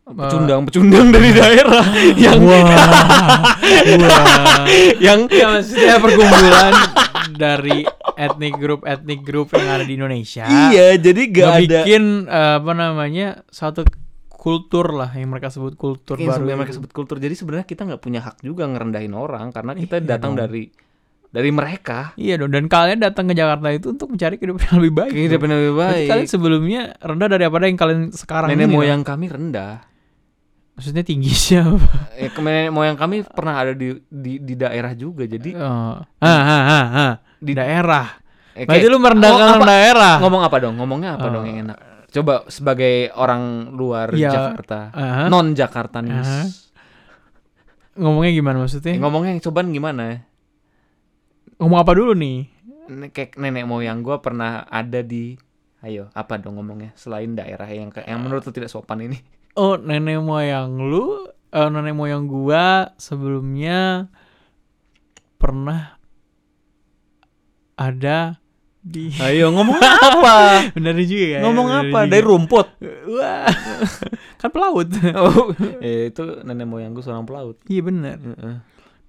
Pecundang, 0.08 0.60
pecundang 0.64 1.06
dari 1.08 1.30
daerah 1.30 1.84
yang 2.24 2.40
wah, 2.40 2.64
wah. 4.00 4.64
yang 4.98 5.28
ya 5.28 5.46
maksudnya 5.50 5.96
perkumpulan 5.98 6.72
dari 7.30 7.84
etnik 8.14 8.54
grup 8.56 8.80
etnik 8.82 9.20
grup 9.20 9.52
yang 9.52 9.68
ada 9.70 9.84
di 9.84 9.94
Indonesia. 9.94 10.48
iya, 10.48 10.96
jadi 10.96 11.22
gak 11.28 11.46
ada 11.46 11.56
bikin 11.84 12.04
eh, 12.24 12.54
apa 12.56 12.72
namanya 12.72 13.44
satu 13.46 13.84
kultur 14.28 14.92
lah 14.92 15.10
yang 15.12 15.28
mereka 15.28 15.48
sebut 15.48 15.74
kultur 15.74 16.14
Kayak 16.14 16.24
baru. 16.24 16.36
sebenarnya 16.36 16.58
mereka 16.58 16.74
sebut 16.74 16.90
kultur. 16.90 17.16
Jadi 17.18 17.34
sebenarnya 17.34 17.66
kita 17.66 17.82
nggak 17.84 18.00
punya 18.00 18.20
hak 18.22 18.40
juga 18.40 18.64
ngerendahin 18.64 19.12
orang 19.12 19.50
karena 19.50 19.74
kita 19.74 19.98
Iya 19.98 20.08
datang 20.08 20.32
dong. 20.32 20.46
dari 20.46 20.70
dari 21.28 21.50
mereka. 21.50 22.14
Iya 22.14 22.38
dong. 22.38 22.54
Dan 22.54 22.64
kalian 22.66 23.02
datang 23.02 23.26
ke 23.26 23.34
Jakarta 23.34 23.68
itu 23.68 23.90
untuk 23.90 24.08
mencari 24.08 24.38
kehidupan 24.38 24.62
yang 24.64 24.78
lebih 24.78 24.94
baik. 24.96 25.10
Kehidupan 25.12 25.46
yang 25.48 25.60
lebih 25.60 25.74
Berarti 25.74 25.92
baik. 25.92 26.08
kalian 26.08 26.28
sebelumnya 26.30 26.80
rendah 26.96 27.28
daripada 27.28 27.64
yang 27.66 27.76
kalian 27.76 28.02
sekarang 28.10 28.48
Nenek 28.48 28.64
ini, 28.64 28.72
moyang 28.72 29.02
kami 29.02 29.26
rendah. 29.26 29.87
Maksudnya 30.78 31.02
tinggi 31.02 31.34
siapa? 31.50 32.14
Eh, 32.14 32.30
ke- 32.30 32.38
nenek 32.38 32.70
moyang 32.70 32.94
kami 32.94 33.26
pernah 33.26 33.58
ada 33.58 33.74
di 33.74 33.98
di, 34.06 34.38
di 34.38 34.54
daerah 34.54 34.94
juga. 34.94 35.26
Jadi 35.26 35.50
Oh. 35.52 35.98
Ah, 35.98 36.24
ah, 36.24 36.62
ah, 36.64 36.86
ah. 36.88 37.12
Di 37.36 37.50
daerah. 37.52 38.06
eh, 38.54 38.62
Berarti 38.62 38.86
lu 38.86 38.96
merendahkan 38.96 39.58
Oh, 39.58 39.66
daerah. 39.66 40.14
ngomong 40.18 40.42
apa 40.42 40.56
dong? 40.58 40.74
Ngomongnya 40.74 41.14
apa 41.14 41.26
Oh. 41.26 41.32
dong 41.34 41.44
yang 41.44 41.58
enak? 41.64 41.78
Coba 42.08 42.46
sebagai 42.46 43.10
orang 43.12 43.68
luar 43.70 44.10
Iya. 44.10 44.32
Jakarta, 44.32 44.88
Aha. 44.90 45.22
non 45.28 45.52
Jakarta 45.52 45.98
nih. 45.98 46.14
Aha. 46.14 46.40
Ngomongnya 47.94 48.30
gimana 48.32 48.56
maksudnya? 48.58 48.94
ngomongnya 48.96 49.34
yang 49.34 49.42
cobaan 49.42 49.68
gimana? 49.68 50.22
Ngomong 51.58 51.78
apa 51.78 51.92
dulu 51.92 52.14
nih? 52.14 52.46
Kayak 53.10 53.36
nenek 53.36 53.66
moyang 53.66 54.00
gua 54.00 54.18
pernah 54.18 54.64
ada 54.64 55.02
di 55.02 55.34
Ayo, 55.78 56.10
apa 56.10 56.34
dong 56.34 56.56
ngomongnya 56.56 56.90
selain 56.94 57.34
daerah 57.34 57.66
yang 57.66 57.94
yang 57.94 58.18
menurut 58.18 58.42
lu 58.42 58.50
tidak 58.50 58.66
sopan 58.66 58.98
ini? 59.00 59.18
Oh, 59.56 59.76
nenek 59.76 60.20
moyang 60.20 60.76
lu, 60.76 61.24
eh, 61.50 61.68
nenek 61.68 61.94
moyang 61.94 62.28
gua 62.28 62.92
sebelumnya 62.96 64.10
pernah 65.38 65.96
ada 67.78 68.42
Di 68.78 69.10
Ayo 69.26 69.50
ngomong 69.52 69.76
apa? 70.14 70.70
bener 70.72 70.96
juga 71.02 71.26
ya. 71.36 71.38
ngomong 71.44 71.66
bener 71.66 71.82
apa? 71.90 71.98
juga. 72.06 72.10
Dari 72.14 72.24
rumput. 72.24 72.66
Wah. 73.10 73.50
kan 74.40 74.48
pelaut. 74.54 74.86
Oh, 75.18 75.50
eh, 75.82 76.08
itu 76.14 76.22
nenek 76.46 76.64
moyang 76.64 76.94
gue 76.94 77.02
seorang 77.02 77.26
pelaut. 77.26 77.58
iya 77.66 77.82
bener. 77.82 78.16
Heeh. 78.22 78.56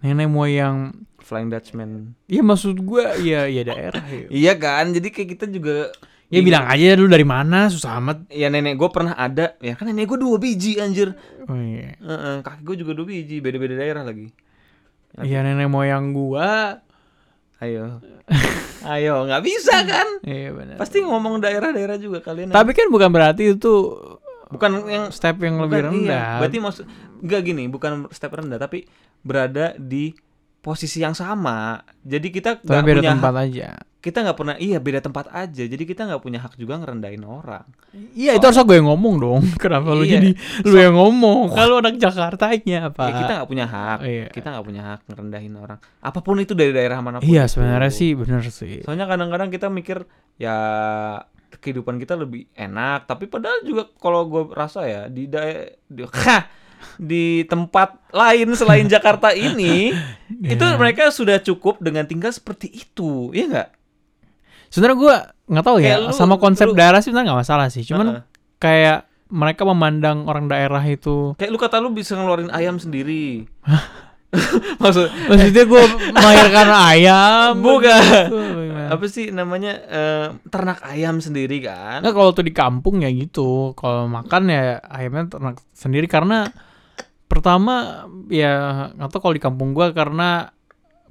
Nenek 0.01 0.27
moyang 0.27 1.05
Flying 1.21 1.53
Dutchman. 1.53 2.17
Iya 2.25 2.41
maksud 2.41 2.81
gua 2.81 3.13
ya 3.21 3.45
ya 3.45 3.61
daerah 3.61 4.01
ya. 4.09 4.25
Iya 4.33 4.53
kan, 4.57 4.89
jadi 4.89 5.07
kayak 5.13 5.29
kita 5.37 5.45
juga 5.47 5.93
Ya 6.29 6.39
bilang 6.39 6.65
aja 6.65 6.93
dulu 6.93 7.09
dari 7.09 7.25
mana 7.25 7.67
susah 7.67 7.97
amat. 7.97 8.29
Ya 8.29 8.47
nenek 8.47 8.77
gue 8.77 8.89
pernah 8.89 9.17
ada, 9.17 9.57
ya 9.57 9.73
kan 9.73 9.89
nenek 9.89 10.05
gue 10.05 10.19
dua 10.21 10.37
biji 10.37 10.77
anjir. 10.77 11.17
Oh 11.45 11.57
iya. 11.57 11.97
Heeh, 11.97 12.35
kaki 12.39 12.61
gue 12.61 12.75
juga 12.85 12.93
dua 12.93 13.09
biji, 13.09 13.41
beda-beda 13.41 13.73
daerah 13.75 14.05
lagi. 14.05 14.29
Iya 15.17 15.41
nenek 15.41 15.65
moyang 15.65 16.13
gua. 16.13 16.77
Ayo, 17.59 17.99
ayo, 18.93 19.25
nggak 19.25 19.43
bisa 19.43 19.83
kan? 19.83 20.07
Iya 20.21 20.53
benar. 20.53 20.75
Pasti 20.77 21.01
ngomong 21.01 21.41
daerah-daerah 21.41 21.97
juga 21.97 22.21
kalian. 22.21 22.53
Tapi 22.53 22.71
kan 22.71 22.87
bukan 22.87 23.09
berarti 23.09 23.51
itu 23.51 23.73
bukan 24.47 24.85
yang 24.87 25.05
step 25.11 25.41
yang 25.41 25.59
lebih 25.59 25.83
bukan- 25.83 25.93
iya, 25.99 26.07
rendah. 26.07 26.31
berarti 26.39 26.57
maksud 26.57 26.85
nggak 27.19 27.41
gini, 27.43 27.63
bukan 27.67 27.91
step 28.09 28.31
rendah, 28.31 28.55
tapi 28.55 28.87
berada 29.19 29.75
di 29.75 30.15
posisi 30.59 30.99
yang 30.99 31.15
sama. 31.15 31.79
Jadi 32.03 32.27
kita 32.29 32.59
nggak 32.59 32.83
beda 32.83 32.99
punya 32.99 33.11
tempat 33.15 33.33
hak, 33.33 33.45
aja. 33.47 33.69
kita 33.99 34.23
nggak 34.23 34.37
pernah 34.39 34.55
iya 34.55 34.77
beda 34.79 34.99
tempat 34.99 35.25
aja. 35.29 35.63
Jadi 35.67 35.83
kita 35.83 36.07
nggak 36.07 36.21
punya 36.23 36.39
hak 36.39 36.55
juga 36.55 36.79
ngerendahin 36.79 37.23
orang. 37.23 37.67
Iya 38.15 38.35
itu 38.35 38.43
harusnya 38.43 38.63
gue 38.63 38.77
yang 38.79 38.87
ngomong 38.87 39.15
dong. 39.19 39.41
Kenapa 39.63 39.91
lu 39.91 40.03
Iya. 40.03 40.19
jadi 40.19 40.29
lu 40.63 40.75
yang 40.79 40.95
ngomong? 40.95 41.51
Kalau 41.59 41.83
anak 41.83 41.95
Jakarta 41.99 42.51
apa? 42.51 43.03
Ya, 43.07 43.13
kita 43.19 43.31
nggak 43.39 43.49
punya 43.49 43.65
hak. 43.67 43.99
Iya. 44.03 44.25
Kita 44.31 44.47
nggak 44.55 44.65
punya 44.65 44.81
hak 44.83 44.99
ngerendahin 45.07 45.53
orang. 45.55 45.79
Apa 45.99 46.19
pun 46.19 46.39
itu 46.39 46.55
dari 46.55 46.71
daerah 46.71 46.99
mana 46.99 47.19
pun. 47.19 47.27
Iya 47.27 47.47
itu. 47.47 47.59
sebenarnya 47.59 47.91
sih 47.91 48.11
bener 48.15 48.43
sih. 48.47 48.83
Soalnya 48.83 49.07
kadang-kadang 49.07 49.51
kita 49.51 49.67
mikir 49.67 50.07
ya 50.35 50.55
kehidupan 51.49 51.99
kita 51.99 52.15
lebih 52.15 52.47
enak, 52.53 53.03
tapi 53.03 53.25
padahal 53.27 53.65
juga 53.65 53.89
kalau 53.99 54.29
gue 54.29 54.53
rasa 54.53 54.85
ya 54.87 55.01
di 55.09 55.27
daerah 55.27 55.75
di, 56.95 57.43
tempat 57.43 57.99
lain 58.09 58.51
selain 58.53 58.87
Jakarta 58.93 59.31
ini 59.31 59.91
itu 60.39 60.61
Iya. 60.61 60.75
mereka 60.75 61.09
sudah 61.09 61.37
cukup 61.37 61.79
dengan 61.79 62.03
tinggal 62.03 62.29
seperti 62.29 62.69
itu, 62.69 63.29
iya 63.31 63.45
nggak? 63.47 63.69
Sebenarnya 64.67 64.97
gue 64.97 65.15
nggak 65.49 65.65
tahu 65.65 65.77
ya 65.77 65.85
Kayak 65.87 66.01
lu- 66.05 66.13
sama 66.13 66.35
konsep 66.35 66.67
lu- 66.67 66.77
daerah 66.77 66.99
sih 66.99 67.09
sebenarnya 67.09 67.27
nggak 67.29 67.41
masalah 67.41 67.67
sih. 67.67 67.81
Cuman 67.81 68.07
Heeh. 68.07 68.23
kayak 68.57 68.99
mereka 69.29 69.61
memandang 69.63 70.25
orang 70.25 70.45
daerah 70.45 70.81
itu 70.81 71.33
kayak 71.35 71.49
lu 71.49 71.57
kata 71.57 71.77
lu 71.77 71.89
bisa 71.89 72.13
ngeluarin 72.13 72.49
ayam 72.49 72.77
sendiri. 72.77 73.45
Maksud 74.77 75.09
maksudnya 75.25 75.65
gue 75.65 75.83
melahirkan 76.11 76.69
ayam 76.93 77.57
Bukan. 77.57 78.29
gitu, 78.29 78.37
apa 78.87 79.05
sih 79.05 79.29
namanya 79.29 79.73
eh, 79.81 80.27
ternak 80.45 80.85
ayam 80.85 81.17
sendiri 81.17 81.57
kan? 81.59 82.05
Nah 82.05 82.13
kalau 82.13 82.29
tuh 82.29 82.45
di 82.45 82.53
kampung 82.53 83.01
ya 83.01 83.09
gitu. 83.09 83.73
Kalau 83.73 84.05
makan 84.05 84.43
ya 84.47 84.77
ayamnya 84.85 85.25
ternak 85.27 85.57
sendiri 85.73 86.05
karena 86.05 86.45
pertama 87.29 88.03
ya 88.27 88.53
nggak 88.91 89.09
tahu 89.09 89.21
kalau 89.21 89.35
di 89.35 89.43
kampung 89.43 89.69
gua 89.71 89.93
karena 89.93 90.49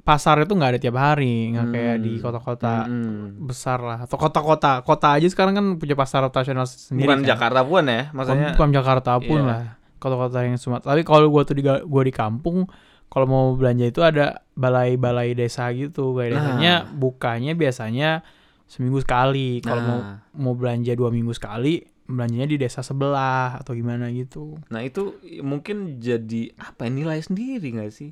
pasar 0.02 0.40
itu 0.40 0.52
nggak 0.52 0.70
ada 0.72 0.80
tiap 0.80 0.96
hari 0.96 1.52
nggak 1.52 1.66
kayak 1.68 1.96
di 2.00 2.12
Hmm. 2.12 2.22
kota-kota 2.22 2.74
Mm-mm. 2.84 3.44
besar 3.44 3.78
lah 3.78 3.98
atau 4.02 4.16
kota-kota 4.16 4.80
kota 4.82 5.14
aja 5.14 5.26
sekarang 5.26 5.52
kan 5.52 5.66
punya 5.76 5.94
pasar 5.94 6.24
operasional 6.24 6.64
sendiri 6.64 7.06
Bukan 7.06 7.20
kan. 7.22 7.28
Jakarta 7.28 7.60
pun 7.62 7.84
ya, 7.84 8.02
Bukan- 8.02 8.14
maksudnya. 8.14 8.48
bukan 8.52 8.68
Jakarta 8.72 9.12
pun 9.18 9.38
Iya. 9.38 9.46
lah 9.46 9.62
kota-kota 9.98 10.38
yang 10.42 10.56
Sumatera 10.56 10.90
tapi 10.90 11.02
kalau 11.02 11.28
gua 11.28 11.42
tuh 11.42 11.54
di 11.54 11.62
gua 11.62 12.02
di 12.02 12.10
kampung 12.10 12.64
kalau 13.06 13.24
mau 13.24 13.44
belanja 13.52 13.84
itu 13.84 14.00
ada 14.00 14.42
balai-balai 14.52 15.32
desa 15.32 15.68
gitu 15.70 16.12
balai 16.12 16.30
Nah. 16.30 16.40
desanya 16.42 16.72
bukanya 16.88 17.52
biasanya 17.52 18.20
seminggu 18.64 18.98
sekali 18.98 19.60
kalau 19.60 19.80
mau 19.82 19.98
Nah. 19.98 20.16
mau 20.34 20.52
belanja 20.52 20.92
dua 20.92 21.08
minggu 21.08 21.32
sekali 21.32 21.84
belanjanya 22.08 22.44
di 22.46 22.56
desa 22.56 22.80
sebelah 22.80 23.56
atau 23.56 23.72
gimana 23.72 24.08
gitu 24.08 24.56
Nah 24.66 24.80
itu 24.80 25.14
mungkin 25.38 25.76
jadi 25.98 26.56
apa 26.56 26.84
ya, 26.84 26.90
nilai 26.90 27.20
sendiri 27.20 27.68
gak 27.74 27.92
sih? 27.92 28.10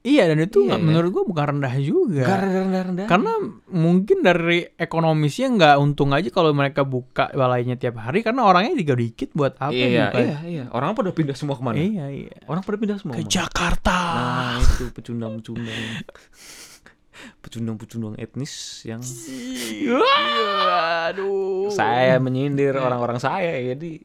iya 0.00 0.24
dan 0.24 0.40
itu 0.40 0.60
Iya, 0.60 0.66
nggak- 0.66 0.80
ya. 0.80 0.86
menurut 0.86 1.08
gua 1.10 1.24
bukan 1.26 1.44
rendah 1.50 1.76
juga 1.76 2.24
Gak 2.24 2.40
rendah-rendah. 2.42 3.04
karena 3.06 3.32
mungkin 3.66 4.18
dari 4.20 4.64
ekonomisnya 4.74 5.48
nggak 5.50 5.76
untung 5.76 6.10
aja 6.10 6.24
kalau 6.28 6.52
mereka 6.52 6.84
buka 6.84 7.28
balainya 7.30 7.76
tiap 7.76 7.96
hari 7.98 8.20
karena 8.20 8.44
orangnya 8.44 8.72
juga 8.74 8.94
dikit 8.94 9.28
buat 9.30 9.56
apa 9.56 9.68
iya, 9.70 10.08
buka 10.08 10.18
iya, 10.18 10.36
iya. 10.42 10.64
Orang 10.70 10.92
pada 10.94 11.10
pindah 11.10 11.34
semua 11.34 11.52
ke 11.52 11.62
mana? 11.62 11.76
iya 11.76 12.08
iya 12.08 12.32
Orang 12.44 12.60
pada 12.60 12.76
pindah 12.76 12.96
semua 12.96 13.12
ke 13.12 13.18
ke 13.18 13.22
mana? 13.22 13.34
Jakarta 13.34 13.98
Nah 14.10 14.52
itu 14.58 14.84
pecundang-pecundang. 14.90 15.76
Pecundang-pecundang 17.40 18.16
etnis 18.20 18.84
yang 18.84 19.00
aduh 21.08 21.70
saya 21.72 22.18
menyindir 22.22 22.76
orang-orang 22.76 23.18
saya 23.18 23.74
jadi 23.74 24.02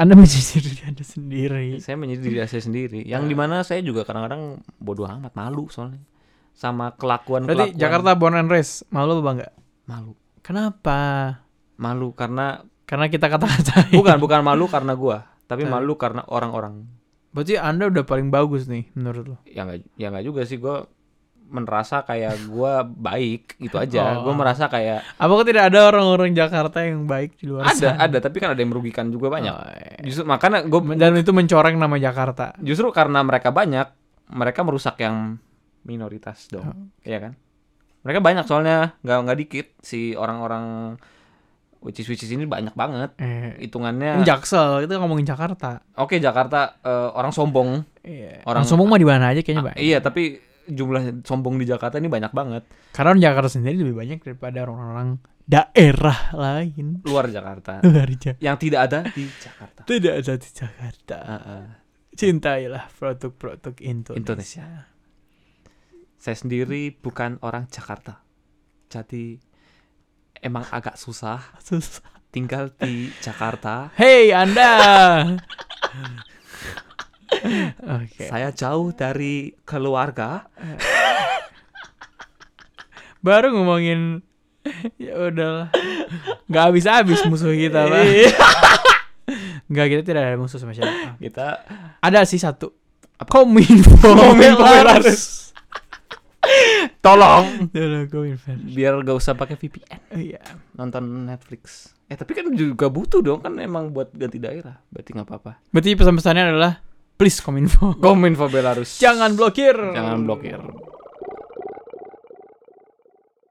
anda 0.00 0.16
menyisir 0.16 0.64
diri 0.64 0.80
anda 0.88 1.04
sendiri. 1.04 1.84
Saya 1.84 2.00
menyindir 2.00 2.32
diri 2.32 2.48
saya 2.48 2.64
sendiri. 2.64 3.04
Yang 3.04 3.28
di 3.28 3.34
mana 3.36 3.60
saya 3.60 3.84
juga 3.84 4.08
kadang-kadang 4.08 4.64
bodoh 4.80 5.04
amat 5.04 5.36
malu 5.36 5.68
soalnya. 5.68 6.00
Sama 6.56 6.96
kelakuan 6.96 7.44
berarti 7.44 7.76
Jakarta 7.76 8.16
born 8.16 8.40
and 8.40 8.48
raised 8.48 8.88
malu 8.88 9.20
apa 9.20 9.30
enggak? 9.36 9.52
Malu. 9.84 10.12
Kenapa? 10.40 10.98
Malu 11.76 12.16
karena 12.16 12.64
karena 12.88 13.12
kita 13.12 13.28
kata-katain 13.28 13.92
bukan 14.00 14.16
bukan 14.16 14.40
malu 14.40 14.64
karena 14.64 14.96
gua 14.96 15.28
tapi 15.44 15.66
Tapi- 15.66 15.72
malu 15.76 15.92
karena 16.00 16.22
orang-orang. 16.30 16.86
Berarti 17.36 17.54
anda 17.60 17.86
udah 17.86 18.02
paling 18.06 18.32
bagus 18.32 18.64
nih 18.64 18.88
menurut 18.96 19.24
lo. 19.34 19.36
Ya 19.44 19.68
nggak 19.68 19.92
ya 20.00 20.08
nggak 20.08 20.24
juga 20.24 20.42
sih 20.48 20.56
gue 20.56 20.76
merasa 21.50 22.00
kayak 22.00 22.46
gua 22.46 22.80
baik 22.80 23.58
itu 23.58 23.74
aja. 23.74 24.16
Oh. 24.16 24.24
gue 24.24 24.34
merasa 24.34 24.66
kayak 24.66 25.02
apakah 25.14 25.42
tidak 25.42 25.66
ada 25.66 25.90
orang-orang 25.90 26.30
Jakarta 26.30 26.80
yang 26.80 27.04
baik 27.04 27.34
di 27.34 27.50
luar 27.50 27.66
ada 27.66 27.74
sana? 27.90 27.98
ada 28.00 28.18
tapi 28.18 28.38
kan 28.38 28.54
ada 28.54 28.58
yang 28.58 28.70
merugikan 28.70 29.10
juga 29.10 29.28
banyak. 29.28 29.50
Oh, 29.50 29.66
iya. 29.68 29.98
justru 30.00 30.22
makanya 30.24 30.62
gue 30.62 30.80
dan 30.94 31.12
itu 31.14 31.30
mencoreng 31.30 31.74
nama 31.74 31.96
Jakarta. 31.96 32.54
Justru 32.58 32.88
karena 32.90 33.20
mereka 33.20 33.50
banyak 33.50 33.90
mereka 34.30 34.62
merusak 34.62 34.96
yang 34.96 35.42
minoritas 35.82 36.46
dong. 36.46 36.64
Oh. 36.64 36.76
Iya 37.02 37.18
kan? 37.20 37.32
Mereka 38.00 38.18
banyak 38.18 38.44
soalnya 38.46 38.94
nggak 39.00 39.18
nggak 39.20 39.38
dikit. 39.38 39.66
Si 39.80 40.14
orang-orang 40.14 40.96
which 41.80 41.96
is 41.96 42.06
which 42.06 42.20
is 42.20 42.28
ini 42.28 42.44
banyak 42.44 42.72
banget. 42.72 43.16
Eh, 43.16 43.56
hitungannya 43.60 44.20
ini 44.20 44.24
Jaksel 44.24 44.84
itu 44.84 44.92
ngomongin 44.94 45.24
Jakarta. 45.24 45.80
Oke 45.96 46.16
Jakarta 46.16 46.78
eh, 46.78 47.08
orang 47.10 47.32
sombong. 47.32 47.82
Iya. 48.00 48.44
Orang- 48.44 48.62
Orang 48.62 48.64
sombong 48.64 48.86
mah 48.86 48.96
di 48.96 49.08
mana 49.08 49.24
aja 49.28 49.40
kayaknya 49.40 49.60
Ah, 49.60 49.66
banyak. 49.66 49.80
iya 49.80 49.98
tapi 49.98 50.40
jumlah 50.70 51.02
sombong 51.22 51.56
di 51.56 51.64
Jakarta 51.64 51.96
ini 51.96 52.06
banyak 52.06 52.30
banget 52.30 52.62
Karena 52.90 53.10
orang 53.10 53.22
Jakarta 53.22 53.48
sendiri 53.48 53.76
lebih 53.78 53.94
banyak 53.94 54.18
daripada 54.20 54.62
orang-orang 54.62 55.18
daerah 55.42 56.30
lain. 56.32 57.02
luar 57.02 57.26
Jakarta 57.26 57.82
Luar 57.82 58.06
Ja- 58.14 58.38
yang 58.38 58.54
tidak 58.54 58.80
ada 58.86 58.98
di 59.06 59.26
Jakarta 59.26 59.82
Tidak 59.82 60.14
ada 60.14 60.32
di 60.34 60.48
Jakarta. 60.48 61.18
Heeh. 61.18 61.64
Cintailah 62.12 62.84
produk-produk 62.92 63.74
Indonesia. 63.80 64.18
Indonesia. 64.18 64.68
saya 66.16 66.36
sendiri 66.36 66.92
bukan 66.92 67.40
orang 67.40 67.64
Jakarta 67.66 68.20
jadi 68.86 69.40
emang 70.36 70.68
agak 70.68 70.94
susah 70.94 71.40
Susah. 71.58 72.04
tinggal 72.28 72.70
di 72.74 73.10
Jakarta 73.18 73.90
Hei 73.94 74.30
Anda. 74.30 74.70
Saya 78.20 78.50
jauh 78.50 78.90
dari 78.90 79.54
keluarga 79.62 80.50
Baru 83.20 83.52
ngomongin 83.52 84.24
ya 84.96 85.12
udahlah. 85.16 85.68
Gak 86.48 86.62
habis-habis 86.68 87.20
musuh 87.24 87.52
kita, 87.52 87.84
Pak. 87.84 88.00
Iya. 88.00 88.32
Enggak, 89.68 89.86
kita 89.88 90.02
tidak 90.02 90.22
ada 90.24 90.36
musuh 90.36 90.56
sama 90.56 90.72
siapa. 90.72 91.16
kita 91.16 91.64
Ada 92.00 92.24
sih 92.24 92.36
satu. 92.36 92.72
Kominfo. 93.20 93.92
Tolong 94.00 94.32
Tolong 97.00 97.68
Kominfo. 98.08 98.50
biar 98.66 98.98
gak 99.00 99.14
usah 99.14 99.36
pakai 99.36 99.54
VPN 99.54 100.00
Iya. 100.16 100.40
nonton 100.74 101.28
Netflix 101.28 101.92
eh 102.08 102.16
tapi 102.16 102.32
kan 102.32 102.48
juga 102.50 102.88
butuh 102.88 103.20
dong 103.20 103.38
kan 103.38 103.52
emang 103.54 103.92
buat 103.92 104.10
ganti 104.10 104.36
daerah 104.36 104.80
berarti 104.88 105.12
nggak 105.12 105.24
apa-apa 105.24 105.52
Berarti 105.70 105.94
pesan-pesannya 105.94 106.42
adalah 106.42 106.72
please 107.20 107.44
Kominfo. 107.44 108.00
Kominfo 108.00 108.48
Belarus 108.48 108.96
Jangan 108.96 109.36
blokir. 109.36 109.76
jangan 109.76 110.24
blokir 110.24 110.56